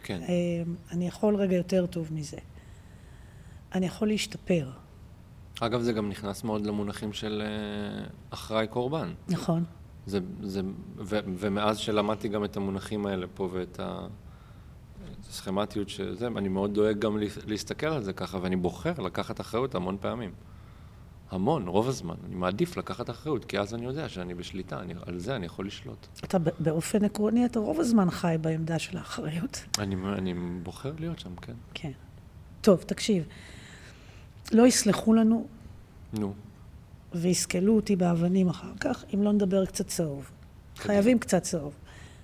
כן. 0.02 0.20
אמ, 0.28 0.74
אני 0.90 1.06
יכול 1.08 1.36
רגע 1.36 1.56
יותר 1.56 1.86
טוב 1.86 2.08
מזה. 2.10 2.36
אני 3.74 3.86
יכול 3.86 4.08
להשתפר. 4.08 4.70
אגב, 5.60 5.80
זה 5.80 5.92
גם 5.92 6.08
נכנס 6.08 6.44
מאוד 6.44 6.66
למונחים 6.66 7.12
של 7.12 7.42
אה, 7.44 8.06
אחראי 8.30 8.66
קורבן. 8.66 9.12
נכון. 9.28 9.64
זה, 10.06 10.18
זה, 10.42 10.60
ו, 10.98 11.18
ומאז 11.38 11.78
שלמדתי 11.78 12.28
גם 12.28 12.44
את 12.44 12.56
המונחים 12.56 13.06
האלה 13.06 13.26
פה 13.34 13.48
ואת 13.52 13.80
הסכמטיות 15.28 15.88
של 15.88 16.16
זה, 16.16 16.26
אני 16.26 16.48
מאוד 16.48 16.74
דואג 16.74 16.98
גם 16.98 17.18
להסתכל 17.46 17.86
על 17.86 18.02
זה 18.02 18.12
ככה, 18.12 18.38
ואני 18.42 18.56
בוחר 18.56 18.92
לקחת 18.98 19.40
אחריות 19.40 19.74
המון 19.74 19.96
פעמים. 20.00 20.32
המון, 21.32 21.68
רוב 21.68 21.88
הזמן. 21.88 22.14
אני 22.26 22.34
מעדיף 22.34 22.76
לקחת 22.76 23.10
אחריות, 23.10 23.44
כי 23.44 23.58
אז 23.58 23.74
אני 23.74 23.84
יודע 23.86 24.08
שאני 24.08 24.34
בשליטה, 24.34 24.80
אני, 24.80 24.94
על 25.06 25.18
זה 25.18 25.36
אני 25.36 25.46
יכול 25.46 25.66
לשלוט. 25.66 26.06
אתה 26.24 26.38
באופן 26.38 27.04
עקרוני, 27.04 27.44
אתה 27.44 27.58
רוב 27.58 27.80
הזמן 27.80 28.10
חי 28.10 28.36
בעמדה 28.40 28.78
של 28.78 28.98
האחריות. 28.98 29.64
אני, 29.78 29.96
אני 30.18 30.34
בוחר 30.62 30.92
להיות 30.98 31.18
שם, 31.18 31.36
כן. 31.36 31.52
כן. 31.74 31.90
טוב, 32.60 32.82
תקשיב. 32.86 33.24
לא 34.52 34.66
יסלחו 34.66 35.14
לנו. 35.14 35.46
נו. 36.12 36.34
ויסקלו 37.14 37.76
אותי 37.76 37.96
באבנים 37.96 38.48
אחר 38.48 38.72
כך, 38.80 39.04
אם 39.14 39.22
לא 39.22 39.32
נדבר 39.32 39.66
קצת 39.66 39.86
צהוב. 39.86 40.30
חייבים 40.76 41.18
קצת 41.18 41.42
צהוב. 41.42 41.74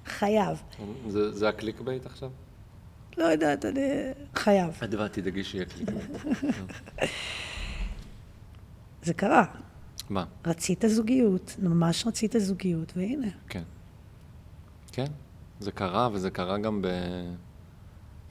חייב. 0.07 0.63
זה, 1.09 1.33
זה 1.33 1.49
ה 1.49 1.81
clickbait 1.81 2.07
עכשיו? 2.07 2.31
לא 3.19 3.25
יודעת, 3.25 3.65
אני... 3.65 3.81
חייב. 4.35 4.79
את 4.85 4.91
דבר, 4.91 5.09
תדאגי 5.09 5.45
שיהיה 5.45 5.65
clickbait. 5.65 6.11
זה 9.03 9.15
קרה. 9.15 9.45
מה? 10.11 10.25
רצית 10.47 10.85
זוגיות, 10.89 11.57
ממש 11.59 12.07
רצית 12.07 12.35
זוגיות, 12.39 12.93
והנה. 12.97 13.31
כן. 13.49 13.63
כן, 14.93 15.07
זה 15.61 15.73
קרה, 15.73 16.09
וזה 16.13 16.31
קרה 16.31 16.59
גם 16.59 16.83
ב... 16.83 16.89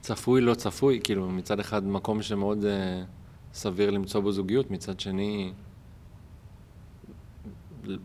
צפוי, 0.01 0.41
לא 0.41 0.53
צפוי, 0.53 0.99
כאילו 1.03 1.29
מצד 1.29 1.59
אחד 1.59 1.87
מקום 1.87 2.21
שמאוד 2.21 2.63
אה, 2.63 2.67
סביר 3.53 3.89
למצוא 3.89 4.21
בו 4.21 4.31
זוגיות, 4.31 4.71
מצד 4.71 4.99
שני, 4.99 5.53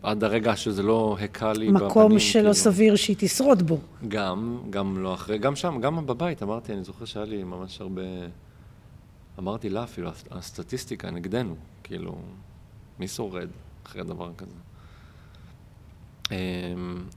עד 0.02 0.24
הרגע 0.24 0.56
שזה 0.56 0.82
לא 0.82 1.16
הכה 1.20 1.52
לי 1.52 1.72
בפנים. 1.72 1.86
מקום 1.86 2.18
שלא 2.18 2.40
כאילו. 2.40 2.54
סביר 2.54 2.96
שהיא 2.96 3.16
תשרוד 3.18 3.62
בו. 3.62 3.78
גם, 4.08 4.58
גם 4.70 5.02
לא 5.02 5.14
אחרי, 5.14 5.38
גם 5.38 5.56
שם, 5.56 5.80
גם 5.80 6.06
בבית, 6.06 6.42
אמרתי, 6.42 6.72
אני 6.72 6.84
זוכר 6.84 7.04
שהיה 7.04 7.26
לי 7.26 7.44
ממש 7.44 7.80
הרבה, 7.80 8.02
אמרתי 9.38 9.68
לה 9.68 9.84
אפילו, 9.84 10.10
הסטטיסטיקה 10.30 11.10
נגדנו, 11.10 11.54
כאילו, 11.82 12.18
מי 12.98 13.08
שורד 13.08 13.48
אחרי 13.86 14.04
דבר 14.04 14.30
כזה? 14.36 14.56
אמ, 16.30 16.36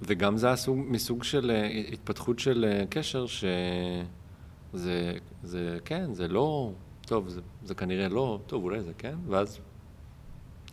וגם 0.01 0.37
זה 0.37 0.47
היה 0.47 0.55
סוג, 0.55 0.79
מסוג 0.87 1.23
של 1.23 1.51
אה, 1.51 1.67
התפתחות 1.93 2.39
של 2.39 2.65
אה, 2.67 2.85
קשר 2.89 3.25
שזה, 3.27 4.03
זה, 5.43 5.77
כן, 5.85 6.13
זה 6.13 6.27
לא, 6.27 6.71
טוב, 7.05 7.29
זה, 7.29 7.41
זה 7.63 7.75
כנראה 7.75 8.09
לא, 8.09 8.39
טוב, 8.47 8.63
אולי 8.63 8.81
זה 8.81 8.91
כן, 8.97 9.15
ואז 9.27 9.59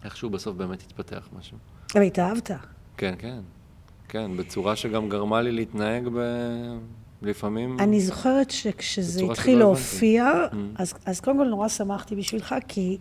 איכשהו 0.05 0.30
בסוף 0.30 0.57
באמת 0.57 0.82
התפתח 0.82 1.28
משהו. 1.38 1.57
אבל 1.94 2.03
התאהבת. 2.03 2.50
כן, 2.96 3.14
כן. 3.18 3.40
כן, 4.09 4.36
בצורה 4.36 4.76
שגם 4.76 5.09
גרמה 5.09 5.42
לי 5.42 5.53
להתנהג 5.53 6.09
ב... 6.14 6.18
לפעמים... 7.22 7.76
אני 7.80 8.00
זוכרת 8.00 8.50
שכשזה 8.50 9.24
התחיל 9.24 9.59
להופיע, 9.59 10.32
Mm. 10.50 10.55
אז, 10.76 10.94
אז 11.07 11.20
קודם 11.20 11.38
כל 11.38 11.44
נורא 11.44 11.68
שמחתי 11.68 12.16
בשבילך, 12.16 12.55
כי 12.68 12.98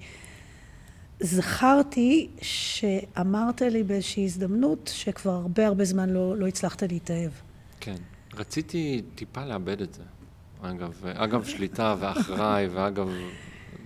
זכרתי 1.21 2.27
שאמרת 2.41 3.61
לי 3.61 3.83
באיזושהי 3.83 4.25
הזדמנות 4.25 4.91
שכבר 4.93 5.31
הרבה 5.31 5.67
הרבה 5.67 5.85
זמן 5.85 6.09
לא, 6.09 6.37
לא 6.37 6.47
הצלחת 6.47 6.83
להתאהב. 6.83 7.31
כן. 7.79 7.95
רציתי 8.33 9.01
טיפה 9.15 9.45
לאבד 9.45 9.81
את 9.81 9.93
זה. 9.93 10.03
אגב, 10.61 11.01
אגב 11.05 11.43
שליטה 11.43 11.95
ואחראי, 11.99 12.67
ואגב 12.67 13.09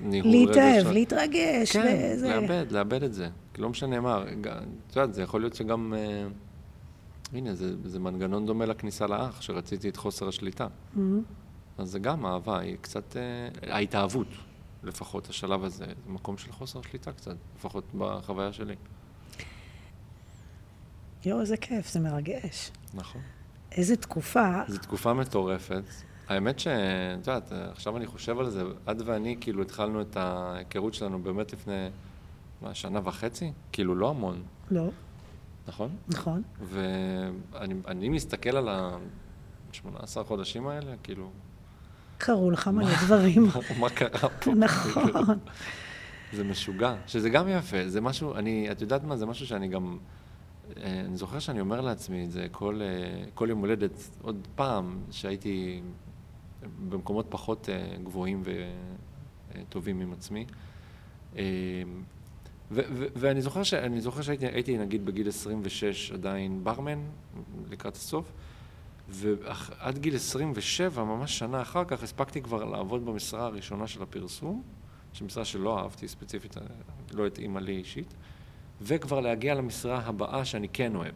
ניהול 0.01 0.31
להתאהב, 0.31 0.77
רגשות. 0.77 0.93
להתרגש, 0.93 1.71
כן, 1.71 2.11
וזה... 2.15 2.29
לאבד, 2.29 2.71
לאבד 2.71 3.03
את 3.03 3.13
זה. 3.13 3.29
לא 3.57 3.69
משנה 3.69 3.99
מה, 3.99 4.23
את 4.89 4.95
יודעת, 4.95 5.13
זה 5.13 5.21
יכול 5.21 5.41
להיות 5.41 5.55
שגם... 5.55 5.93
אה, 5.97 6.27
הנה, 7.33 7.55
זה, 7.55 7.73
זה 7.85 7.99
מנגנון 7.99 8.45
דומה 8.45 8.65
לכניסה 8.65 9.07
לאח, 9.07 9.41
שרציתי 9.41 9.89
את 9.89 9.97
חוסר 9.97 10.27
השליטה. 10.27 10.67
Mhm. 10.95 10.99
אז 11.77 11.91
זה 11.91 11.99
גם 11.99 12.25
אהבה, 12.25 12.59
היא 12.59 12.77
קצת... 12.81 13.17
אה, 13.17 13.73
ההתאהבות, 13.75 14.27
לפחות, 14.85 15.29
השלב 15.29 15.63
הזה, 15.63 15.85
זה 15.85 15.93
מקום 16.07 16.37
של 16.37 16.51
חוסר 16.51 16.81
שליטה 16.81 17.11
קצת, 17.11 17.35
לפחות 17.57 17.83
בחוויה 17.97 18.53
שלי. 18.53 18.75
יואו, 21.25 21.41
איזה 21.41 21.57
כיף, 21.57 21.91
זה 21.91 21.99
מרגש. 21.99 22.71
נכון. 22.93 23.21
איזה 23.71 23.95
תקופה. 23.95 24.61
זו 24.67 24.77
תקופה 24.77 25.13
מטורפת. 25.13 25.83
האמת 26.27 26.59
שאת 26.59 27.17
יודעת, 27.17 27.51
עכשיו 27.51 27.97
אני 27.97 28.05
חושב 28.05 28.39
על 28.39 28.49
זה, 28.49 28.63
את 28.91 29.01
ואני 29.05 29.37
כאילו 29.41 29.61
התחלנו 29.61 30.01
את 30.01 30.17
ההיכרות 30.17 30.93
שלנו 30.93 31.23
באמת 31.23 31.53
לפני, 31.53 31.87
מה, 32.61 32.73
שנה 32.73 32.99
וחצי? 33.03 33.51
כאילו 33.71 33.95
לא 33.95 34.09
המון, 34.09 34.43
לא, 34.71 34.89
נכון? 35.67 35.95
נכון. 36.07 36.43
ואני 36.61 37.73
אני 37.87 38.09
מסתכל 38.09 38.57
על 38.57 38.69
ה-18 38.69 40.23
חודשים 40.27 40.67
האלה, 40.67 40.95
כאילו, 41.03 41.31
קרו 42.17 42.51
לך 42.51 42.67
מלא 42.67 42.95
דברים. 43.05 43.47
מה 43.79 43.89
קרה 43.89 44.29
פה? 44.29 44.51
נכון. 44.53 45.39
זה 46.33 46.43
משוגע, 46.43 46.95
שזה 47.07 47.29
גם 47.29 47.47
יפה, 47.49 47.77
זה 47.89 48.01
משהו, 48.01 48.35
אני, 48.35 48.71
את 48.71 48.81
יודעת 48.81 49.03
מה, 49.03 49.17
זה 49.17 49.25
משהו 49.25 49.47
שאני 49.47 49.67
גם, 49.67 49.97
אה, 50.77 50.99
אני 51.05 51.17
זוכר 51.17 51.39
שאני 51.39 51.59
אומר 51.59 51.81
לעצמי 51.81 52.23
את 52.25 52.31
זה 52.31 52.47
כל, 52.51 52.81
אה, 52.81 53.23
כל 53.33 53.47
יום 53.49 53.59
הולדת, 53.59 53.91
עוד 54.21 54.47
פעם, 54.55 54.97
שהייתי 55.11 55.81
במקומות 56.89 57.25
פחות 57.29 57.69
אה, 57.69 57.97
גבוהים 58.03 58.43
וטובים 59.55 60.01
עם 60.01 60.13
עצמי. 60.13 60.45
ו- 62.71 62.81
ו- 62.93 63.05
ואני 63.15 63.41
זוכר, 63.41 63.63
ש- 63.63 63.73
זוכר 63.99 64.21
שהייתי 64.21 64.45
הייתי, 64.45 64.77
נגיד 64.77 65.05
בגיל 65.05 65.27
26 65.27 66.11
עדיין 66.11 66.63
ברמן, 66.63 66.99
לקראת 67.69 67.95
הסוף, 67.95 68.31
ועד 69.09 69.97
גיל 69.97 70.15
27, 70.15 71.03
ממש 71.03 71.39
שנה 71.39 71.61
אחר 71.61 71.85
כך, 71.85 72.03
הספקתי 72.03 72.41
כבר 72.41 72.65
לעבוד 72.65 73.05
במשרה 73.05 73.45
הראשונה 73.45 73.87
של 73.87 74.03
הפרסום, 74.03 74.63
שהיא 75.13 75.25
משרה 75.25 75.45
שלא 75.45 75.79
אהבתי 75.79 76.07
ספציפית, 76.07 76.57
לא 77.13 77.27
התאימה 77.27 77.59
לי 77.59 77.77
אישית, 77.77 78.13
וכבר 78.81 79.19
להגיע 79.19 79.55
למשרה 79.55 80.01
הבאה 80.05 80.45
שאני 80.45 80.69
כן 80.69 80.95
אוהב. 80.95 81.13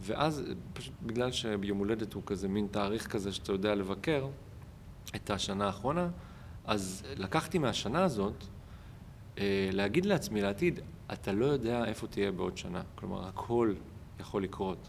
ואז, 0.00 0.42
פשוט 0.72 0.94
בגלל 1.02 1.32
שיום 1.32 1.78
הולדת 1.78 2.12
הוא 2.12 2.22
כזה 2.26 2.48
מין 2.48 2.66
תאריך 2.70 3.06
כזה 3.06 3.32
שאתה 3.32 3.52
יודע 3.52 3.74
לבקר 3.74 4.26
את 5.16 5.30
השנה 5.30 5.66
האחרונה, 5.66 6.08
אז 6.64 7.02
לקחתי 7.16 7.58
מהשנה 7.58 8.04
הזאת 8.04 8.44
אה, 9.38 9.68
להגיד 9.72 10.06
לעצמי 10.06 10.42
לעתיד, 10.42 10.80
אתה 11.12 11.32
לא 11.32 11.46
יודע 11.46 11.84
איפה 11.84 12.06
תהיה 12.06 12.32
בעוד 12.32 12.56
שנה. 12.56 12.82
כלומר, 12.94 13.28
הכל 13.28 13.74
יכול 14.20 14.42
לקרות. 14.42 14.88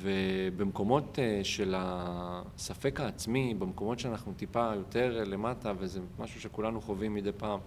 ובמקומות 0.00 1.18
אה, 1.18 1.40
של 1.44 1.74
הספק 1.76 3.00
העצמי, 3.00 3.54
במקומות 3.58 3.98
שאנחנו 3.98 4.32
טיפה 4.32 4.72
יותר 4.74 5.24
למטה, 5.26 5.72
וזה 5.78 6.00
משהו 6.18 6.40
שכולנו 6.40 6.80
חווים 6.80 7.14
מדי 7.14 7.32
פעם, 7.32 7.60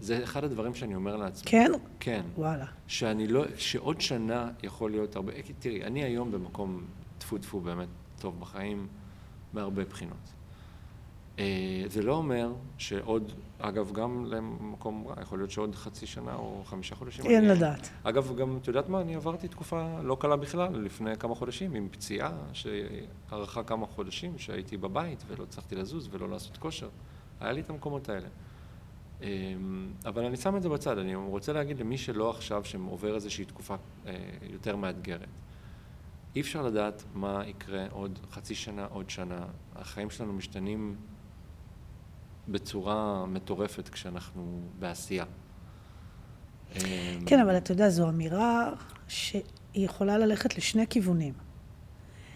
זה 0.00 0.24
אחד 0.24 0.44
הדברים 0.44 0.74
שאני 0.74 0.94
אומר 0.94 1.16
לעצמי. 1.16 1.50
כן? 1.50 1.72
כן. 2.00 2.22
וואלה. 2.36 2.66
שאני 2.86 3.26
לא, 3.26 3.44
שעוד 3.56 4.00
שנה 4.00 4.50
יכול 4.62 4.90
להיות 4.90 5.16
הרבה, 5.16 5.32
תראי, 5.58 5.84
אני 5.84 6.04
היום 6.04 6.32
במקום 6.32 6.84
טפו 7.18 7.38
טפו 7.38 7.60
באמת 7.60 7.88
טוב 8.20 8.40
בחיים, 8.40 8.86
מהרבה 9.52 9.84
בחינות. 9.84 10.37
אה, 11.38 11.44
זה 11.86 12.02
לא 12.02 12.14
אומר 12.14 12.52
שעוד, 12.78 13.32
אגב, 13.58 13.92
גם 13.92 14.24
למקום 14.26 15.06
רע, 15.08 15.14
יכול 15.22 15.38
להיות 15.38 15.50
שעוד 15.50 15.74
חצי 15.74 16.06
שנה 16.06 16.34
או 16.34 16.62
חמישה 16.64 16.94
חודשים. 16.94 17.24
אין 17.26 17.44
אני- 17.44 17.48
לדעת. 17.58 17.88
אגב, 18.02 18.36
גם, 18.36 18.56
את 18.62 18.68
יודעת 18.68 18.88
מה, 18.88 19.00
אני 19.00 19.14
עברתי 19.14 19.48
תקופה 19.48 20.00
לא 20.02 20.16
קלה 20.20 20.36
בכלל, 20.36 20.76
לפני 20.80 21.16
כמה 21.16 21.34
חודשים, 21.34 21.74
עם 21.74 21.88
פציעה 21.90 22.32
שארכה 22.52 23.62
כמה 23.62 23.86
חודשים, 23.86 24.38
שהייתי 24.38 24.76
בבית 24.76 25.24
ולא 25.28 25.42
הצלחתי 25.44 25.74
לזוז 25.74 26.08
ולא 26.10 26.28
לעשות 26.28 26.56
כושר. 26.56 26.88
היה 27.40 27.52
לי 27.52 27.60
את 27.60 27.70
המקומות 27.70 28.08
האלה. 28.08 28.28
אמ, 29.22 29.26
אבל 30.06 30.24
אני 30.24 30.36
שם 30.36 30.56
את 30.56 30.62
זה 30.62 30.68
בצד, 30.68 30.98
אני 30.98 31.14
רוצה 31.14 31.52
להגיד 31.52 31.78
למי 31.80 31.98
שלא 31.98 32.30
עכשיו, 32.30 32.64
שעובר 32.64 33.14
איזושהי 33.14 33.44
תקופה 33.44 33.74
אה, 34.06 34.12
יותר 34.52 34.76
מאתגרת. 34.76 35.28
אי 36.36 36.40
אפשר 36.40 36.62
לדעת 36.62 37.04
מה 37.14 37.42
יקרה 37.46 37.86
עוד 37.90 38.18
חצי 38.32 38.54
שנה, 38.54 38.84
עוד 38.90 39.10
שנה. 39.10 39.46
החיים 39.76 40.10
שלנו 40.10 40.32
משתנים 40.32 40.96
בצורה 42.48 43.26
מטורפת 43.26 43.88
כשאנחנו 43.88 44.60
בעשייה. 44.78 45.24
כן, 47.26 47.40
אבל 47.42 47.56
אתה 47.56 47.72
יודע, 47.72 47.90
זו 47.90 48.08
אמירה 48.08 48.70
שהיא 49.08 49.42
יכולה 49.74 50.18
ללכת 50.18 50.58
לשני 50.58 50.86
כיוונים. 50.90 51.32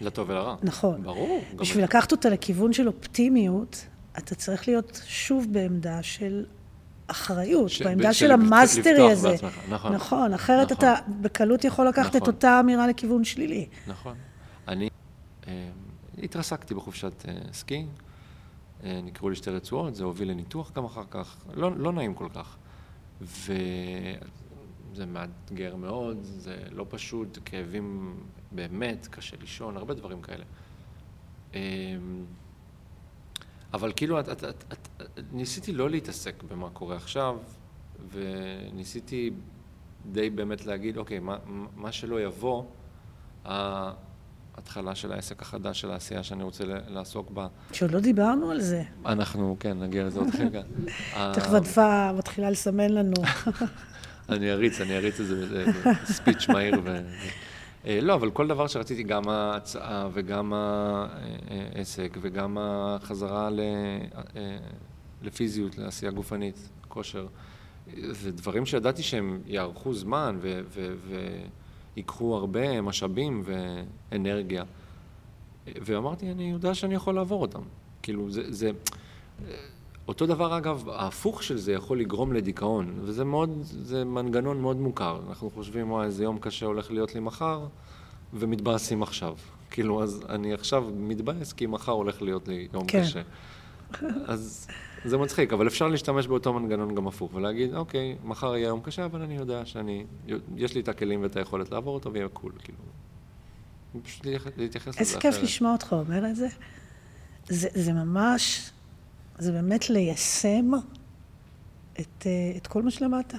לטוב 0.01 0.29
ולרע. 0.29 0.55
נכון. 0.63 1.03
ברור. 1.03 1.41
גם- 1.51 1.57
בשביל 1.57 1.83
לקחת 1.83 2.11
אותה 2.11 2.29
לכיוון 2.29 2.73
של 2.73 2.87
אופטימיות, 2.87 3.85
אתה 4.17 4.35
צריך 4.35 4.67
להיות 4.67 5.01
שוב 5.05 5.47
בעמדה 5.51 6.03
של 6.03 6.45
אחריות, 7.07 7.69
ש- 7.69 7.81
בעמדה 7.81 8.13
של 8.13 8.19
של 8.19 8.31
ה 8.31 8.41
mastery 8.41 9.11
הזה. 9.11 9.29
בעצמך, 9.29 9.57
נכון. 9.69 9.93
נכון, 9.93 10.33
אחרת 10.33 10.71
נכון. 10.71 10.77
אתה 10.89 10.95
בקלות 11.21 11.63
יכול 11.63 11.87
לקחת 11.87 12.15
את 12.15 12.21
נכון. 12.21 12.33
אותה 12.33 12.59
אמירה 12.59 12.87
לכיוון 12.87 13.23
שלילי. 13.23 13.67
נכון. 13.87 14.15
אני 14.67 14.89
אה, 15.47 15.69
התרסקתי 16.23 16.73
בחופשת 16.73 17.25
אה, 17.27 17.33
סקי, 17.53 17.85
נקרעו 18.83 19.29
לי 19.29 19.35
שתי 19.35 19.49
רצועות, 19.49 19.95
זה 19.95 20.03
הוביל 20.03 20.29
לניתוח 20.29 20.71
גם 20.71 20.85
אחר 20.85 21.03
כך, 21.09 21.45
לא, 21.53 21.77
לא 21.77 21.91
נעים 21.91 22.13
כל 22.13 22.27
כך. 22.33 22.57
וזה 23.21 24.15
מאתגר 25.07 25.75
מאוד, 25.75 26.17
זה 26.21 26.57
לא 26.71 26.85
פשוט, 26.89 27.37
כאבים 27.45 28.17
באמת, 28.51 29.07
קשה 29.11 29.37
לישון, 29.41 29.77
הרבה 29.77 29.93
דברים 29.93 30.21
כאלה. 30.21 30.43
אה, 31.55 31.59
אבל 33.73 33.93
כאילו, 33.95 34.19
את, 34.19 34.29
את, 34.29 34.43
את, 34.43 34.63
את, 34.73 34.87
את, 35.01 35.23
ניסיתי 35.31 35.71
לא 35.71 35.89
להתעסק 35.89 36.43
במה 36.43 36.69
קורה 36.69 36.95
עכשיו, 36.95 37.37
וניסיתי 38.11 39.31
די 40.11 40.29
באמת 40.29 40.65
להגיד, 40.65 40.97
אוקיי, 40.97 41.19
מה, 41.19 41.37
מה 41.75 41.91
שלא 41.91 42.21
יבוא, 42.21 42.63
ההתחלה 44.55 44.95
של 44.95 45.11
העסק 45.11 45.41
החדש, 45.41 45.81
של 45.81 45.91
העשייה 45.91 46.23
שאני 46.23 46.43
רוצה 46.43 46.63
לעסוק 46.87 47.31
בה. 47.31 47.47
שעוד 47.71 47.91
לא 47.91 47.99
דיברנו 47.99 48.51
על 48.51 48.61
זה. 48.61 48.83
אנחנו, 49.05 49.55
כן, 49.59 49.79
נגיע 49.79 50.03
לזה 50.03 50.19
עוד 50.19 50.35
רגע. 50.39 50.61
תכף 51.35 51.53
הדפה 51.53 52.11
מתחילה 52.13 52.49
לסמן 52.49 52.89
לנו. 52.89 53.15
אני 54.29 54.51
אריץ, 54.51 54.81
אני 54.81 54.97
אריץ 54.97 55.19
את 55.19 55.25
זה 55.25 55.65
בספיץ' 55.85 56.49
מהיר. 56.49 56.81
ו... 56.83 57.01
אה, 57.85 57.99
לא, 58.01 58.13
אבל 58.15 58.31
כל 58.31 58.47
דבר 58.47 58.67
שרציתי, 58.67 59.03
גם 59.03 59.29
ההצעה 59.29 60.07
וגם 60.13 60.53
העסק 61.75 62.17
וגם 62.21 62.57
החזרה 62.59 63.49
ל... 63.49 63.59
אה, 64.35 64.57
לפיזיות, 65.21 65.77
לעשייה 65.77 66.11
גופנית, 66.11 66.69
כושר, 66.87 67.27
זה 68.11 68.31
דברים 68.31 68.65
שידעתי 68.65 69.03
שהם 69.03 69.41
יארכו 69.45 69.93
זמן 69.93 70.37
ו... 70.41 70.61
ו... 70.75 70.95
ויקחו 71.95 72.35
הרבה 72.35 72.81
משאבים 72.81 73.43
ואנרגיה. 73.45 74.63
ואמרתי, 75.67 76.31
אני 76.31 76.51
יודע 76.51 76.73
שאני 76.75 76.95
יכול 76.95 77.15
לעבור 77.15 77.41
אותם. 77.41 77.61
כאילו, 78.01 78.31
זה... 78.31 78.51
זה... 78.53 78.71
אותו 80.07 80.25
דבר, 80.25 80.57
אגב, 80.57 80.89
ההפוך 80.89 81.43
של 81.43 81.57
זה 81.57 81.73
יכול 81.73 81.99
לגרום 81.99 82.33
לדיכאון, 82.33 82.99
וזה 83.01 83.23
מאוד, 83.23 83.49
זה 83.61 84.05
מנגנון 84.05 84.61
מאוד 84.61 84.77
מוכר. 84.77 85.19
אנחנו 85.29 85.49
חושבים, 85.49 85.91
וואי, 85.91 86.05
איזה 86.05 86.23
יום 86.23 86.39
קשה 86.39 86.65
הולך 86.65 86.91
להיות 86.91 87.15
לי 87.15 87.19
מחר, 87.19 87.65
ומתבאסים 88.33 89.03
עכשיו. 89.03 89.35
כאילו, 89.71 90.03
אז 90.03 90.25
אני 90.29 90.53
עכשיו 90.53 90.85
מתבאס, 90.97 91.53
כי 91.53 91.65
מחר 91.65 91.91
הולך 91.91 92.21
להיות 92.21 92.47
לי 92.47 92.67
יום 92.73 92.85
כן. 92.87 93.01
קשה. 93.01 93.21
אז 94.25 94.67
זה 95.05 95.17
מצחיק, 95.17 95.53
אבל 95.53 95.67
אפשר 95.67 95.87
להשתמש 95.87 96.27
באותו 96.27 96.53
מנגנון 96.53 96.95
גם 96.95 97.07
הפוך, 97.07 97.33
ולהגיד, 97.33 97.75
אוקיי, 97.75 98.15
מחר 98.23 98.55
יהיה 98.55 98.67
יום 98.67 98.81
קשה, 98.81 99.05
אבל 99.05 99.21
אני 99.21 99.35
יודע 99.35 99.65
שאני, 99.65 100.05
יש 100.55 100.75
לי 100.75 100.81
את 100.81 100.87
הכלים 100.87 101.21
ואת 101.21 101.35
היכולת 101.35 101.71
לעבור 101.71 101.93
אותו, 101.93 102.13
ויהיה 102.13 102.27
קול, 102.27 102.51
כאילו. 102.63 102.77
פשוט 104.03 104.25
להתייחס 104.57 104.87
לזה 104.87 104.99
איזה 104.99 105.19
כיף 105.19 105.33
אחרת. 105.33 105.43
לשמוע 105.43 105.71
אותך 105.71 105.93
אומר 105.93 106.27
את 106.27 106.35
זה. 106.35 106.47
זה, 107.47 107.67
זה 107.73 107.93
ממש, 107.93 108.71
זה 109.37 109.51
באמת 109.51 109.89
ליישם 109.89 110.71
את, 111.99 112.23
אה, 112.25 112.57
את 112.57 112.67
כל 112.67 112.81
מה 112.81 112.91
שלמדת. 112.91 113.33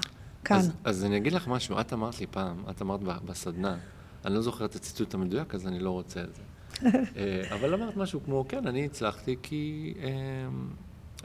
כאן. 0.44 0.56
אז, 0.56 0.72
אז 0.84 1.04
אני 1.04 1.16
אגיד 1.16 1.32
לך 1.32 1.48
משהו, 1.48 1.80
את 1.80 1.92
אמרת 1.92 2.20
לי 2.20 2.26
פעם, 2.26 2.56
את 2.70 2.82
אמרת 2.82 3.00
בסדנה, 3.00 3.76
אני 4.24 4.34
לא 4.34 4.40
זוכר 4.40 4.64
את 4.64 4.74
הציטוט 4.74 5.14
המדויק, 5.14 5.54
אז 5.54 5.66
אני 5.66 5.78
לא 5.78 5.90
רוצה 5.90 6.22
את 6.22 6.34
זה. 6.34 6.42
אה, 7.16 7.54
אבל 7.54 7.74
אמרת 7.74 7.96
משהו 7.96 8.20
כמו, 8.24 8.44
כן, 8.48 8.66
אני 8.66 8.84
הצלחתי 8.84 9.36
כי 9.42 9.94
אה, 10.02 10.10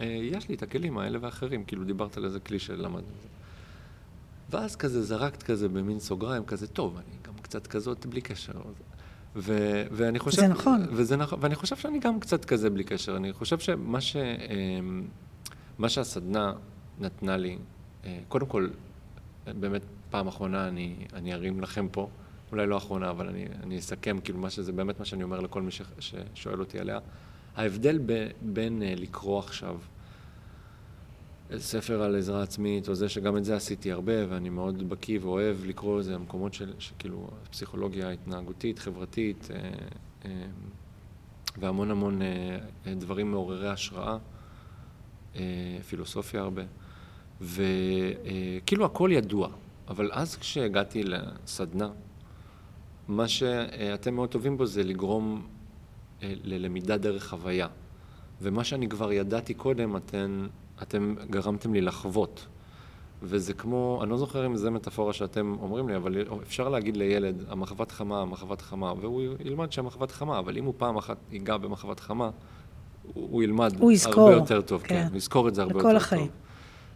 יש 0.05 0.49
לי 0.49 0.55
את 0.55 0.63
הכלים 0.63 0.97
האלה 0.97 1.19
ואחרים, 1.21 1.63
כאילו 1.63 1.83
דיברת 1.83 2.17
על 2.17 2.25
איזה 2.25 2.39
כלי 2.39 2.59
שלמדנו. 2.59 3.07
ואז 4.49 4.75
כזה 4.75 5.03
זרקת 5.03 5.43
כזה 5.43 5.69
במין 5.69 5.99
סוגריים, 5.99 6.45
כזה, 6.45 6.67
טוב, 6.67 6.97
אני 6.97 7.15
גם 7.27 7.33
קצת 7.41 7.67
כזאת 7.67 8.05
בלי 8.05 8.21
קשר. 8.21 8.53
ו- 9.35 9.83
ואני 9.91 10.19
חושב... 10.19 10.41
זה 10.41 10.47
נכון. 10.47 10.85
וזה 10.91 11.15
נכון, 11.15 11.39
ואני 11.41 11.55
חושב 11.55 11.75
שאני 11.75 11.99
גם 11.99 12.19
קצת 12.19 12.45
כזה 12.45 12.69
בלי 12.69 12.83
קשר. 12.83 13.17
אני 13.17 13.33
חושב 13.33 13.59
שמה 13.59 14.01
ש, 14.01 14.15
מה 15.77 15.89
שהסדנה 15.89 16.53
נתנה 16.99 17.37
לי, 17.37 17.57
קודם 18.27 18.45
כל, 18.45 18.69
באמת, 19.59 19.81
פעם 20.09 20.27
אחרונה 20.27 20.67
אני, 20.67 20.95
אני 21.13 21.33
ארים 21.33 21.61
לכם 21.61 21.87
פה, 21.91 22.09
אולי 22.51 22.67
לא 22.67 22.77
אחרונה, 22.77 23.09
אבל 23.09 23.27
אני, 23.29 23.45
אני 23.63 23.79
אסכם, 23.79 24.17
כאילו, 24.23 24.39
מה 24.39 24.49
שזה 24.49 24.71
באמת 24.71 24.99
מה 24.99 25.05
שאני 25.05 25.23
אומר 25.23 25.39
לכל 25.39 25.61
מי 25.61 25.71
ש, 25.71 25.81
ששואל 25.99 26.59
אותי 26.59 26.79
עליה. 26.79 26.99
ההבדל 27.55 27.99
ב, 28.05 28.27
בין 28.41 28.81
uh, 28.81 28.99
לקרוא 28.99 29.39
עכשיו 29.39 29.77
ספר 31.57 32.01
על 32.01 32.15
עזרה 32.15 32.43
עצמית, 32.43 32.89
או 32.89 32.95
זה 32.95 33.09
שגם 33.09 33.37
את 33.37 33.45
זה 33.45 33.55
עשיתי 33.55 33.91
הרבה, 33.91 34.13
ואני 34.29 34.49
מאוד 34.49 34.89
בקיא 34.89 35.19
ואוהב 35.21 35.65
לקרוא 35.65 35.99
איזה 35.99 36.17
מקומות 36.17 36.53
של, 36.53 36.73
שכאילו, 36.79 37.29
פסיכולוגיה 37.51 38.09
התנהגותית, 38.09 38.79
חברתית, 38.79 39.47
uh, 39.49 40.23
uh, 40.23 40.27
והמון 41.57 41.91
המון 41.91 42.21
uh, 42.21 42.89
דברים 42.89 43.31
מעוררי 43.31 43.69
השראה, 43.69 44.17
uh, 45.33 45.37
פילוסופיה 45.89 46.41
הרבה. 46.41 46.63
וכאילו 47.41 48.85
הכל 48.85 49.09
ידוע, 49.13 49.49
אבל 49.87 50.09
אז 50.13 50.35
כשהגעתי 50.35 51.03
לסדנה, 51.03 51.89
מה 53.07 53.27
שאתם 53.27 54.13
מאוד 54.13 54.29
טובים 54.29 54.57
בו 54.57 54.65
זה 54.65 54.83
לגרום 54.83 55.47
אה, 55.47 55.58
ללמידה 56.21 56.97
דרך 56.97 57.29
חוויה. 57.29 57.67
ומה 58.41 58.63
שאני 58.63 58.89
כבר 58.89 59.11
ידעתי 59.11 59.53
קודם, 59.53 59.95
אתם, 59.95 60.47
אתם 60.81 61.15
גרמתם 61.29 61.73
לי 61.73 61.81
לחוות. 61.81 62.45
וזה 63.23 63.53
כמו, 63.53 63.99
אני 64.03 64.09
לא 64.09 64.17
זוכר 64.17 64.45
אם 64.45 64.55
זו 64.55 64.71
מטאפורה 64.71 65.13
שאתם 65.13 65.55
אומרים 65.61 65.89
לי, 65.89 65.95
אבל 65.95 66.15
אפשר 66.41 66.69
להגיד 66.69 66.97
לילד, 66.97 67.43
המחבת 67.49 67.91
חמה, 67.91 68.21
המחבת 68.21 68.61
חמה, 68.61 68.93
והוא 69.01 69.21
ילמד 69.45 69.71
שהמחבת 69.71 70.11
חמה, 70.11 70.39
אבל 70.39 70.57
אם 70.57 70.65
הוא 70.65 70.73
פעם 70.77 70.97
אחת 70.97 71.17
ייגע 71.31 71.57
במחבת 71.57 71.99
חמה, 71.99 72.29
הוא, 73.13 73.27
הוא 73.31 73.43
ילמד 73.43 73.79
הוא 73.79 73.91
יזכור, 73.91 74.29
הרבה 74.29 74.41
יותר 74.41 74.61
טוב, 74.61 74.81
כן, 74.81 74.87
כן 74.87 75.07
הוא 75.09 75.17
יזכור 75.17 75.47
את 75.47 75.55
זה 75.55 75.61
הרבה 75.61 75.79
יותר 75.79 75.95
החיים. 75.95 76.27
טוב. 76.27 76.35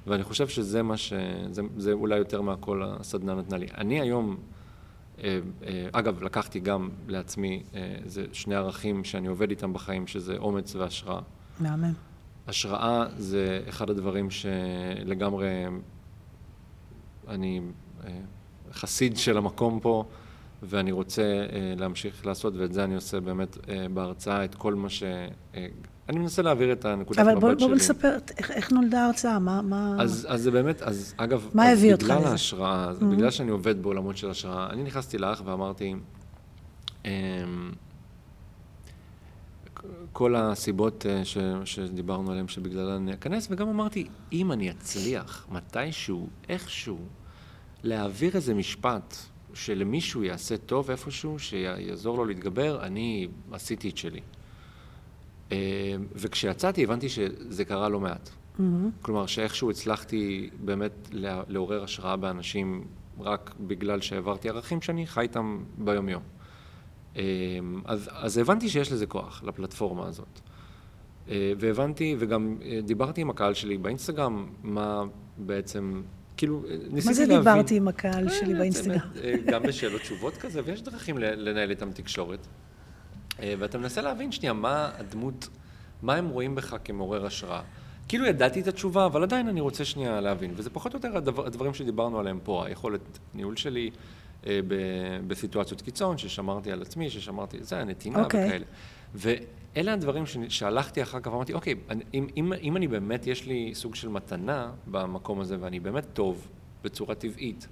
ואני 0.08 0.24
חושב 0.24 0.48
שזה 0.48 0.84
מה 0.84 0.98
ש... 0.98 1.14
זה, 1.52 1.62
זה 1.78 1.92
אולי 1.92 2.18
יותר 2.18 2.42
מהכל 2.42 2.84
הסדנה 2.86 3.36
נתנה 3.36 3.58
לי. 3.58 3.68
אני 3.78 4.02
היום, 4.02 4.30
אה, 4.30 4.36
אה, 4.36 4.63
אגב, 5.92 6.24
לקחתי 6.24 6.60
גם 6.60 6.90
לעצמי, 7.08 7.64
אה, 7.76 7.96
זה 8.06 8.26
שני 8.34 8.56
ערכים 8.56 9.04
שאני 9.04 9.28
עובד 9.28 9.50
איתם 9.50 9.74
בחיים, 9.74 10.08
שזה 10.08 10.38
אומץ 10.38 10.76
והשראה. 10.76 11.22
מהמם. 11.60 11.94
השראה 12.48 13.06
זה 13.18 13.64
אחד 13.70 13.90
הדברים 13.90 14.28
שלגמרי 14.32 15.66
אני 17.28 17.62
חסיד 18.72 19.18
של 19.18 19.38
המקום 19.38 19.80
פה, 19.80 20.04
ואני 20.64 20.92
רוצה 20.92 21.46
להמשיך 21.78 22.26
לעשות, 22.26 22.54
ואת 22.58 22.74
זה 22.74 22.84
אני 22.84 22.96
עושה 22.96 23.20
באמת 23.20 23.58
בהרצאה, 23.94 24.46
את 24.46 24.56
כל 24.56 24.76
מה 24.76 24.90
ש... 24.90 25.04
אני 26.10 26.20
מנסה 26.20 26.42
להעביר 26.42 26.72
את 26.72 26.86
הנקודת 26.86 27.20
מבט 27.20 27.26
שלי. 27.26 27.34
אבל 27.34 27.56
בוא, 27.56 27.68
בוא 27.68 27.76
נספר 27.76 28.18
איך, 28.38 28.52
איך 28.52 28.72
נולדה 28.72 29.04
ההרצאה, 29.04 29.40
מה... 29.40 29.62
מה... 29.62 29.96
אז, 30.00 30.28
אז 30.30 30.42
זה 30.42 30.52
באמת, 30.52 30.82
אז 30.82 31.14
אגב, 31.18 31.50
מה 31.54 31.72
אז 31.72 31.78
הביא 31.78 31.94
אותך 31.94 32.04
לזה? 32.04 32.16
בגלל 32.16 32.28
ההשראה, 32.28 32.92
mm-hmm. 32.92 33.06
בגלל 33.06 33.32
שאני 33.32 33.52
עובד 33.52 33.84
בעולמות 33.84 34.18
של 34.18 34.30
השראה, 34.30 34.70
אני 34.70 34.84
נכנסתי 34.84 35.18
לאח 35.18 35.42
ואמרתי, 35.46 35.96
אמ, 37.06 37.10
כל 40.14 40.36
הסיבות 40.36 41.06
אה, 41.06 41.26
ש, 41.26 41.38
שדיברנו 41.66 42.32
עליהן 42.32 42.48
שבגללן 42.48 43.02
אני 43.02 43.14
אכנס, 43.14 43.48
וגם 43.52 43.70
אמרתי, 43.70 44.08
אם 44.32 44.52
אני 44.52 44.72
אצליח 44.72 45.48
מתישהו, 45.52 46.28
איכשהו, 46.50 47.00
להעביר 47.84 48.36
איזה 48.36 48.54
משפט 48.54 49.16
שלמישהו 49.54 50.24
יעשה 50.24 50.58
טוב 50.58 50.90
איפשהו, 50.92 51.40
שיעזור 51.40 52.18
לו 52.18 52.26
להתגבר, 52.26 52.86
אני 52.86 53.28
עשיתי 53.52 53.90
את 53.90 53.98
שלי. 53.98 54.22
אה, 55.54 55.96
וכשיצאתי 56.16 56.84
הבנתי 56.84 57.10
שזה 57.10 57.66
קרה 57.66 57.90
לא 57.90 58.00
מעט. 58.00 58.30
Mm-hmm. 58.30 58.62
כלומר, 59.02 59.26
שאיכשהו 59.26 59.72
הצלחתי 59.72 60.50
באמת 60.66 61.10
לעורר 61.48 61.84
השראה 61.84 62.16
באנשים 62.16 62.88
רק 63.20 63.54
בגלל 63.60 64.02
שהעברתי 64.02 64.50
ערכים 64.50 64.82
שאני 64.82 65.08
חי 65.08 65.22
איתם 65.22 65.64
ביומיום. 65.78 66.24
אה, 67.16 67.22
אז, 67.86 68.10
אז 68.12 68.38
הבנתי 68.38 68.70
שיש 68.70 68.92
לזה 68.92 69.06
כוח, 69.06 69.44
לפלטפורמה 69.44 70.08
הזאת. 70.08 70.40
אה, 71.30 71.54
והבנתי, 71.60 72.16
וגם 72.20 72.58
דיברתי 72.84 73.22
עם 73.22 73.30
הקהל 73.30 73.54
שלי 73.54 73.78
באינסטגרם, 73.78 74.48
מה 74.64 75.04
בעצם, 75.38 76.02
כאילו, 76.38 76.64
ניסיתי 76.90 77.20
להבין... 77.20 77.38
מה 77.38 77.44
זה. 77.44 77.52
דיברתי 77.52 77.78
עם 77.78 77.88
הקהל 77.88 78.30
שלי 78.30 78.54
באינסטגרם? 78.54 79.10
גם 79.46 79.64
בשאלות 79.64 80.02
תשובות 80.02 80.38
כזה, 80.38 80.62
ויש 80.66 80.82
דרכים 80.82 81.18
לנהל 81.18 81.70
איתם 81.70 81.92
תקשורת. 81.92 82.48
אה, 83.44 83.54
ואתה 83.60 83.78
מנסה 83.78 84.02
להבין 84.02 84.32
שנייה 84.32 84.54
מה 84.54 84.92
הדמות, 84.98 85.48
מה 86.02 86.16
הם 86.16 86.30
רואים 86.30 86.56
בך 86.56 86.76
כמעורר 86.84 87.26
השראה. 87.26 87.62
כאילו 88.08 88.26
ידעתי 88.26 88.62
את 88.62 88.68
התשובה, 88.68 89.06
אבל 89.06 89.24
עדיין 89.24 89.48
אני 89.48 89.62
רוצה 89.62 89.86
שנייה 89.86 90.22
להבין. 90.22 90.54
וזה 90.56 90.70
פחות 90.70 90.94
או 90.94 90.98
יותר 90.98 91.18
הדבר, 91.18 91.46
הדברים 91.46 91.74
שדיברנו 91.74 92.20
עליהם 92.20 92.40
פה, 92.44 92.66
היכולת 92.66 93.20
ניהול 93.34 93.56
שלי 93.56 93.90
אה, 94.48 94.60
ב, 94.68 94.76
בסיטואציות 95.28 95.82
קיצון, 95.82 96.18
ששמרתי 96.18 96.72
על 96.72 96.82
עצמי, 96.82 97.10
ששמרתי, 97.10 97.64
זה 97.64 97.80
הנתינה 97.80 98.22
okay. 98.22 98.24
אוקיי. 98.24 98.48
וכאלה. 98.48 98.66
ואלה 99.16 99.94
הדברים 99.94 100.26
ש, 100.26 100.38
שהלכתי 100.50 101.02
אחר 101.02 101.20
כך 101.20 101.32
ואמרתי, 101.32 101.54
אוקיי, 101.54 101.76
אני, 101.90 102.04
אם, 102.14 102.28
אם, 102.38 102.54
אם 102.62 102.78
אני 102.78 102.88
באמת, 102.88 103.28
יש 103.28 103.46
לי 103.46 103.72
סוג 103.76 103.96
של 103.96 104.10
מתנה 104.10 104.72
במקום 104.88 105.40
הזה, 105.40 105.58
ואני 105.60 105.80
באמת 105.80 106.06
טוב 106.14 106.48
בצורה 106.84 107.16
טבעית 107.16 107.68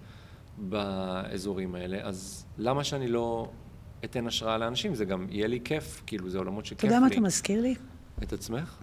באזורים 0.58 1.76
האלה, 1.76 1.98
אז 2.02 2.46
למה 2.58 2.84
שאני 2.84 3.08
לא 3.08 3.50
אתן 4.06 4.28
השראה 4.28 4.58
לאנשים, 4.58 4.96
זה 4.96 5.06
גם 5.06 5.28
יהיה 5.30 5.48
לי 5.48 5.60
כיף, 5.64 6.02
כאילו, 6.06 6.30
זה 6.30 6.38
עולמות 6.38 6.66
שכיף 6.66 6.84
לי. 6.84 6.88
אתה 6.88 6.96
יודע 6.96 7.08
מה 7.08 7.08
אתה 7.08 7.20
מזכיר 7.20 7.62
לי? 7.62 7.76
את 8.24 8.34
עצמך? 8.34 8.78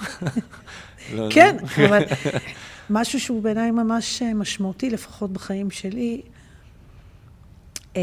לא, 1.14 1.28
כן, 1.30 1.56
לא. 1.78 1.86
אבל 1.86 2.02
משהו 2.90 3.20
שהוא 3.20 3.42
בעיניי 3.42 3.70
ממש 3.70 4.22
אה, 4.22 4.34
משמעותי, 4.34 4.90
לפחות 4.90 5.32
בחיים 5.32 5.70
שלי. 5.70 6.22
אה, 7.96 8.02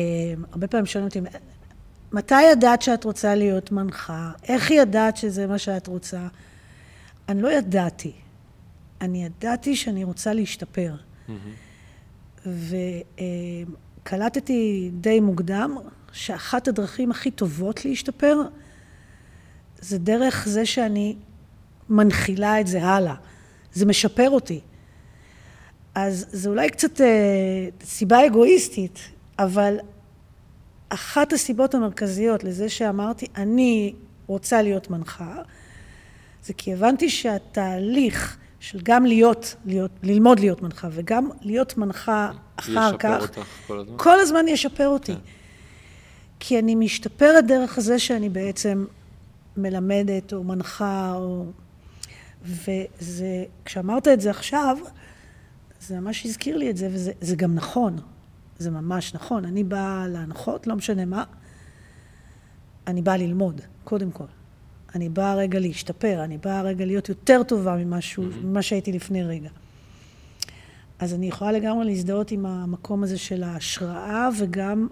הרבה 0.51 0.67
פעמים 0.67 0.85
שואלים 0.85 1.07
אותי, 1.07 1.19
מתי 2.11 2.41
ידעת 2.41 2.81
שאת 2.81 3.03
רוצה 3.03 3.35
להיות 3.35 3.71
מנחה? 3.71 4.31
איך 4.43 4.71
ידעת 4.71 5.17
שזה 5.17 5.47
מה 5.47 5.57
שאת 5.57 5.87
רוצה? 5.87 6.27
אני 7.29 7.41
לא 7.41 7.51
ידעתי. 7.51 8.11
אני 9.01 9.25
ידעתי 9.25 9.75
שאני 9.75 10.03
רוצה 10.03 10.33
להשתפר. 10.33 10.95
וקלטתי 14.05 14.91
די 14.93 15.19
מוקדם 15.19 15.77
שאחת 16.15 16.67
הדרכים 16.67 17.11
הכי 17.11 17.31
טובות 17.31 17.85
להשתפר 17.85 18.41
זה 19.79 19.97
דרך 19.97 20.47
זה 20.47 20.65
שאני 20.65 21.15
מנחילה 21.89 22.59
את 22.59 22.67
זה 22.67 22.83
הלאה. 22.83 23.15
זה 23.73 23.85
משפר 23.85 24.29
אותי. 24.29 24.59
אז 25.95 26.25
זה 26.29 26.49
אולי 26.49 26.69
קצת 26.69 27.01
אה, 27.01 27.07
סיבה 27.83 28.25
אגואיסטית, 28.25 28.99
אבל 29.39 29.77
אחת 30.89 31.33
הסיבות 31.33 31.75
המרכזיות 31.75 32.43
לזה 32.43 32.69
שאמרתי, 32.69 33.27
אני 33.35 33.93
רוצה 34.27 34.61
להיות 34.61 34.89
מנחה, 34.89 35.41
זה 36.43 36.53
כי 36.53 36.73
הבנתי 36.73 37.09
שהתהליך 37.09 38.37
של 38.59 38.79
גם 38.83 39.05
להיות, 39.05 39.55
להיות, 39.65 39.91
ללמוד 40.03 40.39
להיות 40.39 40.61
מנחה 40.61 40.87
וגם 40.91 41.29
להיות 41.41 41.77
מנחה 41.77 42.31
אחר 42.55 42.97
כך, 42.97 43.31
כל 43.67 43.79
הזמן. 43.79 43.97
כל 43.97 44.19
הזמן 44.19 44.47
ישפר 44.47 44.87
אותי. 44.87 45.13
כן. 45.13 45.19
כי 46.47 46.59
אני 46.59 46.75
משתפרת 46.75 47.47
דרך 47.47 47.79
זה 47.79 47.99
שאני 47.99 48.29
בעצם 48.29 48.85
מלמדת 49.57 50.33
או 50.33 50.43
מנחה 50.43 51.13
או... 51.15 51.45
וזה, 52.43 53.43
כשאמרת 53.65 54.07
את 54.07 54.21
זה 54.21 54.29
עכשיו, 54.29 54.77
זה 55.81 55.99
ממש 55.99 56.25
הזכיר 56.25 56.57
לי 56.57 56.69
את 56.69 56.77
זה, 56.77 56.89
וזה 56.91 57.35
גם 57.35 57.55
נכון. 57.55 57.97
זה 58.57 58.71
ממש 58.71 59.13
נכון. 59.13 59.45
אני 59.45 59.63
באה 59.63 60.07
להנחות, 60.07 60.67
לא 60.67 60.75
משנה 60.75 61.05
מה. 61.05 61.23
אני 62.87 63.01
באה 63.01 63.17
ללמוד, 63.17 63.61
קודם 63.83 64.11
כל. 64.11 64.25
אני 64.95 65.09
באה 65.09 65.35
רגע 65.35 65.59
להשתפר, 65.59 66.23
אני 66.23 66.37
באה 66.37 66.61
רגע 66.61 66.85
להיות 66.85 67.09
יותר 67.09 67.43
טובה 67.43 67.75
ממשהו, 67.75 68.23
mm-hmm. 68.23 68.45
ממה 68.45 68.61
שהייתי 68.61 68.91
לפני 68.91 69.23
רגע. 69.23 69.49
אז 70.99 71.13
אני 71.13 71.27
יכולה 71.27 71.51
לגמרי 71.51 71.85
להזדהות 71.85 72.31
עם 72.31 72.45
המקום 72.45 73.03
הזה 73.03 73.17
של 73.17 73.43
ההשראה 73.43 74.29
וגם 74.39 74.87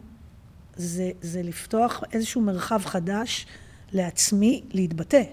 זה, 0.76 1.12
זה 1.22 1.42
לפתוח 1.44 2.04
איזשהו 2.14 2.42
מרחב 2.42 2.82
חדש 2.86 3.46
לעצמי 3.92 4.64
להתבטא. 4.72 5.24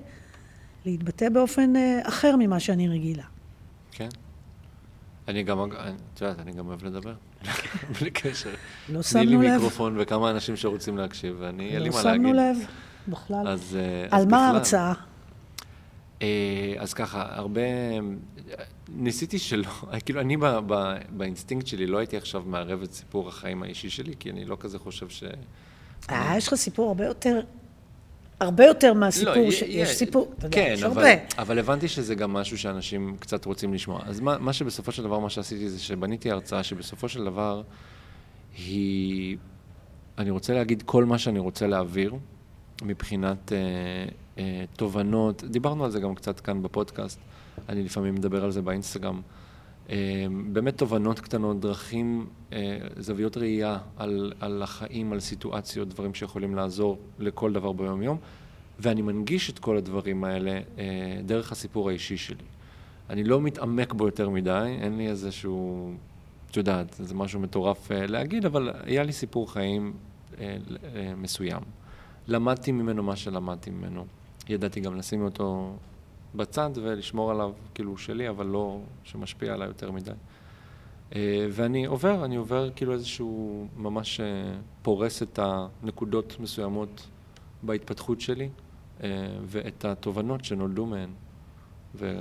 להתבטא 0.86 1.28
באופן 1.28 1.76
אה, 1.76 2.00
אחר 2.04 2.36
ממה 2.38 2.60
שאני 2.60 2.88
רגילה. 2.88 3.24
כן. 3.92 4.08
אני 5.28 5.42
גם, 5.42 5.72
את 6.14 6.20
יודעת, 6.20 6.38
אני 6.38 6.52
גם 6.52 6.66
אוהב 6.68 6.84
לדבר, 6.84 7.14
בלי 8.00 8.10
קשר. 8.10 8.50
לא 8.88 9.00
תני 9.12 9.26
לי 9.26 9.32
שמנו 9.32 9.42
לב. 9.42 9.52
מיקרופון 9.54 9.96
וכמה 9.98 10.30
אנשים 10.30 10.56
שרוצים 10.56 10.98
להקשיב, 10.98 11.36
ואני, 11.40 11.70
אין 11.70 11.82
לי 11.82 11.88
לא 11.88 11.94
מה 11.94 12.02
להגיד. 12.02 12.20
שמנו 12.20 12.32
לב 12.32 12.56
בכלל. 13.08 13.48
אז, 13.48 13.76
אה, 13.80 14.06
על 14.18 14.24
מה 14.24 14.26
בכלל. 14.26 14.38
ההרצאה? 14.38 14.92
אה, 16.22 16.26
אז 16.78 16.94
ככה, 16.94 17.26
הרבה... 17.30 17.60
ניסיתי 18.88 19.38
שלא, 19.38 19.68
כאילו, 20.04 20.20
אני 20.20 20.36
ב, 20.36 20.44
ב, 20.66 20.94
באינסטינקט 21.10 21.66
שלי 21.66 21.86
לא 21.86 21.98
הייתי 21.98 22.16
עכשיו 22.16 22.42
מערב 22.46 22.82
את 22.82 22.92
סיפור 22.92 23.28
החיים 23.28 23.62
האישי 23.62 23.90
שלי, 23.90 24.14
כי 24.18 24.30
אני 24.30 24.44
לא 24.44 24.56
כזה 24.60 24.78
חושב 24.78 25.08
ש... 25.08 25.24
אה, 26.10 26.34
יש 26.36 26.48
לך 26.48 26.54
סיפור 26.54 26.88
הרבה 26.88 27.04
יותר, 27.06 27.40
הרבה 28.40 28.64
יותר 28.64 28.92
מהסיפור, 28.94 29.34
לא, 29.36 29.50
ש- 29.50 29.62
יש 29.62 29.90
י- 29.90 29.94
סיפור, 29.94 30.32
אתה 30.38 30.46
יודע, 30.46 30.56
כן, 30.56 30.70
יש 30.74 30.82
אבל, 30.82 31.02
הרבה. 31.02 31.22
אבל 31.38 31.58
הבנתי 31.58 31.88
שזה 31.88 32.14
גם 32.14 32.32
משהו 32.32 32.58
שאנשים 32.58 33.16
קצת 33.20 33.44
רוצים 33.44 33.74
לשמוע. 33.74 34.00
אז 34.04 34.20
מה, 34.20 34.38
מה 34.38 34.52
שבסופו 34.52 34.92
של 34.92 35.02
דבר, 35.02 35.18
מה 35.18 35.30
שעשיתי 35.30 35.68
זה 35.68 35.78
שבניתי 35.80 36.30
הרצאה 36.30 36.62
שבסופו 36.62 37.08
של 37.08 37.24
דבר 37.24 37.62
היא... 38.58 39.36
אני 40.18 40.30
רוצה 40.30 40.54
להגיד 40.54 40.82
כל 40.86 41.04
מה 41.04 41.18
שאני 41.18 41.38
רוצה 41.38 41.66
להעביר 41.66 42.14
מבחינת 42.82 43.52
אה, 43.52 43.58
אה, 44.40 44.64
תובנות. 44.76 45.44
דיברנו 45.44 45.84
על 45.84 45.90
זה 45.90 46.00
גם 46.00 46.14
קצת 46.14 46.40
כאן 46.40 46.62
בפודקאסט, 46.62 47.20
אני 47.68 47.82
לפעמים 47.82 48.14
מדבר 48.14 48.44
על 48.44 48.50
זה 48.50 48.62
באינסטגרם. 48.62 49.20
אה, 49.90 50.26
באמת 50.52 50.78
תובנות 50.78 51.20
קטנות, 51.20 51.60
דרכים, 51.60 52.26
אה, 52.52 52.78
זוויות 52.96 53.36
ראייה 53.36 53.78
על, 53.96 54.32
על 54.40 54.62
החיים, 54.62 55.12
על 55.12 55.20
סיטואציות, 55.20 55.88
דברים 55.88 56.14
שיכולים 56.14 56.54
לעזור 56.54 56.98
לכל 57.18 57.52
דבר 57.52 57.72
ביום-יום, 57.72 58.18
ואני 58.78 59.02
מנגיש 59.02 59.50
את 59.50 59.58
כל 59.58 59.76
הדברים 59.76 60.24
האלה 60.24 60.60
אה, 60.78 61.20
דרך 61.24 61.52
הסיפור 61.52 61.88
האישי 61.88 62.16
שלי. 62.16 62.44
אני 63.10 63.24
לא 63.24 63.40
מתעמק 63.40 63.92
בו 63.92 64.06
יותר 64.06 64.28
מדי, 64.28 64.76
אין 64.80 64.96
לי 64.96 65.08
איזשהו, 65.08 65.90
את 66.50 66.56
יודעת, 66.56 66.96
זה 66.98 67.14
משהו 67.14 67.40
מטורף 67.40 67.92
אה, 67.92 68.06
להגיד, 68.06 68.44
אבל 68.44 68.70
היה 68.84 69.02
לי 69.02 69.12
סיפור 69.12 69.52
חיים 69.52 69.92
אה, 70.40 70.56
אה, 70.94 71.12
מסוים. 71.16 71.62
למדתי 72.28 72.72
ממנו 72.72 73.02
מה 73.02 73.16
שלמדתי 73.16 73.70
ממנו. 73.70 74.04
ידעתי 74.50 74.80
גם 74.80 74.96
לשים 74.96 75.22
אותו 75.22 75.76
בצד 76.34 76.70
ולשמור 76.74 77.30
עליו, 77.30 77.52
כאילו 77.74 77.98
שלי, 77.98 78.28
אבל 78.28 78.46
לא 78.46 78.80
שמשפיע 79.04 79.54
עליי 79.54 79.68
יותר 79.68 79.90
מדי. 79.90 80.10
אה, 81.14 81.46
ואני 81.50 81.84
עובר, 81.84 82.24
אני 82.24 82.36
עובר 82.36 82.70
כאילו 82.70 82.92
איזשהו, 82.92 83.66
ממש 83.76 84.20
אה, 84.20 84.26
פורס 84.82 85.22
את 85.22 85.38
הנקודות 85.42 86.36
מסוימות 86.40 87.06
בהתפתחות 87.62 88.20
שלי, 88.20 88.48
אה, 89.02 89.08
ואת 89.46 89.84
התובנות 89.84 90.44
שנולדו 90.44 90.86
מהן. 90.86 91.10
ו... 91.94 92.20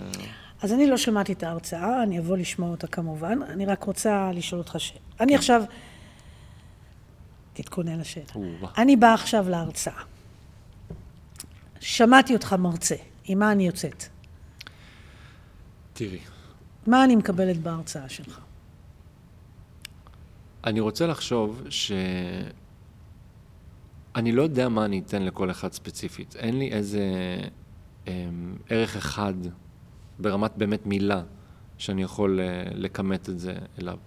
אז 0.62 0.74
אני 0.74 0.88
לא 0.88 0.98
שמעתי 0.98 1.34
את 1.34 1.44
ההרצאה, 1.44 2.04
אני 2.04 2.20
אבוא 2.20 2.38
לשמוע 2.38 2.70
אותה 2.70 2.88
כמובן. 2.88 3.40
אני 3.44 3.66
רק 3.66 3.84
רוצה 3.84 4.32
לשאול 4.34 4.62
אותך. 4.62 4.72
כן. 4.72 5.00
אני 5.20 5.36
עכשיו... 5.36 5.64
תתכונן 7.54 8.00
לשאלה. 8.00 8.26
אני 8.78 8.96
באה 8.96 9.14
עכשיו 9.14 9.50
להרצאה. 9.50 10.02
שמעתי 11.80 12.34
אותך 12.34 12.54
מרצה. 12.54 12.96
עם 13.24 13.40
מה 13.40 13.52
אני 13.52 13.68
יוצאת? 13.68 14.04
תראי, 15.94 16.20
מה 16.88 17.04
אני 17.04 17.16
מקבלת 17.16 17.58
בהרצאה 17.58 18.10
שלך? 18.10 18.40
אני 20.64 20.80
רוצה 20.80 21.08
לחשוב 21.08 21.64
ש... 21.70 21.92
אני 24.16 24.32
לא 24.32 24.42
יודע 24.42 24.70
מה 24.70 24.86
אני 24.86 25.00
אתן 25.06 25.24
לכל 25.24 25.52
אחד 25.52 25.74
ספציפית. 25.74 26.36
אין 26.36 26.60
לי 26.60 26.72
איזה 26.72 27.04
אמ, 28.08 28.56
ערך 28.70 28.96
אחד 28.96 29.34
ברמת 30.20 30.52
באמת 30.58 30.86
מילה 30.86 31.22
שאני 31.78 32.04
יכול 32.04 32.40
אה, 32.40 32.64
לכמת 32.72 33.30
את 33.30 33.40
זה 33.40 33.54
אליו. 33.82 33.98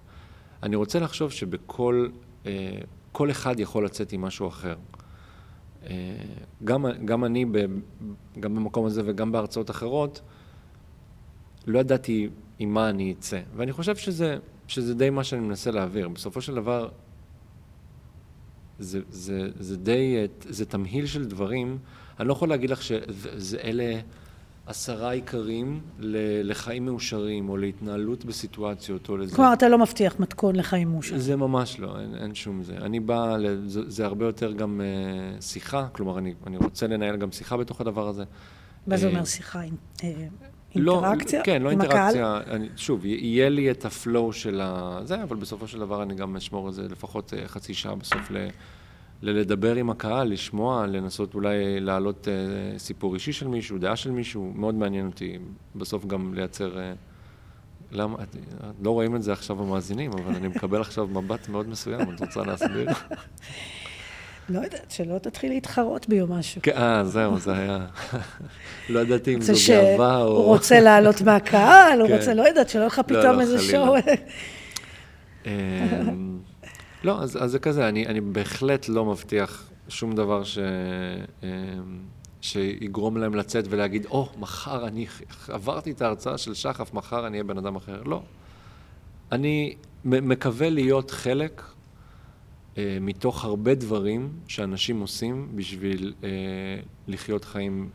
אני 0.62 0.76
רוצה 0.76 1.00
לחשוב 1.00 1.30
שבכל, 1.30 2.08
אה, 2.46 2.78
כל 3.12 3.30
אחד 3.30 3.60
יכול 3.60 3.84
לצאת 3.84 4.12
עם 4.12 4.20
משהו 4.20 4.48
אחר. 4.48 4.74
אה, 5.86 6.16
גם, 6.64 6.86
גם 7.04 7.24
אני, 7.24 7.44
ב, 7.44 7.58
גם 8.40 8.54
במקום 8.54 8.86
הזה 8.86 9.02
וגם 9.04 9.32
בהרצאות 9.32 9.70
אחרות, 9.70 10.20
לא 11.66 11.78
ידעתי 11.78 12.28
עם 12.58 12.74
מה 12.74 12.90
אני 12.90 13.14
אצא. 13.18 13.40
ואני 13.56 13.72
חושב 13.72 13.96
שזה, 13.96 14.38
שזה 14.68 14.94
די 14.94 15.10
מה 15.10 15.24
שאני 15.24 15.40
מנסה 15.40 15.70
להעביר. 15.70 16.08
בסופו 16.08 16.40
של 16.40 16.54
דבר, 16.54 16.88
זה, 18.78 19.00
זה, 19.10 19.48
זה 19.58 19.76
די, 19.76 20.16
אה, 20.16 20.26
זה 20.40 20.66
תמהיל 20.66 21.06
של 21.06 21.24
דברים. 21.24 21.78
אני 22.20 22.28
לא 22.28 22.32
יכול 22.32 22.48
להגיד 22.48 22.70
לך 22.70 22.82
שזה 22.82 23.58
אלה 23.58 24.00
עשרה 24.66 25.10
עיקרים 25.10 25.80
לחיים 26.44 26.84
מאושרים, 26.84 27.48
או 27.48 27.56
להתנהלות 27.56 28.24
בסיטואציות, 28.24 29.08
או 29.08 29.16
לזה. 29.16 29.36
כלומר, 29.36 29.52
אתה 29.52 29.68
לא 29.68 29.78
מבטיח 29.78 30.20
מתכון 30.20 30.56
לחיים 30.56 30.88
מאושר. 30.88 31.18
זה 31.18 31.36
ממש 31.36 31.80
לא, 31.80 32.00
אין, 32.00 32.14
אין 32.14 32.34
שום 32.34 32.62
זה. 32.62 32.76
אני 32.76 33.00
בא, 33.00 33.36
זה, 33.66 33.90
זה 33.90 34.04
הרבה 34.04 34.26
יותר 34.26 34.52
גם 34.52 34.80
uh, 34.80 35.42
שיחה, 35.42 35.86
כלומר, 35.92 36.18
אני, 36.18 36.34
אני 36.46 36.56
רוצה 36.56 36.86
לנהל 36.86 37.16
גם 37.16 37.32
שיחה 37.32 37.56
בתוך 37.56 37.80
הדבר 37.80 38.08
הזה. 38.08 38.24
מה 38.86 38.96
זה 38.96 39.06
אה, 39.06 39.12
אומר 39.12 39.24
שיחה? 39.24 39.60
אה, 40.04 40.12
לא, 40.74 40.94
אינטראקציה? 40.94 41.42
כן, 41.44 41.62
לא 41.62 41.70
אינטראקציה. 41.70 42.40
אני, 42.50 42.68
שוב, 42.76 43.06
יהיה 43.06 43.48
לי 43.48 43.70
את 43.70 43.84
הפלואו 43.84 44.32
של 44.32 44.60
ה... 44.64 45.00
זה, 45.04 45.22
אבל 45.22 45.36
בסופו 45.36 45.68
של 45.68 45.78
דבר 45.78 46.02
אני 46.02 46.14
גם 46.14 46.36
אשמור 46.36 46.68
את 46.68 46.74
זה 46.74 46.82
לפחות 46.82 47.34
אה, 47.34 47.48
חצי 47.48 47.74
שעה 47.74 47.94
בסוף 47.94 48.30
ל... 48.30 48.48
ל- 49.22 49.30
לדבר 49.30 49.74
עם 49.74 49.90
הקהל, 49.90 50.28
לשמוע, 50.32 50.86
לנסות 50.86 51.34
אולי 51.34 51.80
להעלות 51.80 52.28
אה, 52.28 52.78
סיפור 52.78 53.14
אישי 53.14 53.32
של 53.32 53.48
מישהו, 53.48 53.78
דעה 53.78 53.96
של 53.96 54.10
מישהו, 54.10 54.52
מאוד 54.54 54.74
מעניין 54.74 55.06
אותי 55.06 55.38
בסוף 55.76 56.06
גם 56.06 56.34
לייצר... 56.34 56.78
אה, 56.78 56.92
למה, 57.92 58.16
את, 58.22 58.36
את 58.36 58.74
לא 58.82 58.90
רואים 58.90 59.16
את 59.16 59.22
זה 59.22 59.32
עכשיו 59.32 59.62
המאזינים, 59.62 60.10
אבל 60.12 60.34
אני 60.34 60.48
מקבל 60.48 60.80
עכשיו 60.80 61.06
מבט 61.06 61.48
מאוד 61.48 61.68
מסוים, 61.68 62.14
את 62.14 62.20
רוצה 62.20 62.40
להסביר? 62.42 62.88
לא 64.48 64.60
יודעת, 64.60 64.90
שלא 64.90 65.18
תתחיל 65.18 65.50
להתחרות 65.50 66.08
בי 66.08 66.20
או 66.20 66.26
משהו. 66.26 66.60
כן, 66.62 66.76
אה, 66.76 67.04
זהו, 67.04 67.38
זה 67.38 67.52
היה... 67.52 67.86
לא 68.88 69.00
ידעתי 69.00 69.34
אם 69.34 69.40
זו 69.40 69.52
גאווה 69.68 70.22
או... 70.22 70.28
שהוא 70.28 70.44
רוצה 70.44 70.80
לעלות 70.80 71.20
מהקהל, 71.22 72.00
הוא 72.00 72.08
כן. 72.08 72.14
רוצה, 72.14 72.34
לא 72.34 72.42
יודעת, 72.42 72.68
שלא 72.68 72.80
יהיה 72.80 72.86
לך 72.86 73.00
פתאום 73.06 73.36
לא, 73.36 73.40
איזה. 73.40 73.58
שואו. 73.58 73.96
לא, 77.04 77.22
אז, 77.22 77.44
אז 77.44 77.50
זה 77.50 77.58
כזה, 77.58 77.88
אני, 77.88 78.06
אני 78.06 78.20
בהחלט 78.20 78.88
לא 78.88 79.04
מבטיח 79.04 79.70
שום 79.88 80.14
דבר 80.14 80.44
ש, 80.44 80.58
אמ, 81.42 81.48
שיגרום 82.40 83.16
להם 83.16 83.34
לצאת 83.34 83.64
ולהגיד, 83.68 84.06
או, 84.06 84.28
oh, 84.34 84.38
מחר 84.38 84.86
אני 84.86 85.06
עברתי 85.48 85.90
את 85.90 86.02
ההרצאה 86.02 86.38
של 86.38 86.54
שחף, 86.54 86.94
מחר 86.94 87.26
אני 87.26 87.32
אהיה 87.32 87.44
בן 87.44 87.58
אדם 87.58 87.76
אחר. 87.76 88.02
לא. 88.02 88.22
אני 89.32 89.76
מקווה 90.04 90.70
להיות 90.70 91.10
חלק 91.10 91.62
אה, 92.78 92.98
מתוך 93.00 93.44
הרבה 93.44 93.74
דברים 93.74 94.32
שאנשים 94.48 95.00
עושים 95.00 95.48
בשביל 95.54 96.14
אה, 96.24 96.28
לחיות 97.08 97.44
חיים 97.44 97.90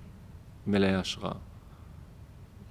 מלאי 0.68 0.96
השראה. 0.96 1.34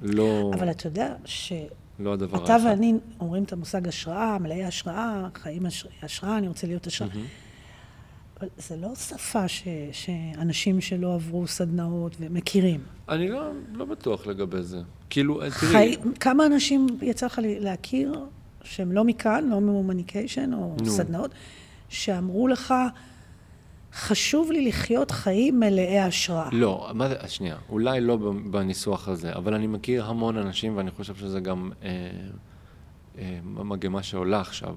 לא, 0.02 0.50
אבל 0.54 0.70
אתה 0.70 0.86
יודע 0.86 1.14
שאתה 1.24 1.85
לא 1.98 2.12
הדבר 2.12 2.40
האחד. 2.52 2.58
ואני 2.66 2.94
אומרים 3.20 3.44
את 3.44 3.52
המושג 3.52 3.88
השראה, 3.88 4.38
מלאי 4.38 4.64
השראה, 4.64 5.28
חיים 5.34 5.66
הש- 5.66 5.86
השראה, 6.02 6.38
אני 6.38 6.48
רוצה 6.48 6.66
להיות 6.66 6.86
השראה. 6.86 7.10
אבל 8.40 8.48
זה 8.56 8.76
לא 8.76 8.94
שפה 8.94 9.48
ש- 9.48 9.64
שאנשים 9.92 10.80
שלא 10.80 11.14
עברו 11.14 11.46
סדנאות 11.46 12.16
ומכירים. 12.20 12.80
אני 13.08 13.28
לא, 13.28 13.42
לא 13.72 13.84
בטוח 13.84 14.26
לגבי 14.26 14.62
זה. 14.62 14.80
כאילו, 15.10 15.34
תראי, 15.40 15.50
חי... 15.50 15.96
כמה 16.20 16.46
אנשים 16.46 16.86
יצא 17.02 17.26
לך 17.26 17.40
להכיר, 17.44 18.14
שהם 18.64 18.92
לא 18.92 19.04
מכאן, 19.04 19.48
לא 19.50 19.60
ממומניקיישן 19.60 20.52
או 20.54 20.76
נו. 20.80 20.90
סדנאות, 20.90 21.30
שאמרו 21.88 22.48
לך, 22.48 22.74
חשוב 23.96 24.52
לי 24.52 24.68
לחיות 24.68 25.10
חיים 25.10 25.60
מלאי 25.60 25.98
השראה. 25.98 26.48
לא, 26.52 26.90
מה 26.94 27.08
זה, 27.08 27.14
שנייה, 27.28 27.56
אולי 27.68 28.00
לא 28.00 28.16
בניסוח 28.50 29.08
הזה, 29.08 29.32
אבל 29.32 29.54
אני 29.54 29.66
מכיר 29.66 30.04
המון 30.04 30.36
אנשים, 30.36 30.76
ואני 30.76 30.90
חושב 30.90 31.14
שזה 31.14 31.40
גם 31.40 31.70
אה, 31.82 31.88
אה, 33.18 33.38
מגמה 33.44 34.02
שעולה 34.02 34.40
עכשיו, 34.40 34.76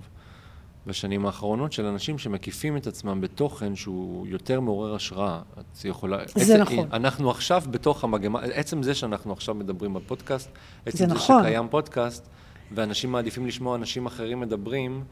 בשנים 0.85 1.25
האחרונות, 1.25 1.73
של 1.73 1.85
אנשים 1.85 2.17
שמקיפים 2.17 2.77
את 2.77 2.87
עצמם 2.87 3.21
בתוכן 3.21 3.75
שהוא 3.75 4.27
יותר 4.27 4.59
מעורר 4.59 4.95
השראה. 4.95 5.41
את 5.59 5.85
יכולה... 5.85 6.17
זה 6.35 6.53
עצם, 6.53 6.61
נכון. 6.61 6.87
אנחנו 6.93 7.31
עכשיו 7.31 7.63
בתוך 7.71 8.03
המגמה, 8.03 8.39
עצם 8.39 8.83
זה 8.83 8.95
שאנחנו 8.95 9.33
עכשיו 9.33 9.55
מדברים 9.55 9.93
בפודקאסט, 9.93 10.49
עצם 10.85 10.97
זה 10.97 11.07
זה 11.07 11.13
נכון. 11.13 11.43
שקיים 11.43 11.67
פודקאסט, 11.69 12.29
ואנשים 12.71 13.11
מעדיפים 13.11 13.47
לשמוע 13.47 13.75
אנשים 13.75 14.05
אחרים 14.05 14.39
מדברים 14.39 15.03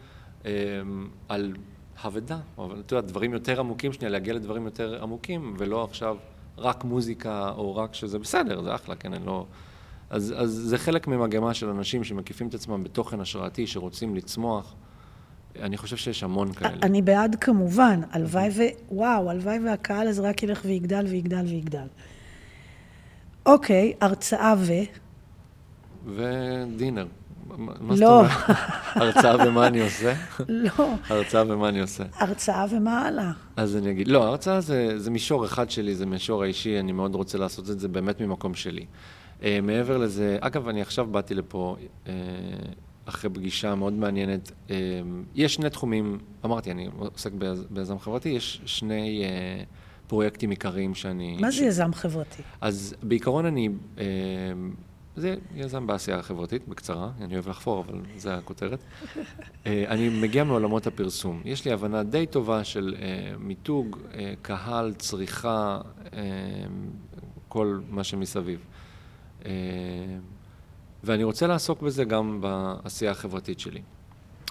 אה, 0.46 0.52
על 1.30 1.54
אבדה, 2.06 2.40
אבל 2.58 2.80
את 2.80 2.92
יודעת, 2.92 3.06
דברים 3.08 3.34
יותר 3.34 3.60
עמוקים, 3.60 3.94
שנייה, 3.94 4.12
להגיע 4.12 4.34
לדברים 4.34 4.66
יותר 4.66 5.04
עמוקים, 5.04 5.56
ולא 5.58 5.84
עכשיו 5.84 6.18
רק 6.58 6.84
מוזיקה, 6.84 7.50
או 7.50 7.76
רק 7.76 7.94
שזה 7.94 8.20
בסדר, 8.20 8.62
זה 8.62 8.76
אחלה, 8.76 8.96
כן, 8.96 9.14
אני 9.14 9.26
לא... 9.26 9.46
אז, 10.10 10.34
אז 10.38 10.50
זה 10.52 10.78
חלק 10.78 11.08
ממגמה 11.08 11.54
של 11.54 11.70
אנשים 11.70 12.04
שמקיפים 12.04 12.48
את 12.48 12.54
עצמם 12.54 12.84
בתוכן 12.84 13.20
השראתי, 13.20 13.68
שרוצים 13.68 14.16
לצמוח. 14.16 14.76
אני 15.62 15.78
חושב 15.78 15.98
שיש 15.98 16.24
המון 16.24 16.54
כאלה. 16.54 16.78
אני 16.84 17.02
בעד 17.02 17.36
כמובן, 17.42 18.02
הלוואי 18.12 18.50
ו... 18.58 18.62
וואו, 18.92 19.30
הלוואי 19.30 19.60
והקהל 19.66 20.08
הזה 20.08 20.30
רק 20.30 20.44
ילך 20.44 20.62
ויגדל 20.66 21.06
ויגדל 21.10 21.46
ויגדל. 21.46 21.88
אוקיי, 23.46 23.94
הרצאה 24.02 24.54
ו... 24.58 24.74
ודינר, 26.16 27.08
מה 27.58 27.96
זאת 27.96 28.02
לא. 28.02 28.20
אומרת? 28.20 28.32
הרצאה 28.96 29.48
ומה 29.48 29.68
אני 29.68 29.82
עושה? 29.82 30.14
לא, 30.48 30.94
הרצאה 31.08 31.44
ומה 31.48 31.70
אני 31.70 31.82
עושה. 31.82 32.04
הרצאה 32.14 32.66
ומה 32.72 33.02
הלאה? 33.02 33.32
אז 33.56 33.78
אני 33.78 33.92
אגיד, 33.92 34.08
לא, 34.08 34.24
הרצאה 34.24 34.62
זה, 34.62 35.00
זה 35.00 35.12
מישור 35.12 35.46
אחד 35.46 35.70
שלי, 35.70 35.96
זה 35.96 36.06
מישור 36.06 36.44
האישי, 36.44 36.80
אני 36.80 36.92
מאוד 36.92 37.16
רוצה 37.16 37.38
לעשות 37.38 37.70
את 37.70 37.80
זה 37.80 37.88
באמת 37.88 38.22
ממקום 38.22 38.54
שלי. 38.54 38.86
Uh, 39.40 39.44
מעבר 39.64 39.98
לזה, 39.98 40.38
אגב, 40.42 40.68
אני 40.68 40.82
עכשיו 40.82 41.06
באתי 41.06 41.34
לפה 41.34 41.76
uh, 41.80 42.10
אחרי 43.06 43.30
פגישה 43.30 43.76
מאוד 43.76 43.94
מעניינת. 43.94 44.52
Uh, 44.68 44.72
יש 45.36 45.54
שני 45.54 45.70
תחומים, 45.70 46.18
אמרתי, 46.46 46.72
אני 46.72 46.90
עוסק 46.98 47.32
ביז, 47.32 47.66
ביזם 47.70 48.00
חברתי, 48.00 48.30
יש 48.30 48.62
שני 48.66 49.24
uh, 49.24 49.66
פרויקטים 50.08 50.50
עיקריים 50.50 50.96
שאני... 50.96 51.38
מה 51.42 51.52
ש... 51.52 51.60
זה 51.60 51.66
יזם 51.66 51.94
חברתי? 51.94 52.42
אז 52.62 52.96
בעיקרון 53.04 53.46
אני, 53.46 53.70
uh, 53.96 54.00
זה 55.18 55.36
יזם 55.56 55.88
בעשייה 55.88 56.18
החברתית, 56.20 56.68
בקצרה, 56.68 57.12
אני 57.22 57.34
אוהב 57.34 57.50
לחפור, 57.50 57.80
אבל 57.88 58.02
זה 58.16 58.36
הכותרת. 58.36 58.80
uh, 59.14 59.68
אני 59.88 60.10
מגיע 60.10 60.44
מעולמות 60.44 60.88
הפרסום. 60.88 61.42
יש 61.46 61.66
לי 61.66 61.72
הבנה 61.72 62.04
די 62.04 62.26
טובה 62.26 62.64
של 62.64 62.96
uh, 62.98 63.02
מיתוג, 63.40 63.98
uh, 63.98 64.16
קהל, 64.42 64.94
צריכה, 64.94 65.82
כל 67.48 67.80
מה 67.90 68.04
שמסביב. 68.04 68.66
ואני 71.04 71.24
רוצה 71.24 71.48
לעסוק 71.48 71.82
בזה 71.82 72.04
גם 72.04 72.42
בעשייה 72.42 73.12
החברתית 73.12 73.60
שלי. 73.60 73.82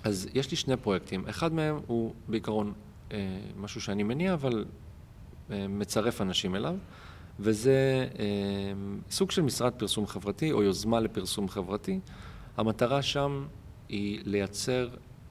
אז 0.05 0.29
יש 0.35 0.51
לי 0.51 0.57
שני 0.57 0.77
פרויקטים. 0.77 1.25
אחד 1.29 1.53
מהם 1.53 1.81
הוא 1.87 2.15
בעיקרון 2.29 2.73
משהו 3.57 3.81
שאני 3.81 4.03
מניע, 4.03 4.35
אבל 4.35 4.65
מצרף 5.51 6.21
אנשים 6.21 6.55
אליו. 6.55 6.75
וזה 7.41 8.09
אה, 8.19 8.25
סוג 9.11 9.31
של 9.31 9.43
משרד 9.43 9.73
פרסום 9.73 10.07
חברתי 10.07 10.53
או 10.53 10.63
יוזמה 10.63 11.01
לפרסום 11.01 11.49
חברתי. 11.49 12.01
המטרה 12.57 13.03
שם 13.03 13.47
היא 13.89 14.21
לייצר 14.25 14.89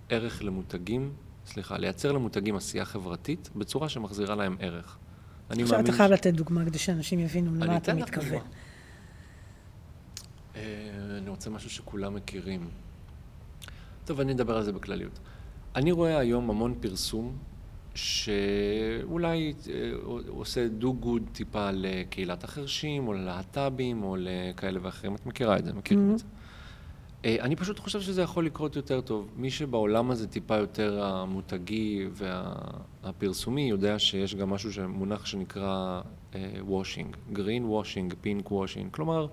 ערך 0.09 0.43
למותגים, 0.43 1.13
סליחה, 1.45 1.77
לייצר 1.77 2.11
למותגים 2.11 2.55
עשייה 2.55 2.85
חברתית 2.85 3.49
בצורה 3.55 3.89
שמחזירה 3.89 4.35
להם 4.35 4.55
ערך. 4.59 4.97
עכשיו 5.49 5.79
אתה 5.79 5.91
חייב 5.91 6.11
לתת 6.11 6.33
דוגמה 6.33 6.65
כדי 6.65 6.77
שאנשים 6.77 7.19
יבינו 7.19 7.55
למה 7.55 7.77
אתה 7.77 7.93
מתכוון. 7.93 8.41
אה, 10.55 10.61
אני 11.17 11.29
רוצה 11.29 11.49
משהו 11.49 11.69
שכולם 11.69 12.15
מכירים. 12.15 12.69
טוב, 14.05 14.19
אני 14.19 14.33
אדבר 14.33 14.57
על 14.57 14.63
זה 14.63 14.71
בכלליות. 14.71 15.19
אני 15.75 15.91
רואה 15.91 16.17
היום 16.17 16.49
המון 16.49 16.75
פרסום 16.79 17.37
שאולי 17.95 19.53
אה, 19.69 19.91
עושה 20.27 20.67
do 20.81 20.85
good 21.03 21.31
טיפה 21.31 21.69
לקהילת 21.73 22.43
החרשים, 22.43 23.07
או 23.07 23.13
ללהט"בים, 23.13 24.03
או 24.03 24.15
לכאלה 24.19 24.79
ואחרים. 24.81 25.15
את 25.15 25.25
מכירה 25.25 25.57
את 25.57 25.65
זה, 25.65 25.73
מכירים 25.73 26.11
את 26.13 26.19
זה. 26.19 26.25
אה, 27.25 27.35
אני 27.39 27.55
פשוט 27.55 27.79
חושב 27.79 28.01
שזה 28.01 28.21
יכול 28.21 28.45
לקרות 28.45 28.75
יותר 28.75 29.01
טוב. 29.01 29.27
מי 29.35 29.51
שבעולם 29.51 30.11
הזה 30.11 30.27
טיפה 30.27 30.55
יותר 30.55 31.03
המותגי 31.03 32.07
והפרסומי, 33.03 33.69
יודע 33.69 33.99
שיש 33.99 34.35
גם 34.35 34.49
משהו 34.49 34.73
שמונח 34.73 35.25
שנקרא 35.25 36.01
וושינג, 36.59 37.15
green 37.33 37.63
washing, 37.69 38.13
pink 38.25 38.49
washing. 38.49 38.89
כלומר, 38.91 39.27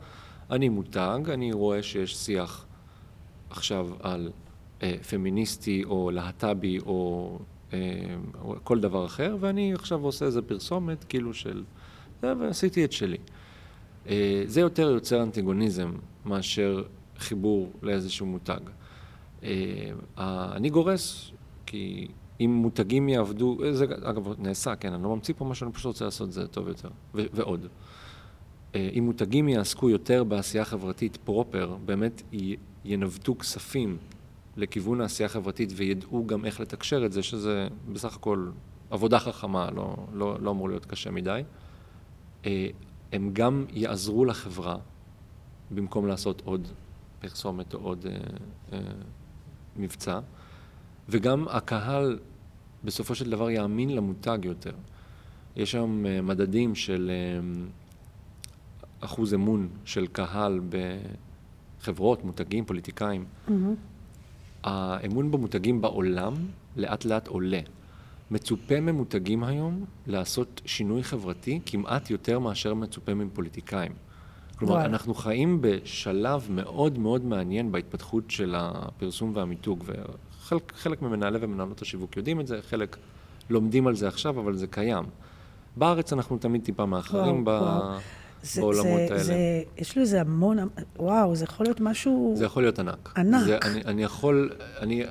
אני 0.51 0.69
מותג, 0.69 1.21
אני 1.29 1.53
רואה 1.53 1.83
שיש 1.83 2.17
שיח 2.17 2.67
עכשיו 3.51 3.89
על 4.01 4.31
אה, 4.83 4.95
פמיניסטי, 5.11 5.85
או 5.85 6.11
להט"בי, 6.11 6.79
או 6.79 7.39
כל 8.65 8.81
דבר 8.81 9.07
אחר, 9.07 9.37
ואני 9.41 9.75
עכשיו 9.75 10.05
עושה 10.05 10.25
איזה 10.25 10.43
פרסומת, 10.43 11.05
כאילו 11.05 11.35
של... 11.35 11.63
ועשיתי 12.23 12.85
את 12.85 12.93
שלי. 12.93 13.19
זה 14.47 14.61
יותר 14.61 14.91
יוצר 14.91 15.23
אנטיגוניזם 15.23 15.93
מאשר 16.27 16.83
חיבור 17.19 17.73
לאיזשהו 17.83 18.27
מותג. 18.27 18.61
אני 20.19 20.71
גורס, 20.71 21.31
כי 21.67 22.09
אם 22.41 22.51
מותגים 22.51 23.09
יעבדו, 23.09 23.59
זה 23.73 23.85
אגב 23.85 24.41
נעשה, 24.41 24.77
כן, 24.77 24.93
אני 24.93 25.03
לא 25.03 25.15
ממציא 25.17 25.35
פה 25.39 25.45
משהו, 25.45 25.65
אני 25.65 25.73
פשוט 25.73 25.87
רוצה 25.87 26.05
לעשות 26.05 26.29
את 26.29 26.33
זה 26.33 26.47
טוב 26.47 26.69
יותר, 26.69 26.89
ו- 27.15 27.27
ועוד. 27.33 27.67
אם 28.75 29.03
מותגים 29.05 29.49
יעסקו 29.49 29.91
יותר 29.91 30.25
בעשייה 30.25 30.65
חברתית 30.65 31.17
פרופר, 31.17 31.77
באמת 31.85 32.23
ינווטו 32.85 33.39
כספים 33.39 33.97
לכיוון 34.57 35.01
העשייה 35.01 35.27
החברתית 35.27 35.73
וידעו 35.77 36.27
גם 36.27 36.45
איך 36.45 36.61
לתקשר 36.61 37.07
את 37.07 37.13
זה, 37.13 37.23
שזה 37.23 37.69
בסך 37.93 38.17
הכל 38.17 38.51
עבודה 38.91 39.19
חכמה, 39.19 39.71
לא, 39.71 39.97
לא, 40.13 40.37
לא 40.41 40.51
אמור 40.51 40.69
להיות 40.69 40.87
קשה 40.87 41.11
מדי. 41.11 41.43
אה, 42.47 42.67
הם 43.13 43.31
גם 43.33 43.65
יעזרו 43.73 44.25
לחברה 44.25 44.77
במקום 45.71 46.07
לעשות 46.07 46.43
עוד 46.45 46.69
פרסומת 47.21 47.75
או 47.75 47.79
עוד 47.79 48.07
אה, 48.07 48.17
אה, 48.73 48.79
מבצע, 49.77 50.21
וגם 51.09 51.49
הקהל 51.49 52.19
בסופו 52.85 53.15
של 53.15 53.31
דבר 53.31 53.51
יאמין 53.51 53.95
למותג 53.95 54.39
יותר. 54.43 54.73
יש 55.57 55.75
היום 55.75 56.07
אה, 56.07 56.23
מדדים 56.23 56.75
של 56.75 57.11
אה, 57.11 57.41
אחוז 59.01 59.35
אמון 59.35 59.69
של 59.85 60.07
קהל 60.07 60.61
בחברות, 61.81 62.25
מותגים, 62.25 62.65
פוליטיקאים. 62.65 63.25
Mm-hmm. 63.49 63.53
האמון 64.65 65.31
במותגים 65.31 65.81
בעולם 65.81 66.35
לאט 66.77 67.05
לאט 67.05 67.29
עולה. 67.29 67.61
מצופה 68.31 68.81
ממותגים 68.81 69.45
היום 69.45 69.85
לעשות 70.07 70.61
שינוי 70.65 71.03
חברתי 71.03 71.61
כמעט 71.67 72.11
יותר 72.11 72.39
מאשר 72.39 72.75
מצופה 72.75 73.15
מפוליטיקאים. 73.15 73.93
כלומר, 74.57 74.75
וואי. 74.75 74.85
אנחנו 74.85 75.15
חיים 75.15 75.59
בשלב 75.61 76.47
מאוד 76.51 76.99
מאוד 76.99 77.25
מעניין 77.25 77.73
בהתפתחות 77.73 78.31
של 78.31 78.55
הפרסום 78.59 79.33
והמיתוג, 79.35 79.85
וחלק 79.87 81.03
ממנהלי 81.03 81.39
ומנהלות 81.41 81.83
השיווק 81.83 82.17
יודעים 82.17 82.41
את 82.41 82.47
זה, 82.47 82.63
חלק 82.63 82.97
לומדים 83.51 83.87
על 83.87 83.95
זה 83.95 84.09
עכשיו, 84.09 84.41
אבל 84.41 84.57
זה 84.57 84.67
קיים. 84.67 85.05
בארץ 85.77 86.13
אנחנו 86.13 86.39
תמיד 86.39 86.65
טיפה 86.65 86.87
מאחרים 86.87 87.45
ב... 87.45 87.49
וואו. 87.49 87.99
זה, 88.43 88.61
בעולמות 88.61 88.85
זה, 88.85 89.15
האלה. 89.15 89.19
זה, 89.19 89.63
יש 89.79 89.99
לזה 89.99 90.21
המון, 90.21 90.59
וואו, 90.97 91.37
זה 91.37 91.45
יכול 91.45 91.67
להיות 91.67 91.81
משהו... 91.81 92.35
זה 92.37 92.45
יכול 92.45 92.63
להיות 92.63 92.79
ענק. 92.79 93.13
ענק. 93.17 93.45
זה, 93.47 93.59
אני, 93.63 93.81
אני 93.85 94.03
יכול, 94.03 94.51
אני, 94.81 95.03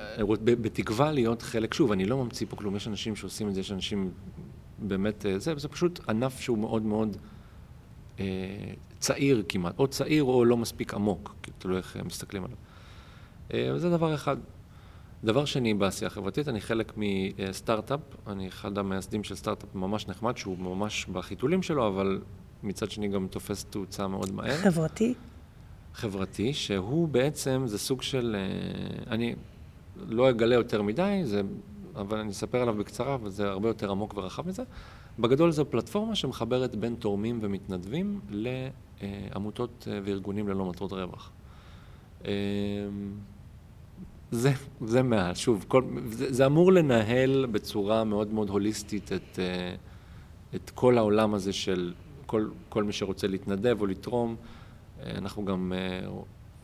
בתקווה 0.44 1.12
להיות 1.12 1.42
חלק, 1.42 1.74
שוב, 1.74 1.92
אני 1.92 2.04
לא 2.04 2.24
ממציא 2.24 2.46
פה 2.50 2.56
כלום, 2.56 2.76
יש 2.76 2.88
אנשים 2.88 3.16
שעושים 3.16 3.48
את 3.48 3.54
זה, 3.54 3.60
יש 3.60 3.72
אנשים 3.72 4.10
באמת, 4.78 5.26
אה, 5.26 5.38
זה, 5.38 5.54
זה 5.56 5.68
פשוט 5.68 6.00
ענף 6.08 6.40
שהוא 6.40 6.58
מאוד 6.58 6.82
מאוד 6.82 7.16
אה, 8.20 8.24
צעיר 8.98 9.42
כמעט, 9.48 9.78
או 9.78 9.86
צעיר 9.86 10.24
או 10.24 10.44
לא 10.44 10.56
מספיק 10.56 10.94
עמוק, 10.94 11.34
תלוי 11.58 11.76
איך 11.76 11.96
מסתכלים 12.04 12.44
עליו. 12.44 12.56
אה, 13.54 13.72
וזה 13.74 13.90
דבר 13.90 14.14
אחד. 14.14 14.36
דבר 15.24 15.44
שני, 15.44 15.74
בעשייה 15.74 16.06
החברתית, 16.06 16.48
אני 16.48 16.60
חלק 16.60 16.92
מסטארט-אפ, 16.96 18.00
אני 18.26 18.48
אחד 18.48 18.78
המייסדים 18.78 19.24
של 19.24 19.34
סטארט-אפ 19.34 19.74
ממש 19.74 20.08
נחמד, 20.08 20.36
שהוא 20.36 20.58
ממש 20.58 21.06
בחיתולים 21.06 21.62
שלו, 21.62 21.88
אבל 21.88 22.20
מצד 22.62 22.90
שני 22.90 23.08
גם 23.08 23.26
תופס 23.26 23.64
תאוצה 23.64 24.08
מאוד 24.08 24.32
מהר. 24.32 24.56
חברתי? 24.56 25.14
חברתי, 25.94 26.54
שהוא 26.54 27.08
בעצם, 27.08 27.62
זה 27.66 27.78
סוג 27.78 28.02
של, 28.02 28.36
אה, 28.38 29.12
אני 29.12 29.34
לא 29.96 30.30
אגלה 30.30 30.54
יותר 30.54 30.82
מדי, 30.82 31.20
זה, 31.24 31.42
אבל 31.96 32.18
אני 32.18 32.30
אספר 32.30 32.62
עליו 32.62 32.74
בקצרה, 32.74 33.16
וזה 33.22 33.48
הרבה 33.48 33.68
יותר 33.68 33.90
עמוק 33.90 34.14
ורחב 34.16 34.48
מזה. 34.48 34.62
בגדול 35.18 35.50
זו 35.50 35.64
פלטפורמה 35.70 36.14
שמחברת 36.14 36.74
בין 36.74 36.94
תורמים 36.94 37.38
ומתנדבים 37.42 38.20
לעמותות 38.30 39.88
אה, 39.90 40.00
וארגונים 40.04 40.48
ללא 40.48 40.66
מטרות 40.66 40.92
רווח. 40.92 41.30
אה, 42.24 42.30
זה, 44.30 44.52
זה 44.86 45.02
מעל, 45.02 45.34
שוב, 45.34 45.64
כל, 45.68 45.82
זה, 46.10 46.32
זה 46.32 46.46
אמור 46.46 46.72
לנהל 46.72 47.46
בצורה 47.46 48.04
מאוד 48.04 48.32
מאוד 48.32 48.48
הוליסטית 48.48 49.12
את, 49.12 49.38
את 50.54 50.70
כל 50.70 50.98
העולם 50.98 51.34
הזה 51.34 51.52
של 51.52 51.92
כל, 52.32 52.48
כל 52.68 52.84
מי 52.84 52.92
שרוצה 52.92 53.26
להתנדב 53.26 53.76
או 53.80 53.86
לתרום, 53.86 54.36
אה, 55.02 55.10
אנחנו 55.18 55.44
גם, 55.44 55.72
אה, 55.76 56.08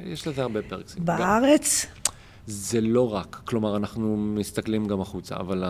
יש 0.00 0.26
לזה 0.26 0.42
הרבה 0.42 0.62
פרקסים. 0.62 1.04
בארץ? 1.04 1.86
גם, 1.86 2.12
זה 2.46 2.80
לא 2.80 3.14
רק, 3.14 3.40
כלומר, 3.44 3.76
אנחנו 3.76 4.16
מסתכלים 4.16 4.86
גם 4.86 5.00
החוצה, 5.00 5.36
אבל 5.36 5.64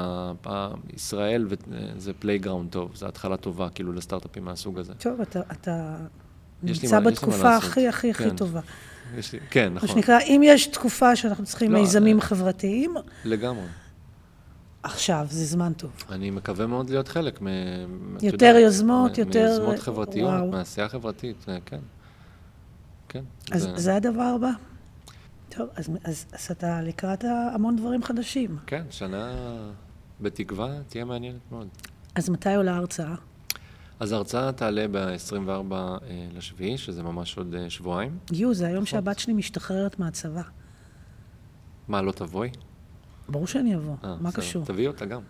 ישראל 0.94 1.46
אה, 1.51 1.78
זה 1.96 2.12
playground 2.12 2.70
טוב, 2.70 2.90
זו 2.94 3.07
התחלה 3.07 3.36
טובה, 3.36 3.68
כאילו, 3.68 3.92
לסטארט-אפים 3.92 4.44
מהסוג 4.44 4.78
הזה. 4.78 4.94
טוב, 4.94 5.20
אתה, 5.20 5.40
אתה 5.53 5.96
נמצא 6.62 7.01
בתקופה 7.01 7.57
הכי 7.57 7.88
הכי 7.88 8.11
הכי 8.11 8.24
כן. 8.24 8.36
טובה. 8.36 8.61
יש 9.16 9.32
לי, 9.32 9.38
כן, 9.51 9.72
נכון. 9.74 9.88
מה 9.88 9.94
שנקרא, 9.94 10.18
אם 10.20 10.40
יש 10.44 10.66
תקופה 10.66 11.16
שאנחנו 11.16 11.44
צריכים 11.44 11.72
לא, 11.72 11.80
מיזמים 11.80 12.20
חברתיים... 12.20 12.94
לגמרי. 13.24 13.66
עכשיו, 14.83 15.26
זה 15.31 15.45
זמן 15.45 15.72
טוב. 15.72 15.91
אני 16.11 16.31
מקווה 16.31 16.66
מאוד 16.66 16.91
להיות 16.91 17.09
חלק 17.09 17.43
מ... 17.43 17.47
יותר 18.22 18.47
יודע, 18.47 18.59
יוזמות, 18.61 19.18
מ- 19.18 19.20
יותר... 19.20 19.47
מיוזמות 19.47 19.79
חברתיות, 19.79 20.31
וואו. 20.31 20.51
מעשייה 20.51 20.89
חברתית, 20.89 21.45
אה, 21.49 21.59
כן. 21.66 21.81
כן. 23.09 23.24
אז 23.53 23.62
זה, 23.62 23.76
זה 23.76 23.97
הדבר 23.97 24.33
הבא. 24.37 24.51
טוב, 25.49 25.68
אז, 25.76 25.91
אז, 26.05 26.24
אז 26.33 26.49
אתה 26.51 26.83
לקראת 26.83 27.24
המון 27.55 27.76
דברים 27.76 28.03
חדשים. 28.03 28.59
כן, 28.66 28.83
שנה 28.91 29.33
בתקווה 30.20 30.68
תהיה 30.89 31.05
מעניינת 31.05 31.41
מאוד. 31.53 31.68
אז 32.14 32.29
מתי 32.31 32.55
עולה 32.55 32.74
ההרצאה? 32.74 33.14
אז 34.01 34.12
ההרצאה 34.12 34.53
תעלה 34.53 34.87
ב-24 34.91 35.72
אה, 35.72 35.97
לשביעי, 36.35 36.79
שזה 36.79 37.03
ממש 37.03 37.39
עוד 37.39 37.55
אה, 37.55 37.70
שבועיים. 37.70 38.18
יו, 38.33 38.55
זה 38.55 38.66
היום 38.66 38.87
שהבת 38.87 39.18
שלי 39.18 39.33
משתחררת 39.33 39.99
מהצבא. 39.99 40.43
מה, 41.89 42.03
לא 42.03 42.12
תבואי? 42.12 42.51
ברור 43.29 43.47
שאני 43.47 43.76
אבוא, 43.76 43.97
אה, 44.05 44.16
מה 44.20 44.29
בסדר. 44.29 44.43
קשור? 44.43 44.64
תביאי 44.64 44.87
אותה 44.87 45.05
גם. 45.05 45.20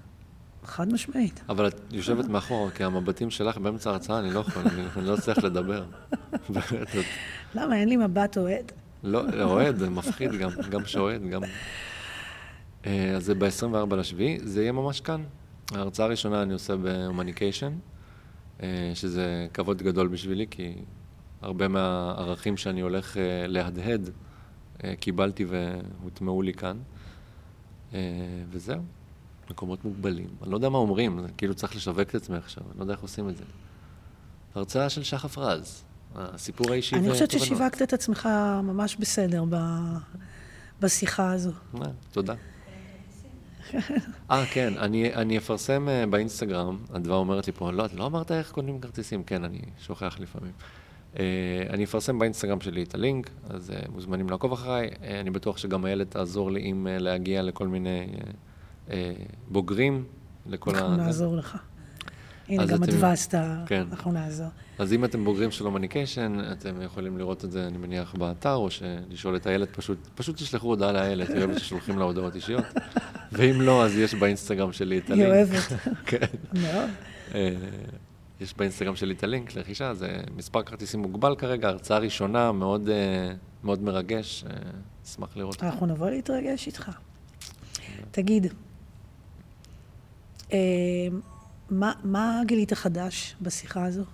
חד 0.65 0.93
משמעית. 0.93 1.41
אבל 1.49 1.67
את 1.67 1.81
יושבת 1.91 2.25
מאחורה, 2.25 2.71
כי 2.71 2.85
המבטים 2.85 3.31
שלך 3.31 3.59
באמצע 3.59 3.91
ההרצאה, 3.91 4.19
אני 4.19 4.31
לא 4.31 4.41
יכול, 4.41 4.63
אני, 4.97 5.07
לא 5.07 5.17
צריך 5.17 5.45
לדבר. 5.45 5.85
למה, 7.55 7.77
אין 7.77 7.89
לי 7.89 7.97
מבט 7.97 8.39
אוהד? 8.39 8.73
לא, 9.05 9.25
אוהד, 9.43 9.89
מפחיד 9.89 10.33
גם, 10.33 10.51
גם 10.71 10.85
שאוהד, 10.85 11.23
גם... 11.31 11.43
אה, 12.87 13.17
אז 13.17 13.25
זה 13.25 13.35
ב-24 13.35 13.95
לשביעי, 13.95 14.39
זה 14.43 14.63
יהיה 14.63 14.73
ממש 14.73 15.01
כאן. 15.01 15.25
ההרצאה 15.73 16.07
הראשונה 16.07 16.43
אני 16.43 16.53
עושה 16.53 16.77
בהומניקיישן, 16.77 17.73
אה, 18.63 18.91
שזה 18.95 19.47
כבוד 19.55 19.83
גדול 19.83 20.09
בשבילי, 20.09 20.47
כי 20.51 20.75
הרבה 21.43 21.69
מהערכים 21.69 22.57
שאני 22.57 22.81
הולך 22.81 23.17
להדהד, 23.47 24.11
קיבלתי 25.01 25.45
והוטמעו 25.45 26.43
לי 26.43 26.53
כאן. 26.53 26.77
אה, 27.95 28.01
וזהו, 28.51 28.83
מקומות 29.51 29.85
מוגבלים. 29.85 30.29
אני 30.43 30.51
לא 30.51 30.57
יודע 30.57 30.69
מה 30.69 30.79
אומרים, 30.79 31.27
כאילו 31.37 31.55
צריך 31.55 31.77
לשווק 31.77 32.01
את 32.01 32.15
עצמי 32.15 32.37
עכשיו, 32.37 32.65
אני 32.71 32.79
לא 32.79 32.83
יודע 32.83 32.93
איך 32.95 33.01
עושים 33.01 33.29
את 33.29 33.37
זה. 33.37 33.45
הרצאה 34.55 34.89
של 34.89 35.03
שחף 35.03 35.39
רז, 35.39 35.85
הסיפור 36.15 36.73
האישי 36.73 36.97
אני 36.97 37.11
חושבת. 37.11 37.31
ששיווקת 37.31 37.83
את 37.83 37.93
עצמך 37.93 38.29
ממש 38.63 38.97
בסדר 38.97 39.45
ב- 39.51 39.97
בשיחה 40.81 41.33
הזו. 41.33 41.53
תודה. 42.13 42.35
אה, 44.31 44.47
כן, 44.47 44.75
אני, 44.79 45.15
אני 45.15 45.39
אפרסם 45.39 45.89
אה, 45.89 46.07
באינסטגרם, 46.07 46.79
אדווה 46.97 47.17
אומרת 47.17 47.47
לי 47.47 47.53
פה, 47.53 47.73
לא, 47.73 47.87
את 47.87 47.95
לא 47.95 48.07
אמרת 48.07 48.33
איך 48.33 48.53
קונים 48.53 48.81
כרטיסים? 48.81 49.23
כן, 49.23 49.45
אני 49.45 49.61
שוכח 49.79 50.17
לפעמים. 50.21 50.53
אה, 51.19 51.25
אני 51.71 51.85
אפרסם 51.85 52.19
באינסטגרם 52.19 52.61
שלי 52.61 52.83
את 52.83 52.95
הלינק, 52.95 53.31
אז 53.51 53.71
אה, 53.71 53.77
מוזמנים 53.93 54.31
לעקוב 54.31 54.53
אחריי. 54.53 54.91
אה, 55.03 55.21
אני 55.21 55.31
בטוח 55.31 55.59
שגם 55.59 55.87
איילת 55.87 56.11
תעזור 56.11 56.51
לי 56.51 56.61
עם 56.65 56.87
אה, 56.87 56.99
להגיע 56.99 57.43
לכל 57.43 57.69
מיני 57.69 58.07
בוגרים, 59.49 60.05
לכל 60.47 60.77
אנחנו 60.77 60.97
נעזור 60.97 61.37
לך. 61.37 61.57
הנה, 62.49 62.67
גם 62.67 62.83
עשתה, 63.03 63.65
כן. 63.67 63.85
אנחנו 63.91 64.13
נעזור. 64.13 64.47
אז 64.79 64.93
אם 64.93 65.05
אתם 65.05 65.25
בוגרים 65.25 65.51
של 65.51 65.65
הומניקיישן, 65.65 66.39
אתם 66.53 66.83
יכולים 66.83 67.19
לראות 67.19 67.45
את 67.45 67.51
זה, 67.53 67.67
אני 67.67 67.79
מניח, 67.79 68.15
באתר, 68.15 68.55
או 68.55 68.69
לשאול 69.11 69.37
את 69.37 69.47
איילת, 69.47 69.77
פשוט, 69.77 69.99
פשוט 70.15 70.37
תשלחו 70.37 70.67
הודעה 70.67 70.93
לאיילת, 70.93 71.29
היא 71.29 71.39
אוהבת 71.39 71.59
ששולחים 71.59 71.99
לה 71.99 72.05
הודעות 72.05 72.35
אישיות. 72.35 72.65
ואם 73.33 73.61
לא, 73.61 73.85
אז 73.85 73.97
יש 73.97 74.15
באינסטגרם 74.15 74.73
שלי 74.73 74.99
את 74.99 75.11
היא 75.11 75.25
הלינק. 75.25 75.49
אוהבת. 75.51 75.73
כן. 76.11 76.27
מאוד. 76.55 76.91
יש 78.41 78.55
באינסטגרם 78.55 78.97
שלי 78.97 79.15
את 79.15 79.23
הלינק 79.25 79.55
לרכישה, 79.57 79.95
זה 79.95 80.09
מספר 80.37 80.63
כרטיסים 80.63 81.01
מוגבל 81.03 81.37
כרגע, 81.37 81.69
הרצאה 81.69 81.99
ראשונה, 81.99 82.53
מאוד, 82.53 82.89
אה, 82.89 83.35
מאוד 83.65 83.83
מרגש, 83.83 84.45
אה, 84.45 84.51
אשמח 85.07 85.37
לראות. 85.37 85.55
אותך. 85.55 85.65
אנחנו 85.65 85.87
נבוא 85.87 86.11
להתרגש 86.11 86.67
איתך. 86.67 86.91
תגיד, 88.11 88.47
אה, 90.53 90.59
מה- 91.71 91.93
מה 92.05 92.41
גילית 92.47 92.73
חדש 92.73 93.37
בשיחה 93.43 93.85
הזו? 93.85 94.05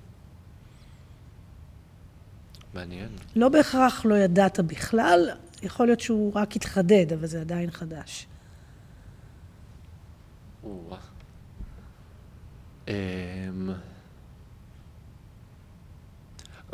מעניין. 2.74 3.08
לא 3.36 3.48
בהכרח 3.48 4.04
לא 4.04 4.14
ידעת 4.14 4.60
בכלל, 4.60 5.30
יכול 5.62 5.86
להיות 5.86 6.00
שהוא 6.00 6.32
רק 6.34 6.56
התחדד, 6.56 7.12
אבל 7.12 7.26
זה 7.26 7.40
עדיין 7.40 7.70
חדש. 7.70 8.26
או-אה. 10.64 10.98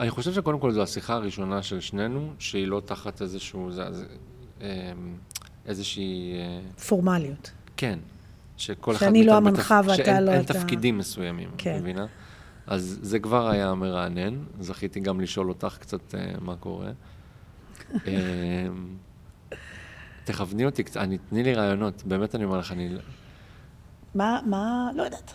אני 0.01 0.11
חושב 0.11 0.33
שקודם 0.33 0.61
כל 0.61 0.73
זו 0.73 0.83
השיחה 0.83 1.15
הראשונה 1.15 1.63
של 1.63 1.81
שנינו, 1.81 2.33
שהיא 2.39 2.67
לא 2.67 2.83
תחת 2.85 3.23
איזשהו, 3.23 3.73
זה, 3.73 3.85
אמ, 4.61 4.67
איזושהי, 5.67 6.33
אה, 6.33 6.61
פורמליות. 6.89 7.51
כן, 7.77 7.99
שכל 8.57 8.91
אחד... 8.91 9.07
שאני 9.07 9.25
לא 9.25 9.37
המנחה 9.37 9.81
ואתה 9.85 9.97
שאין, 9.97 10.25
לא 10.25 10.41
אתה. 10.41 10.55
תפקידים 10.55 10.99
מסוימים, 10.99 11.51
כן. 11.59 11.79
מבינה? 11.81 12.07
אז 12.67 12.99
זה 13.03 13.19
כבר 13.19 13.49
היה 13.49 13.75
מרענן, 13.75 14.39
זכיתי 14.61 15.01
גם 15.01 15.21
לשאול 15.21 15.49
אותך 15.49 15.77
קצת 15.81 16.15
אה, 16.15 16.33
מה 16.41 16.57
קורה. 16.57 16.91
אמ, 17.93 18.97
תכווני 20.25 20.67
אותי 20.67 20.85
קצת, 20.85 21.01
תני 21.29 21.43
לי 21.43 21.55
רעיונות, 21.55 22.03
באמת 22.05 22.35
אני 22.35 22.45
אומר 22.45 22.59
לך, 22.59 22.73
אני... 22.73 22.89
מה, 24.15 24.41
מה, 24.47 24.91
לא 24.95 25.03
יודעת, 25.03 25.33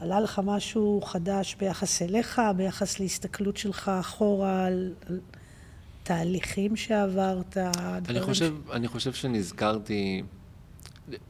עלה 0.00 0.20
לך 0.20 0.40
משהו 0.44 1.00
חדש 1.04 1.54
ביחס 1.54 2.02
אליך, 2.02 2.40
ביחס 2.56 3.00
להסתכלות 3.00 3.56
שלך 3.56 3.88
אחורה 4.00 4.64
על, 4.64 4.94
על 5.06 5.20
תהליכים 6.02 6.76
שעברת? 6.76 7.56
אני 8.08 8.20
חושב, 8.20 8.54
אני 8.72 8.88
חושב 8.88 9.12
שנזכרתי, 9.12 10.22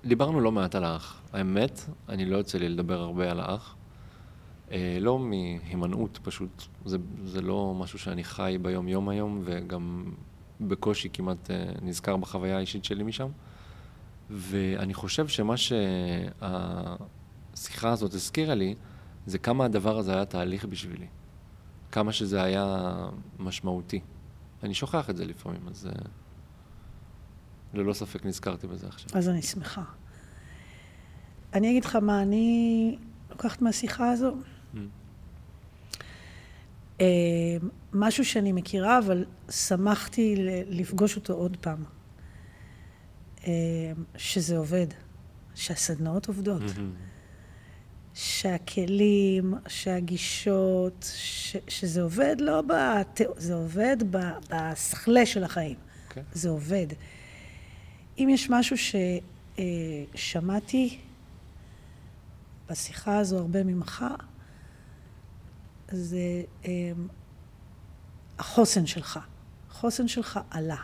דיברנו 0.04 0.40
לא 0.40 0.52
מעט 0.52 0.74
על 0.74 0.84
האח. 0.84 1.20
האמת, 1.32 1.80
אני 2.08 2.24
לא 2.24 2.36
יוצא 2.36 2.58
לי 2.58 2.68
לדבר 2.68 3.00
הרבה 3.00 3.30
על 3.30 3.40
האח. 3.40 3.74
אה, 4.72 4.98
לא 5.00 5.18
מהימנעות 5.18 6.18
פשוט, 6.22 6.62
זה, 6.84 6.98
זה 7.24 7.40
לא 7.40 7.74
משהו 7.78 7.98
שאני 7.98 8.24
חי 8.24 8.58
ביום-יום 8.62 9.08
היום, 9.08 9.42
וגם 9.44 10.04
בקושי 10.60 11.08
כמעט 11.12 11.50
אה, 11.50 11.64
נזכר 11.82 12.16
בחוויה 12.16 12.56
האישית 12.56 12.84
שלי 12.84 13.02
משם. 13.02 13.28
ואני 14.30 14.94
חושב 14.94 15.28
שמה 15.28 15.54
שהשיחה 17.60 17.90
הזאת 17.90 18.14
הזכירה 18.14 18.54
לי, 18.54 18.74
זה 19.26 19.38
כמה 19.38 19.64
הדבר 19.64 19.98
הזה 19.98 20.14
היה 20.14 20.24
תהליך 20.24 20.64
בשבילי. 20.64 21.06
כמה 21.92 22.12
שזה 22.12 22.42
היה 22.42 22.94
משמעותי. 23.38 24.00
אני 24.62 24.74
שוכח 24.74 25.10
את 25.10 25.16
זה 25.16 25.24
לפעמים, 25.24 25.68
אז 25.68 25.86
אה, 25.86 25.92
ללא 27.74 27.92
ספק 27.92 28.26
נזכרתי 28.26 28.66
בזה 28.66 28.86
עכשיו. 28.86 29.10
אז 29.14 29.28
אני 29.28 29.42
שמחה. 29.42 29.82
אני 31.54 31.70
אגיד 31.70 31.84
לך 31.84 31.96
מה 31.96 32.22
אני 32.22 32.98
לוקחת 33.30 33.62
מהשיחה 33.62 34.10
הזו. 34.10 34.36
אה, 37.00 37.06
משהו 37.92 38.24
שאני 38.24 38.52
מכירה, 38.52 38.98
אבל 38.98 39.24
שמחתי 39.50 40.34
לפגוש 40.68 41.16
אותו 41.16 41.32
עוד 41.32 41.56
פעם. 41.60 41.84
אה, 43.46 43.52
שזה 44.16 44.56
עובד, 44.56 44.86
שהסדנאות 45.54 46.28
עובדות, 46.28 46.62
שהכלים, 48.14 49.54
שהגישות, 49.68 51.10
ש, 51.16 51.56
שזה 51.68 52.02
עובד 52.02 52.36
לא 52.38 52.62
בת... 52.62 53.20
זה 53.36 53.54
עובד 53.54 53.96
ב- 54.10 54.32
בשכלה 54.50 55.26
של 55.26 55.44
החיים. 55.44 55.76
כן. 56.08 56.22
זה 56.32 56.48
עובד. 56.48 56.86
אם 58.18 58.28
יש 58.30 58.50
משהו 58.50 58.76
ששמעתי 60.16 60.98
בשיחה 62.70 63.18
הזו 63.18 63.38
הרבה 63.38 63.64
ממך, 63.64 64.04
זה 65.88 66.42
אה, 66.64 66.92
החוסן 68.38 68.86
שלך. 68.86 69.18
החוסן 69.70 70.08
שלך 70.08 70.40
עלה. 70.50 70.76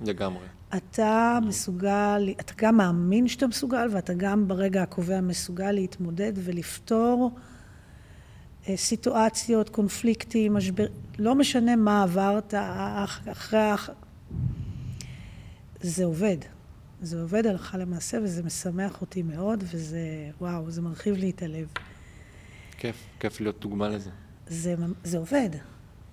לגמרי. 0.00 0.46
אתה 0.76 1.38
מסוגל, 1.46 2.30
אתה 2.40 2.52
גם 2.56 2.76
מאמין 2.76 3.28
שאתה 3.28 3.46
מסוגל, 3.46 3.88
ואתה 3.92 4.14
גם 4.14 4.48
ברגע 4.48 4.82
הקובע 4.82 5.20
מסוגל 5.20 5.72
להתמודד 5.72 6.32
ולפתור 6.36 7.30
אה, 8.68 8.76
סיטואציות, 8.76 9.68
קונפליקטים, 9.68 10.54
משבר, 10.54 10.86
לא 11.18 11.34
משנה 11.34 11.76
מה 11.76 12.02
עברת 12.02 12.54
אח- 12.54 13.28
אחרי 13.32 13.58
האח... 13.58 13.90
זה 15.80 16.04
עובד. 16.04 16.36
זה 17.02 17.20
עובד 17.22 17.46
הלכה 17.46 17.78
למעשה, 17.78 18.18
וזה 18.22 18.42
משמח 18.42 19.00
אותי 19.00 19.22
מאוד, 19.22 19.64
וזה, 19.72 19.98
וואו, 20.40 20.70
זה 20.70 20.82
מרחיב 20.82 21.14
לי 21.16 21.30
את 21.30 21.42
הלב. 21.42 21.68
כיף, 22.78 22.96
כיף 23.20 23.40
להיות 23.40 23.60
דוגמה 23.60 23.88
לזה. 23.88 24.10
זה, 24.48 24.74
זה 25.04 25.18
עובד. 25.18 25.50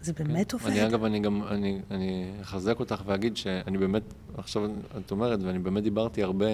זה 0.01 0.13
באמת 0.13 0.51
כן. 0.51 0.57
עובד. 0.57 0.71
אני 0.71 0.85
אגב, 0.85 1.03
אני 1.03 1.19
גם, 1.19 1.43
אני, 1.43 1.81
אני 1.91 2.31
אחזק 2.41 2.79
אותך 2.79 3.01
ואגיד 3.05 3.37
שאני 3.37 3.77
באמת, 3.77 4.03
עכשיו 4.37 4.69
את 4.97 5.11
אומרת, 5.11 5.39
ואני 5.43 5.59
באמת 5.59 5.83
דיברתי 5.83 6.23
הרבה 6.23 6.47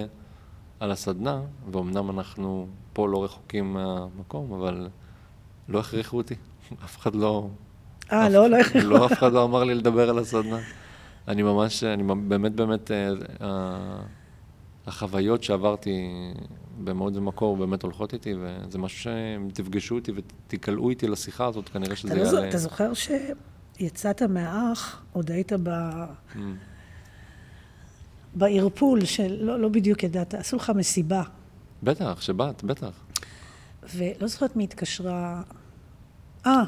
על 0.80 0.90
הסדנה, 0.90 1.40
ואומנם 1.72 2.10
אנחנו 2.10 2.66
פה 2.92 3.08
לא 3.08 3.24
רחוקים 3.24 3.72
מהמקום, 3.72 4.52
אבל 4.52 4.88
לא 5.68 5.80
הכריחו 5.80 6.16
אותי. 6.16 6.34
אף 6.84 6.98
אחד 6.98 7.14
לא... 7.14 7.48
אה, 8.12 8.28
לא, 8.28 8.50
לא 8.50 8.56
הכריחו. 8.56 8.88
לא, 8.88 9.06
אף 9.06 9.12
אחד 9.12 9.32
לא 9.32 9.44
אמר 9.44 9.64
לי 9.64 9.74
לדבר 9.74 10.10
על 10.10 10.18
הסדנה. 10.18 10.58
אני 11.28 11.42
ממש, 11.42 11.84
אני 11.84 12.02
באמת 12.28 12.52
באמת, 12.52 12.90
אה, 12.90 13.10
אה, 13.40 14.00
החוויות 14.86 15.42
שעברתי 15.42 16.10
במאוד 16.84 17.16
ומקור 17.16 17.56
באמת 17.56 17.82
הולכות 17.82 18.14
איתי, 18.14 18.34
וזה 18.40 18.78
משהו 18.78 18.98
שאם 18.98 19.48
תפגשו 19.52 19.94
אותי 19.94 20.12
ותיקלעו 20.16 20.90
איתי 20.90 21.08
לשיחה 21.08 21.46
הזאת, 21.46 21.68
כנראה 21.68 21.96
שזה 21.96 22.14
לא 22.14 22.24
זו, 22.24 22.36
יעלה... 22.36 22.48
אתה 22.48 22.58
זוכר 22.58 22.92
שיצאת 22.94 24.22
מהאח, 24.22 25.02
עוד 25.12 25.30
היית 25.30 25.52
ב... 25.52 25.68
Mm. 26.34 26.38
בערפול 28.34 29.04
של, 29.04 29.44
לא, 29.44 29.68
בדיוק 29.68 30.02
ידעת, 30.02 30.34
עשו 30.34 30.56
לך 30.56 30.72
מסיבה, 30.76 31.22
בטח, 31.82 32.20
שבאת, 32.20 32.64
בטח. 32.64 32.90
ולא 33.94 34.26
זוכרת 34.28 34.56
מי 34.56 34.64
התקשרה, 34.64 35.42
אה, 36.46 36.62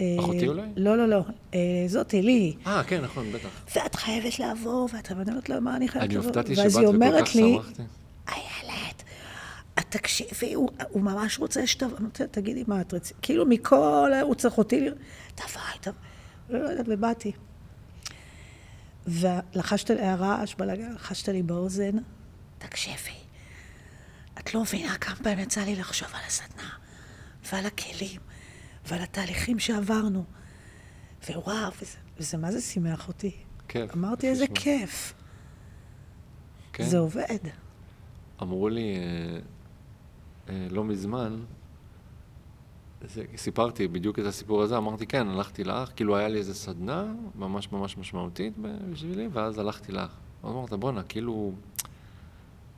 אה, 0.00 0.16
אחותי 0.20 0.48
אולי? 0.48 0.62
לא, 0.76 0.96
לא, 0.96 1.08
לא. 1.08 1.22
אה, 1.54 1.58
זאתי, 1.86 2.22
לי. 2.22 2.54
אה, 2.66 2.84
כן, 2.84 3.00
נכון, 3.04 3.32
בטח. 3.32 3.48
ואת 3.76 3.94
חייבת 3.94 4.38
לעבור, 4.38 4.88
ואת 4.92 5.12
אומרת 5.12 5.48
לו, 5.48 5.60
מה 5.60 5.76
אני 5.76 5.88
חייבת 5.88 6.06
אני 6.06 6.14
לעבור? 6.14 6.28
הופתעתי 6.28 6.60
ואז 6.60 6.72
שבאת 6.72 6.82
היא 6.82 6.88
וכל 6.88 6.96
אומרת 6.96 7.28
כך 7.28 7.34
לי, 7.34 7.54
שמחתי. 7.54 7.82
איילת, 8.28 8.96
את 8.96 9.02
תקשיבי, 9.90 10.54
הוא, 10.54 10.70
הוא 10.88 11.02
ממש 11.02 11.38
רוצה 11.38 11.66
שתבוא, 11.66 11.98
אמרתי 11.98 12.22
לה, 12.22 12.28
תגידי 12.28 12.64
מה 12.66 12.80
את 12.80 12.94
רצית, 12.94 13.16
כאילו 13.22 13.46
מכל, 13.46 14.12
הוא 14.22 14.34
צריך 14.34 14.58
אותי, 14.58 14.88
תבואי, 15.34 15.78
תבואי, 15.80 15.96
לא 16.48 16.58
יודעת, 16.58 16.86
ובאתי. 16.88 17.32
ולחשת 19.06 19.90
לי, 19.90 20.02
הרעש 20.02 20.54
בלגן, 20.54 20.92
לחשת 20.92 21.28
לי 21.28 21.42
באוזן, 21.42 21.96
תקשיבי, 22.58 23.16
את 24.38 24.54
לא 24.54 24.62
מבינה 24.62 24.98
כמה 24.98 25.16
פעמים 25.16 25.38
יצא 25.38 25.60
לי 25.60 25.76
לחשוב 25.76 26.08
על 26.12 26.20
הסדנה, 26.26 26.70
ועל 27.52 27.66
הכלים, 27.66 28.20
ועל 28.86 29.02
התהליכים 29.02 29.58
שעברנו, 29.58 30.24
ווואו, 31.28 31.72
וזה, 31.82 31.96
וזה 32.18 32.36
מה 32.38 32.52
זה 32.52 32.60
שימח 32.60 33.08
אותי. 33.08 33.36
כיף. 33.68 33.94
אמרתי, 33.94 34.28
איזה. 34.28 34.44
כיף, 34.54 35.14
כן. 36.72 36.84
זה 36.84 36.98
עובד. 36.98 37.38
אמרו 38.42 38.68
לי 38.68 38.96
אה, 38.96 39.40
לא 40.70 40.84
מזמן, 40.84 41.36
סיפרתי 43.36 43.88
בדיוק 43.88 44.18
את 44.18 44.24
הסיפור 44.24 44.62
הזה, 44.62 44.76
אמרתי 44.76 45.06
כן, 45.06 45.28
הלכתי 45.28 45.64
לאח, 45.64 45.90
כאילו 45.96 46.16
היה 46.16 46.28
לי 46.28 46.38
איזה 46.38 46.54
סדנה 46.54 47.04
ממש 47.34 47.72
ממש 47.72 47.98
משמעותית 47.98 48.52
בשבילי, 48.92 49.28
ואז 49.32 49.58
הלכתי 49.58 49.92
לאח. 49.92 50.10
אז 50.42 50.50
אמרת, 50.50 50.72
בואנה, 50.72 51.02
כאילו, 51.02 51.52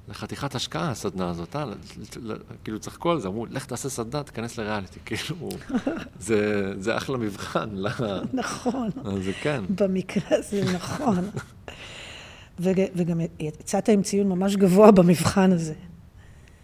זה 0.09 0.15
חתיכת 0.15 0.55
השקעה 0.55 0.90
הסדנה 0.90 1.31
הזאת, 1.31 1.57
אה? 1.57 1.65
כאילו 2.65 2.78
צחקו 2.78 3.11
על 3.11 3.20
זה, 3.20 3.28
אמרו, 3.28 3.47
לך 3.47 3.66
תעשה 3.66 3.89
סדנה, 3.89 4.23
תיכנס 4.23 4.59
לריאליטי, 4.59 5.01
כאילו, 5.07 5.49
זה, 6.19 6.73
זה 6.78 6.97
אחלה 6.97 7.19
מבחן. 7.19 7.70
נכון. 8.32 8.89
אז 9.05 9.24
זה 9.24 9.32
כן, 9.32 9.65
במקרה 9.78 10.39
הזה, 10.39 10.73
נכון. 10.74 11.19
וג- 12.61 12.90
וגם 12.97 13.20
יצאת 13.39 13.89
עם 13.89 14.03
ציון 14.03 14.28
ממש 14.28 14.57
גבוה 14.57 14.90
במבחן 14.90 15.53
הזה. 15.53 15.74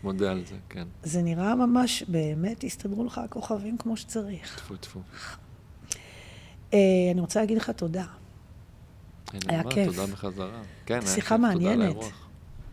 מודה 0.03 0.31
על 0.31 0.45
זה, 0.47 0.57
כן. 0.69 0.89
זה 1.03 1.23
נראה 1.23 1.55
ממש, 1.55 2.03
באמת 2.09 2.65
הסתדרו 2.65 3.05
לך 3.05 3.19
הכוכבים 3.19 3.79
כמו 3.79 3.97
שצריך. 3.97 4.57
טפו 4.57 4.77
טפו. 4.77 5.01
אה, 6.75 6.79
אני 7.12 7.20
רוצה 7.20 7.41
להגיד 7.41 7.57
לך 7.57 7.70
תודה. 7.70 8.05
היה 9.49 9.62
כיף. 9.70 9.87
תודה 9.87 10.12
בחזרה. 10.12 10.62
כן, 10.87 10.95
היה 10.95 11.07
שיחה 11.07 11.37
כיף, 11.37 11.53
תודה 11.53 11.77
מעניינת. 11.77 11.97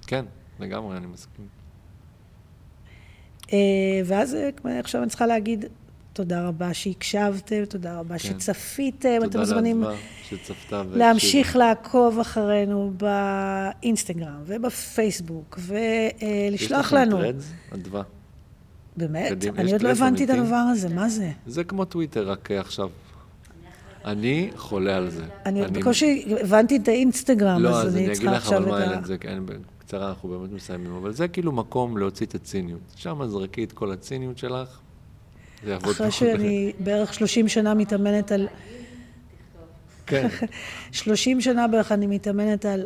כן, 0.07 0.25
לגמרי, 0.59 0.97
אני 0.97 1.05
מסכים. 1.07 1.47
אה, 3.53 3.57
ואז 4.05 4.35
אה, 4.35 4.79
עכשיו 4.79 5.01
אני 5.01 5.09
צריכה 5.09 5.25
להגיד 5.25 5.65
תודה 6.15 6.47
רבה 6.47 6.73
שהקשבתם, 6.73 7.65
תודה 7.65 7.99
רבה 7.99 8.19
שצפיתם, 8.19 9.19
אתם 9.25 9.39
מוזמנים 9.39 9.83
תודה 9.83 9.95
שצפתה 10.29 10.75
והקשיבה. 10.75 10.97
להמשיך 10.97 11.55
לעקוב 11.55 12.19
אחרינו 12.19 12.93
באינסטגרם 12.97 14.41
ובפייסבוק 14.45 15.59
ולשלוח 15.59 16.93
לנו. 16.93 17.17
יש 17.17 17.23
לכם 17.23 17.31
Threads, 17.31 17.51
אדווה. 17.73 18.03
באמת? 18.97 19.31
קדימה, 19.31 19.57
אני 19.57 19.65
יש 19.65 19.73
עוד 19.73 19.81
לא 19.81 19.89
הבנתי 19.89 20.23
את 20.23 20.29
אמיתי? 20.29 20.43
הדבר 20.43 20.55
הזה, 20.55 20.89
מה 20.89 21.09
זה? 21.09 21.31
זה 21.47 21.63
כמו 21.63 21.85
טוויטר, 21.85 22.29
רק 22.29 22.51
אה, 22.51 22.59
עכשיו. 22.59 22.89
אני 24.05 24.49
חולה 24.55 24.97
על 24.97 25.09
זה. 25.09 25.23
אני 25.45 25.61
בקושי 25.67 26.25
הבנתי 26.41 26.77
את 26.77 26.87
האינסטגרם, 26.87 27.61
לא, 27.61 27.69
אז 27.69 27.87
אז 27.87 27.95
אני 27.95 28.03
אני 28.03 28.05
אגיד 28.05 28.15
צריכה 28.15 28.31
לך 28.31 28.43
עכשיו 28.43 28.57
אבל 28.57 28.67
את 28.67 28.71
מה 28.71 28.77
ה... 28.77 28.83
אין 28.83 28.99
את 28.99 29.05
זה, 29.05 29.15
אני 29.27 29.39
בקצרה 29.39 30.09
אנחנו 30.09 30.29
באמת 30.29 30.51
מסיימים, 30.51 30.95
אבל 30.95 31.13
זה 31.13 31.27
כאילו 31.27 31.51
מקום 31.51 31.97
להוציא 31.97 32.25
את 32.25 32.35
הציניות. 32.35 32.81
שם 32.95 33.21
זרקי 33.27 33.63
את 33.63 33.71
כל 33.71 33.91
הציניות 33.91 34.37
שלך, 34.37 34.79
אחרי. 35.73 36.11
שאני 36.11 36.73
בערך 36.79 37.13
30 37.13 37.47
שנה 37.47 37.73
מתאמנת 37.73 38.31
על... 38.31 38.47
כן, 40.05 40.27
30 40.91 41.41
שנה 41.41 41.67
בערך 41.67 41.91
אני 41.91 42.07
מתאמנת 42.07 42.65
על 42.65 42.85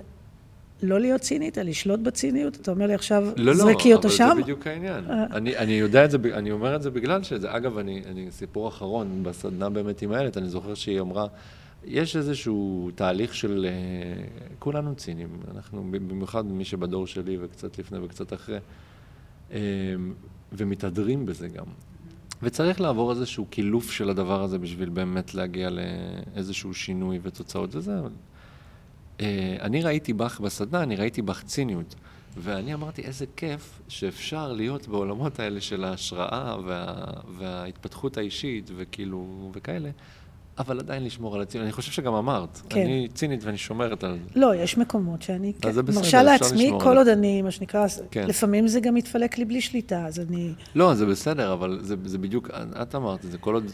לא 0.84 1.00
להיות 1.00 1.22
צינית, 1.22 1.58
על 1.58 1.68
לשלוט 1.68 2.00
בציניות. 2.00 2.56
אתה 2.56 2.72
אומר 2.72 2.88
לי 2.88 2.94
עכשיו, 2.94 3.24
לא, 3.38 3.46
לא, 3.46 3.54
זרקי 3.54 3.94
אותו 3.94 4.08
אבל 4.08 4.18
שם? 4.18 4.32
זה 4.36 4.42
בדיוק 4.42 4.68
העניין. 4.68 5.04
אני, 5.10 5.58
אני 5.58 5.72
יודע 5.72 6.06
את 6.06 6.12
זה, 6.12 6.18
אני 6.34 6.52
אומר 6.52 6.76
את 6.76 6.82
זה 6.82 6.92
בגלל 6.92 7.24
שזה, 7.24 7.56
אגב, 7.56 7.78
אני, 7.78 8.04
אני, 8.06 8.32
סיפור 8.32 8.68
אחרון, 8.68 9.24
בסדנה 9.24 9.70
באמת 9.70 10.02
עם 10.02 10.14
איילת, 10.14 10.38
אני 10.38 10.50
זוכר 10.50 10.74
שהיא 10.74 11.02
אמרה, 11.02 11.28
יש 11.86 12.16
איזשהו 12.16 12.90
תהליך 12.96 13.36
של, 13.36 13.66
אה, 13.70 14.24
כולנו 14.60 14.96
ציניים, 14.96 15.40
אנחנו, 15.56 15.84
במיוחד 15.92 16.46
מי 16.46 16.66
שבדור 16.66 17.08
שלי 17.08 17.38
וקצת 17.42 17.80
לפני 17.80 18.00
וקצת 18.00 18.34
אחרי, 18.34 18.58
אה, 19.52 19.60
ומתהדרים 20.52 21.26
בזה 21.26 21.48
גם. 21.48 21.66
וצריך 22.44 22.82
לעבור 22.82 23.12
איזשהו 23.12 23.46
קילוף 23.46 23.92
של 23.92 24.10
הדבר 24.10 24.44
הזה 24.44 24.60
בשביל 24.60 24.90
באמת 24.90 25.34
להגיע 25.34 25.70
לאיזשהו 25.70 26.74
שינוי 26.74 27.20
ותוצאות 27.22 27.76
וזה. 27.76 28.00
אבל, 28.00 28.12
אה, 29.20 29.58
אני 29.62 29.82
ראיתי 29.82 30.14
בך 30.14 30.40
בסדנה, 30.40 30.84
אני 30.84 30.96
ראיתי 30.96 31.22
בך 31.22 31.44
ציניות. 31.44 31.96
ואני 32.38 32.74
אמרתי, 32.74 33.02
איזה 33.02 33.26
כיף 33.36 33.82
שאפשר 33.88 34.54
להיות 34.54 34.88
בעולמות 34.88 35.40
האלה 35.40 35.62
של 35.62 35.84
ההשראה 35.84 36.56
וה, 36.66 36.96
וההתפתחות 37.38 38.18
האישית 38.18 38.72
וכאילו, 38.76 39.52
וכאלה, 39.54 39.90
אבל 40.60 40.80
עדיין 40.80 41.04
לשמור 41.04 41.36
על 41.36 41.42
הציניות. 41.42 41.66
אני 41.66 41.74
חושב 41.74 41.92
שגם 41.92 42.14
אמרת, 42.14 42.62
כן. 42.70 42.82
אני 42.82 43.08
צינית 43.14 43.44
ואני 43.44 43.58
שומרת 43.58 44.04
על. 44.04 44.18
לא, 44.36 44.56
יש 44.56 44.78
מקומות 44.78 45.22
שאני 45.22 45.54
כן, 45.62 45.72
זה 45.72 45.84
בסדר, 45.84 46.00
מרשה 46.02 46.24
לעצמי, 46.24 46.72
כל 46.80 46.98
עוד. 46.98 47.08
אני, 47.08 47.42
מה 47.42 47.52
שנקרא, 47.52 47.86
כן. 48.12 48.28
לפעמים 48.28 48.68
זה 48.68 48.80
גם 48.80 48.94
מתפלק 48.94 49.38
לי 49.38 49.46
בלי 49.46 49.62
שליטה, 49.62 50.06
אז 50.06 50.20
אני... 50.20 50.54
לא, 50.76 50.94
זה 50.94 51.06
בסדר, 51.06 51.54
אבל 51.54 51.80
זה, 51.82 51.96
זה 52.06 52.18
בדיוק, 52.18 52.50
את 52.82 52.96
אמרת 52.96 53.26
את 53.26 53.32
זה, 53.32 53.38
כל 53.38 53.54
עוד... 53.54 53.72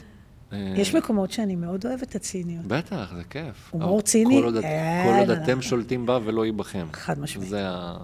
אה, 0.53 0.73
יש 0.75 0.95
מקומות 0.95 1.31
שאני 1.31 1.55
מאוד 1.55 1.85
אוהבת 1.85 2.03
את 2.03 2.15
הציניות. 2.15 2.65
בטח, 2.65 3.13
זה 3.15 3.23
כיף. 3.23 3.69
הומור 3.71 4.01
ציני? 4.01 4.37
כל 4.39 4.45
עוד, 4.45 4.57
אה, 4.57 5.03
כל 5.05 5.19
עוד 5.19 5.27
לא, 5.27 5.35
לא, 5.35 5.43
אתם 5.43 5.55
לא. 5.55 5.61
שולטים 5.61 6.05
בה 6.05 6.19
ולא 6.23 6.43
היא 6.43 6.53
בכם. 6.53 6.87
חד 6.93 7.19
משמעית. 7.19 7.49
זה, 7.49 7.69
ה... 7.69 7.97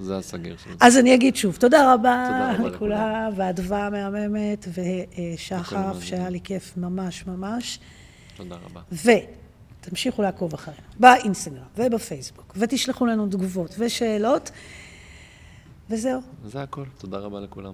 זה 0.00 0.16
הסגיר 0.16 0.56
של 0.56 0.70
זה. 0.70 0.76
אז 0.80 0.96
אני 0.98 1.14
אגיד 1.14 1.36
שוב, 1.36 1.56
תודה 1.56 1.94
רבה 1.94 2.26
תודה 2.28 2.54
רבה 2.54 2.68
לכולם, 2.68 3.32
ואדווה 3.36 3.90
מהממת, 3.90 4.66
ושחף, 4.74 5.72
המאזינים. 5.72 6.06
שהיה 6.06 6.30
לי 6.30 6.40
כיף 6.40 6.76
ממש 6.76 7.26
ממש. 7.26 7.78
תודה 8.36 8.56
רבה. 8.64 8.80
ותמשיכו 9.80 10.22
לעקוב 10.22 10.54
אחרינו 10.54 10.80
באינסטגרם 11.00 11.64
ובפייסבוק, 11.76 12.54
ותשלחו 12.56 13.06
לנו 13.06 13.26
תגובות 13.26 13.74
ושאלות, 13.78 14.50
וזהו. 15.90 16.20
זה 16.44 16.62
הכל. 16.62 16.84
תודה 16.98 17.18
רבה 17.18 17.40
לכולם. 17.40 17.72